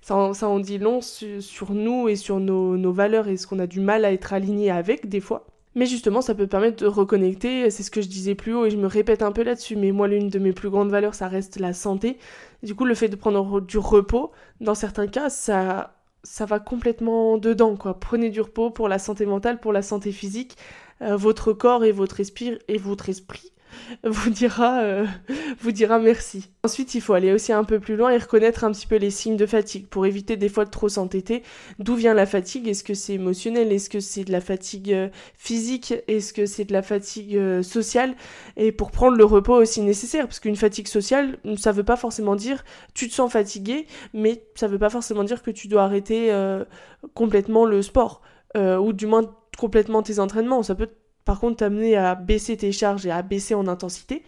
ça, 0.00 0.16
en, 0.16 0.60
dit 0.60 0.78
long 0.78 1.00
sur, 1.00 1.72
nous 1.72 2.08
et 2.08 2.14
sur 2.14 2.38
nos 2.38 2.92
valeurs 2.92 3.26
et 3.26 3.36
ce 3.36 3.48
qu'on 3.48 3.58
a 3.58 3.66
du 3.66 3.80
mal 3.80 4.04
à 4.04 4.12
être 4.12 4.32
aligné 4.32 4.70
avec 4.70 5.08
des 5.08 5.20
fois. 5.20 5.51
Mais 5.74 5.86
justement, 5.86 6.20
ça 6.20 6.34
peut 6.34 6.46
permettre 6.46 6.82
de 6.82 6.86
reconnecter, 6.86 7.70
c'est 7.70 7.82
ce 7.82 7.90
que 7.90 8.02
je 8.02 8.08
disais 8.08 8.34
plus 8.34 8.54
haut 8.54 8.66
et 8.66 8.70
je 8.70 8.76
me 8.76 8.86
répète 8.86 9.22
un 9.22 9.32
peu 9.32 9.42
là-dessus, 9.42 9.76
mais 9.76 9.90
moi 9.90 10.06
l'une 10.06 10.28
de 10.28 10.38
mes 10.38 10.52
plus 10.52 10.68
grandes 10.68 10.90
valeurs, 10.90 11.14
ça 11.14 11.28
reste 11.28 11.58
la 11.58 11.72
santé. 11.72 12.18
Du 12.62 12.74
coup, 12.74 12.84
le 12.84 12.94
fait 12.94 13.08
de 13.08 13.16
prendre 13.16 13.60
du 13.60 13.78
repos, 13.78 14.32
dans 14.60 14.74
certains 14.74 15.06
cas, 15.06 15.30
ça, 15.30 15.94
ça 16.24 16.44
va 16.44 16.60
complètement 16.60 17.38
dedans, 17.38 17.76
quoi. 17.76 17.98
Prenez 17.98 18.30
du 18.30 18.40
repos 18.40 18.70
pour 18.70 18.88
la 18.88 18.98
santé 18.98 19.24
mentale, 19.26 19.60
pour 19.60 19.72
la 19.72 19.82
santé 19.82 20.12
physique. 20.12 20.56
Euh, 21.00 21.16
votre 21.16 21.52
corps 21.52 21.84
et 21.84 21.92
votre 21.92 22.20
et 22.68 22.78
votre 22.78 23.08
esprit 23.08 23.52
vous 24.04 24.30
dira, 24.30 24.80
euh, 24.80 25.06
vous 25.60 25.72
dira 25.72 25.98
merci. 25.98 26.50
Ensuite, 26.64 26.94
il 26.94 27.00
faut 27.00 27.14
aller 27.14 27.32
aussi 27.32 27.52
un 27.52 27.64
peu 27.64 27.80
plus 27.80 27.96
loin 27.96 28.10
et 28.10 28.18
reconnaître 28.18 28.64
un 28.64 28.72
petit 28.72 28.86
peu 28.86 28.96
les 28.96 29.10
signes 29.10 29.36
de 29.36 29.46
fatigue 29.46 29.86
pour 29.86 30.06
éviter 30.06 30.36
des 30.36 30.48
fois 30.48 30.64
de 30.64 30.70
trop 30.70 30.88
s'entêter. 30.88 31.42
D'où 31.78 31.94
vient 31.94 32.14
la 32.14 32.26
fatigue? 32.26 32.68
Est-ce 32.68 32.84
que 32.84 32.94
c'est 32.94 33.14
émotionnel? 33.14 33.72
Est-ce 33.72 33.90
que 33.90 34.00
c'est 34.00 34.24
de 34.24 34.32
la 34.32 34.40
fatigue 34.40 34.92
euh, 34.92 35.08
physique? 35.36 35.94
Est-ce 36.08 36.32
que 36.32 36.46
c'est 36.46 36.64
de 36.64 36.72
la 36.72 36.82
fatigue 36.82 37.36
euh, 37.36 37.62
sociale? 37.62 38.14
Et 38.56 38.72
pour 38.72 38.90
prendre 38.90 39.16
le 39.16 39.24
repos 39.24 39.54
aussi 39.54 39.80
nécessaire, 39.80 40.26
parce 40.26 40.40
qu'une 40.40 40.56
fatigue 40.56 40.88
sociale, 40.88 41.38
ça 41.56 41.72
veut 41.72 41.84
pas 41.84 41.96
forcément 41.96 42.36
dire 42.36 42.64
tu 42.94 43.08
te 43.08 43.14
sens 43.14 43.32
fatigué, 43.32 43.86
mais 44.14 44.44
ça 44.54 44.68
veut 44.68 44.78
pas 44.78 44.90
forcément 44.90 45.24
dire 45.24 45.42
que 45.42 45.50
tu 45.50 45.68
dois 45.68 45.82
arrêter 45.82 46.32
complètement 47.14 47.64
le 47.64 47.82
sport. 47.82 48.22
ou 48.56 48.92
du 48.92 49.06
moins 49.06 49.22
complètement 49.58 50.02
tes 50.02 50.18
entraînements. 50.18 50.62
Ça 50.62 50.74
peut 50.74 50.88
par 51.24 51.40
contre 51.40 51.58
t'amener 51.58 51.96
à 51.96 52.14
baisser 52.14 52.56
tes 52.56 52.72
charges 52.72 53.06
et 53.06 53.10
à 53.10 53.22
baisser 53.22 53.54
en 53.54 53.66
intensité. 53.66 54.22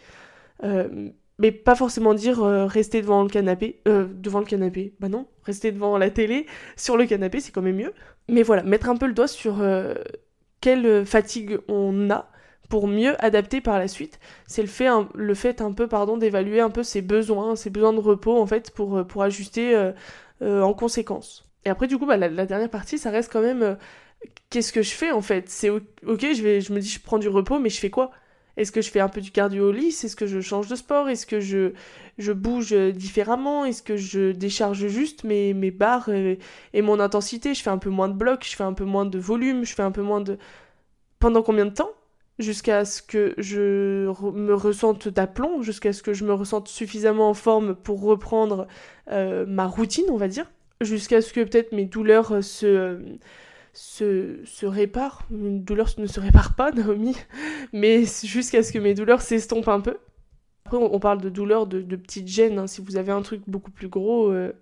Euh, 0.62 1.10
mais 1.38 1.50
pas 1.50 1.74
forcément 1.74 2.14
dire 2.14 2.42
euh, 2.44 2.66
rester 2.66 3.02
devant 3.02 3.22
le 3.22 3.28
canapé. 3.28 3.80
Euh, 3.88 4.06
devant 4.08 4.38
le 4.38 4.46
canapé, 4.46 4.94
bah 5.00 5.08
non, 5.08 5.26
rester 5.42 5.72
devant 5.72 5.98
la 5.98 6.10
télé, 6.10 6.46
sur 6.76 6.96
le 6.96 7.06
canapé, 7.06 7.40
c'est 7.40 7.52
quand 7.52 7.62
même 7.62 7.76
mieux. 7.76 7.92
Mais 8.28 8.42
voilà, 8.42 8.62
mettre 8.62 8.88
un 8.88 8.96
peu 8.96 9.06
le 9.06 9.14
doigt 9.14 9.28
sur 9.28 9.62
quelle 10.60 11.04
fatigue 11.04 11.58
on 11.68 12.08
a 12.10 12.30
pour 12.70 12.88
mieux 12.88 13.22
adapter 13.22 13.60
par 13.60 13.78
la 13.78 13.86
suite. 13.86 14.18
C'est 14.46 14.62
le 14.62 14.68
fait, 14.68 14.88
le 15.14 15.34
fait 15.34 15.60
un 15.60 15.72
peu 15.72 15.88
pardon 15.88 16.16
d'évaluer 16.16 16.60
un 16.60 16.70
peu 16.70 16.82
ses 16.82 17.02
besoins, 17.02 17.54
ses 17.54 17.68
besoins 17.68 17.92
de 17.92 18.00
repos 18.00 18.40
en 18.40 18.46
fait 18.46 18.70
pour, 18.70 19.06
pour 19.06 19.22
ajuster 19.22 19.92
en 20.40 20.72
conséquence. 20.72 21.44
Et 21.66 21.68
après 21.68 21.86
du 21.86 21.98
coup 21.98 22.06
bah, 22.06 22.16
la, 22.16 22.46
dernière 22.46 22.70
partie 22.70 22.96
ça 22.96 23.10
reste 23.10 23.30
quand 23.30 23.42
même 23.42 23.76
qu'est-ce 24.50 24.72
que 24.72 24.82
je 24.82 24.90
fais 24.92 25.10
en 25.10 25.22
fait? 25.22 25.48
C'est 25.48 25.70
ok, 25.70 25.84
je, 26.04 26.42
vais, 26.42 26.60
je 26.60 26.72
me 26.72 26.80
dis 26.80 26.88
je 26.88 27.00
prends 27.00 27.18
du 27.18 27.28
repos, 27.28 27.58
mais 27.58 27.70
je 27.70 27.78
fais 27.78 27.90
quoi? 27.90 28.10
Est-ce 28.56 28.70
que 28.70 28.80
je 28.82 28.90
fais 28.90 29.00
un 29.00 29.08
peu 29.08 29.20
du 29.20 29.32
cardio 29.32 29.70
au 29.70 29.74
Est-ce 29.74 30.14
que 30.14 30.26
je 30.26 30.40
change 30.40 30.68
de 30.68 30.76
sport? 30.76 31.08
Est-ce 31.08 31.26
que 31.26 31.40
je, 31.40 32.32
bouge 32.32 32.72
différemment? 32.92 33.64
Est-ce 33.64 33.82
que 33.82 33.96
je 33.96 34.30
décharge 34.30 34.86
juste 34.86 35.24
mes, 35.24 35.54
mes 35.54 35.72
barres 35.72 36.08
et, 36.08 36.38
mon 36.82 37.00
intensité? 37.00 37.54
Je 37.54 37.62
fais 37.62 37.70
un 37.70 37.78
peu 37.78 37.90
moins 37.90 38.08
de 38.08 38.14
blocs, 38.14 38.46
je 38.48 38.54
fais 38.54 38.62
un 38.62 38.72
peu 38.72 38.84
moins 38.84 39.06
de 39.06 39.18
volume, 39.18 39.64
je 39.64 39.74
fais 39.74 39.82
un 39.82 39.90
peu 39.90 40.02
moins 40.02 40.20
de... 40.20 40.38
Pendant 41.18 41.42
combien 41.42 41.66
de 41.66 41.72
temps? 41.72 41.90
Jusqu'à 42.38 42.84
ce 42.84 43.02
que 43.02 43.34
je 43.38 44.06
me 44.32 44.54
ressente 44.54 45.08
d'aplomb, 45.08 45.62
jusqu'à 45.62 45.92
ce 45.92 46.02
que 46.02 46.12
je 46.12 46.24
me 46.24 46.32
ressente 46.32 46.68
suffisamment 46.68 47.30
en 47.30 47.34
forme 47.34 47.74
pour 47.74 48.02
reprendre 48.02 48.66
euh, 49.10 49.46
ma 49.46 49.66
routine, 49.66 50.06
on 50.10 50.16
va 50.16 50.28
dire? 50.28 50.50
Jusqu'à 50.80 51.22
ce 51.22 51.32
que 51.32 51.40
peut-être 51.40 51.72
mes 51.72 51.86
douleurs 51.86 52.42
se 52.42 52.98
se, 53.74 54.40
se 54.44 54.64
répare. 54.64 55.26
Une 55.30 55.62
douleur 55.62 55.88
ne 55.98 56.06
se 56.06 56.20
répare 56.20 56.54
pas, 56.54 56.70
Naomi, 56.72 57.16
mais 57.72 58.04
jusqu'à 58.24 58.62
ce 58.62 58.72
que 58.72 58.78
mes 58.78 58.94
douleurs 58.94 59.20
s'estompent 59.20 59.68
un 59.68 59.80
peu. 59.80 59.98
Après, 60.64 60.78
on 60.78 60.98
parle 60.98 61.20
de 61.20 61.28
douleurs 61.28 61.66
de, 61.66 61.96
petites 61.96 62.28
gênes. 62.28 62.58
Hein. 62.58 62.66
Si 62.66 62.80
vous 62.80 62.96
avez 62.96 63.12
un 63.12 63.20
truc 63.20 63.42
beaucoup 63.46 63.70
plus 63.70 63.88
gros, 63.88 64.30
euh, 64.30 64.52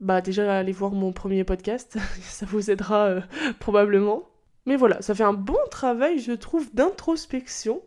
bah 0.00 0.20
déjà 0.20 0.56
allez 0.56 0.72
voir 0.72 0.92
mon 0.92 1.12
premier 1.12 1.42
podcast, 1.42 1.98
ça 2.20 2.46
vous 2.46 2.70
aidera 2.70 3.06
euh, 3.06 3.20
probablement. 3.58 4.28
Mais 4.66 4.76
voilà, 4.76 5.02
ça 5.02 5.14
fait 5.14 5.24
un 5.24 5.32
bon 5.32 5.58
travail, 5.70 6.18
je 6.18 6.32
trouve, 6.32 6.72
d'introspection 6.74 7.82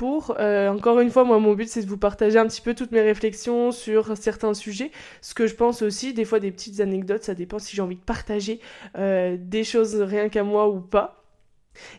pour, 0.00 0.34
euh, 0.40 0.68
encore 0.68 0.98
une 1.00 1.10
fois, 1.10 1.24
moi 1.24 1.38
mon 1.38 1.52
but 1.52 1.68
c'est 1.68 1.82
de 1.82 1.86
vous 1.86 1.98
partager 1.98 2.38
un 2.38 2.46
petit 2.46 2.62
peu 2.62 2.72
toutes 2.74 2.90
mes 2.90 3.02
réflexions 3.02 3.70
sur 3.70 4.16
certains 4.16 4.54
sujets, 4.54 4.92
ce 5.20 5.34
que 5.34 5.46
je 5.46 5.54
pense 5.54 5.82
aussi, 5.82 6.14
des 6.14 6.24
fois 6.24 6.40
des 6.40 6.50
petites 6.50 6.80
anecdotes, 6.80 7.22
ça 7.22 7.34
dépend 7.34 7.58
si 7.58 7.76
j'ai 7.76 7.82
envie 7.82 7.96
de 7.96 8.00
partager 8.00 8.60
euh, 8.96 9.36
des 9.38 9.62
choses 9.62 10.00
rien 10.00 10.30
qu'à 10.30 10.42
moi 10.42 10.70
ou 10.70 10.80
pas. 10.80 11.22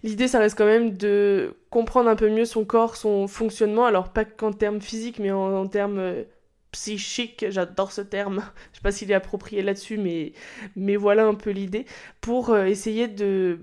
L'idée, 0.01 0.27
ça 0.27 0.39
reste 0.39 0.57
quand 0.57 0.65
même 0.65 0.97
de 0.97 1.55
comprendre 1.69 2.09
un 2.09 2.15
peu 2.15 2.27
mieux 2.31 2.45
son 2.45 2.65
corps, 2.65 2.95
son 2.95 3.27
fonctionnement, 3.27 3.85
alors 3.85 4.09
pas 4.09 4.25
qu'en 4.25 4.51
termes 4.51 4.81
physiques, 4.81 5.19
mais 5.19 5.29
en, 5.29 5.67
termes 5.67 5.99
euh, 5.99 6.23
psychiques, 6.71 7.45
j'adore 7.49 7.91
ce 7.91 8.01
terme, 8.01 8.37
je 8.71 8.77
sais 8.77 8.81
pas 8.81 8.91
s'il 8.91 9.11
est 9.11 9.13
approprié 9.13 9.61
là-dessus, 9.61 9.99
mais, 9.99 10.33
mais 10.75 10.95
voilà 10.95 11.27
un 11.27 11.35
peu 11.35 11.51
l'idée, 11.51 11.85
pour 12.19 12.57
essayer 12.57 13.07
de, 13.07 13.59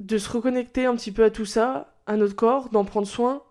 de 0.00 0.18
se 0.18 0.28
reconnecter 0.30 0.86
un 0.86 0.96
petit 0.96 1.12
peu 1.12 1.22
à 1.22 1.30
tout 1.30 1.46
ça, 1.46 1.92
à 2.06 2.16
notre 2.16 2.36
corps, 2.36 2.68
d'en 2.70 2.84
prendre 2.84 3.06
soin, 3.06 3.42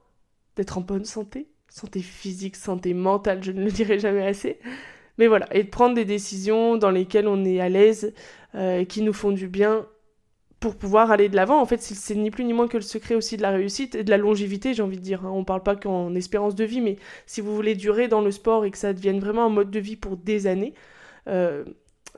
d'être 0.56 0.78
en 0.78 0.82
bonne 0.82 1.06
santé, 1.06 1.48
santé 1.70 2.00
physique, 2.02 2.56
santé 2.56 2.94
mentale, 2.94 3.44
je 3.44 3.52
ne 3.52 3.64
le 3.64 3.72
dirai 3.72 4.00
jamais 4.00 4.26
assez. 4.26 4.60
Mais 5.18 5.28
voilà, 5.28 5.48
et 5.56 5.64
de 5.64 5.70
prendre 5.70 5.96
des 5.96 6.06
décisions 6.06 6.78
dans 6.78 6.92
lesquelles 6.92 7.28
on 7.28 7.46
est 7.46 7.60
à 7.60 7.70
l'aise, 7.70 8.14
euh, 8.56 8.86
qui 8.86 9.02
nous 9.02 9.14
font 9.14 9.32
du 9.32 9.48
bien 9.48 9.86
pour 10.60 10.76
pouvoir 10.76 11.12
aller 11.12 11.30
de 11.30 11.36
l'avant. 11.36 11.62
En 11.62 11.66
fait, 11.66 11.82
c'est 11.82 12.16
ni 12.16 12.32
plus 12.32 12.44
ni 12.44 12.54
moins 12.54 12.68
que 12.68 12.78
le 12.78 12.84
secret 12.84 13.16
aussi 13.16 13.38
de 13.38 13.42
la 13.42 13.52
réussite 13.52 13.96
et 13.96 14.04
de 14.04 14.10
la 14.10 14.18
longévité, 14.18 14.74
j'ai 14.74 14.82
envie 14.82 14.98
de 14.98 15.04
dire. 15.04 15.26
Hein. 15.26 15.32
On 15.32 15.44
parle 15.44 15.64
pas 15.64 15.76
qu'en 15.76 16.16
espérance 16.16 16.56
de 16.56 16.64
vie, 16.64 16.82
mais 16.82 16.98
si 17.26 17.42
vous 17.42 17.56
voulez 17.56 17.76
durer 17.76 18.08
dans 18.08 18.22
le 18.22 18.32
sport 18.32 18.66
et 18.66 18.72
que 18.72 18.78
ça 18.78 18.94
devienne 18.94 19.20
vraiment 19.20 19.46
un 19.46 19.50
mode 19.50 19.72
de 19.72 19.80
vie 19.80 19.96
pour 19.96 20.18
des 20.18 20.48
années, 20.48 20.74
euh, 21.28 21.66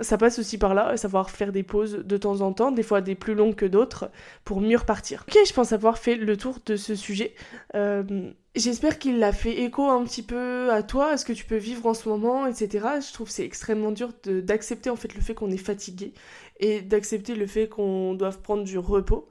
ça 0.02 0.18
passe 0.18 0.40
aussi 0.40 0.58
par 0.58 0.74
là, 0.74 0.96
savoir 0.98 1.30
faire 1.30 1.52
des 1.52 1.64
pauses 1.64 2.04
de 2.04 2.18
temps 2.18 2.42
en 2.42 2.54
temps, 2.54 2.72
des 2.72 2.84
fois 2.84 3.02
des 3.02 3.16
plus 3.16 3.34
longues 3.34 3.56
que 3.56 3.66
d'autres, 3.66 4.10
pour 4.46 4.62
mieux 4.62 4.78
repartir. 4.78 5.26
Ok, 5.28 5.38
je 5.46 5.54
pense 5.54 5.72
avoir 5.74 5.98
fait 5.98 6.16
le 6.16 6.38
tour 6.38 6.58
de 6.66 6.76
ce 6.76 6.96
sujet. 6.96 7.34
Euh, 7.76 8.32
j'espère 8.56 9.00
qu'il 9.00 9.24
a 9.24 9.32
fait 9.32 9.62
écho 9.62 9.88
un 9.88 10.04
petit 10.04 10.24
peu 10.24 10.72
à 10.72 10.84
toi, 10.84 11.12
à 11.12 11.18
ce 11.18 11.26
que 11.26 11.34
tu 11.34 11.46
peux 11.46 11.58
vivre 11.58 11.86
en 11.86 11.94
ce 11.94 12.10
moment, 12.10 12.46
etc. 12.46 12.88
Je 13.08 13.14
trouve 13.14 13.30
c'est 13.30 13.46
extrêmement 13.46 13.92
dur 13.92 14.12
d'accepter 14.26 14.90
en 14.90 14.96
fait 14.96 15.14
le 15.16 15.22
fait 15.22 15.34
qu'on 15.34 15.52
est 15.52 15.58
fatigué 15.58 16.14
et 16.60 16.82
d'accepter 16.82 17.36
le 17.36 17.48
fait 17.48 17.68
qu'on 17.68 18.14
doive 18.14 18.40
prendre 18.42 18.64
du 18.64 18.78
repos. 18.78 19.28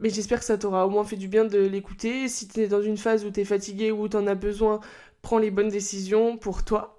Mais 0.00 0.10
j'espère 0.10 0.40
que 0.40 0.44
ça 0.44 0.58
t'aura 0.58 0.86
au 0.86 0.90
moins 0.90 1.04
fait 1.04 1.16
du 1.16 1.26
bien 1.26 1.46
de 1.46 1.58
l'écouter. 1.58 2.28
Si 2.28 2.48
tu 2.48 2.60
es 2.60 2.68
dans 2.68 2.82
une 2.82 2.98
phase 2.98 3.24
où 3.24 3.30
tu 3.30 3.40
es 3.40 3.44
fatigué 3.44 3.90
ou 3.90 4.08
tu 4.08 4.16
en 4.16 4.26
as 4.26 4.34
besoin, 4.34 4.80
prends 5.22 5.38
les 5.38 5.50
bonnes 5.50 5.70
décisions 5.70 6.36
pour 6.36 6.64
toi 6.64 6.95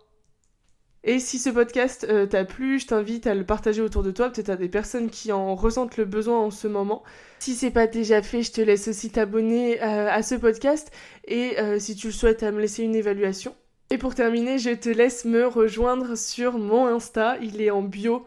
et 1.03 1.19
si 1.19 1.39
ce 1.39 1.49
podcast 1.49 2.05
euh, 2.09 2.25
t'a 2.25 2.43
plu, 2.43 2.79
je 2.79 2.87
t'invite 2.87 3.27
à 3.27 3.35
le 3.35 3.45
partager 3.45 3.81
autour 3.81 4.03
de 4.03 4.11
toi, 4.11 4.29
peut-être 4.29 4.49
à 4.49 4.55
des 4.55 4.67
personnes 4.67 5.09
qui 5.09 5.31
en 5.31 5.55
ressentent 5.55 5.97
le 5.97 6.05
besoin 6.05 6.39
en 6.39 6.51
ce 6.51 6.67
moment. 6.67 7.03
Si 7.39 7.53
c'est 7.53 7.71
pas 7.71 7.87
déjà 7.87 8.21
fait, 8.21 8.43
je 8.43 8.51
te 8.51 8.61
laisse 8.61 8.87
aussi 8.87 9.09
t'abonner 9.09 9.81
euh, 9.81 10.09
à 10.09 10.21
ce 10.23 10.35
podcast 10.35 10.91
et 11.25 11.59
euh, 11.59 11.79
si 11.79 11.95
tu 11.95 12.07
le 12.07 12.13
souhaites 12.13 12.43
à 12.43 12.51
me 12.51 12.59
laisser 12.59 12.83
une 12.83 12.95
évaluation. 12.95 13.55
Et 13.89 13.97
pour 13.97 14.15
terminer, 14.15 14.57
je 14.57 14.71
te 14.71 14.89
laisse 14.89 15.23
me 15.23 15.47
rejoindre 15.47 16.17
sur 16.17 16.57
mon 16.57 16.87
Insta, 16.87 17.37
il 17.41 17.61
est 17.61 17.71
en 17.71 17.83
bio 17.83 18.25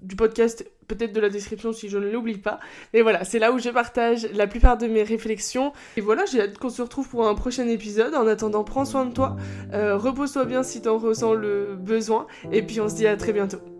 du 0.00 0.16
podcast 0.16 0.64
peut-être 0.90 1.12
de 1.12 1.20
la 1.20 1.30
description 1.30 1.72
si 1.72 1.88
je 1.88 1.98
ne 1.98 2.10
l'oublie 2.10 2.38
pas. 2.38 2.60
Mais 2.92 3.02
voilà, 3.02 3.24
c'est 3.24 3.38
là 3.38 3.52
où 3.52 3.58
je 3.58 3.70
partage 3.70 4.28
la 4.34 4.46
plupart 4.46 4.76
de 4.76 4.86
mes 4.86 5.02
réflexions. 5.02 5.72
Et 5.96 6.00
voilà, 6.00 6.24
j'ai 6.26 6.40
hâte 6.40 6.58
qu'on 6.58 6.70
se 6.70 6.82
retrouve 6.82 7.08
pour 7.08 7.26
un 7.28 7.34
prochain 7.34 7.66
épisode. 7.68 8.14
En 8.14 8.26
attendant, 8.26 8.64
prends 8.64 8.84
soin 8.84 9.06
de 9.06 9.12
toi, 9.12 9.36
euh, 9.72 9.96
repose-toi 9.96 10.44
bien 10.44 10.62
si 10.62 10.82
t'en 10.82 10.98
ressens 10.98 11.34
le 11.34 11.76
besoin, 11.76 12.26
et 12.52 12.62
puis 12.62 12.80
on 12.80 12.88
se 12.88 12.96
dit 12.96 13.06
à 13.06 13.16
très 13.16 13.32
bientôt. 13.32 13.79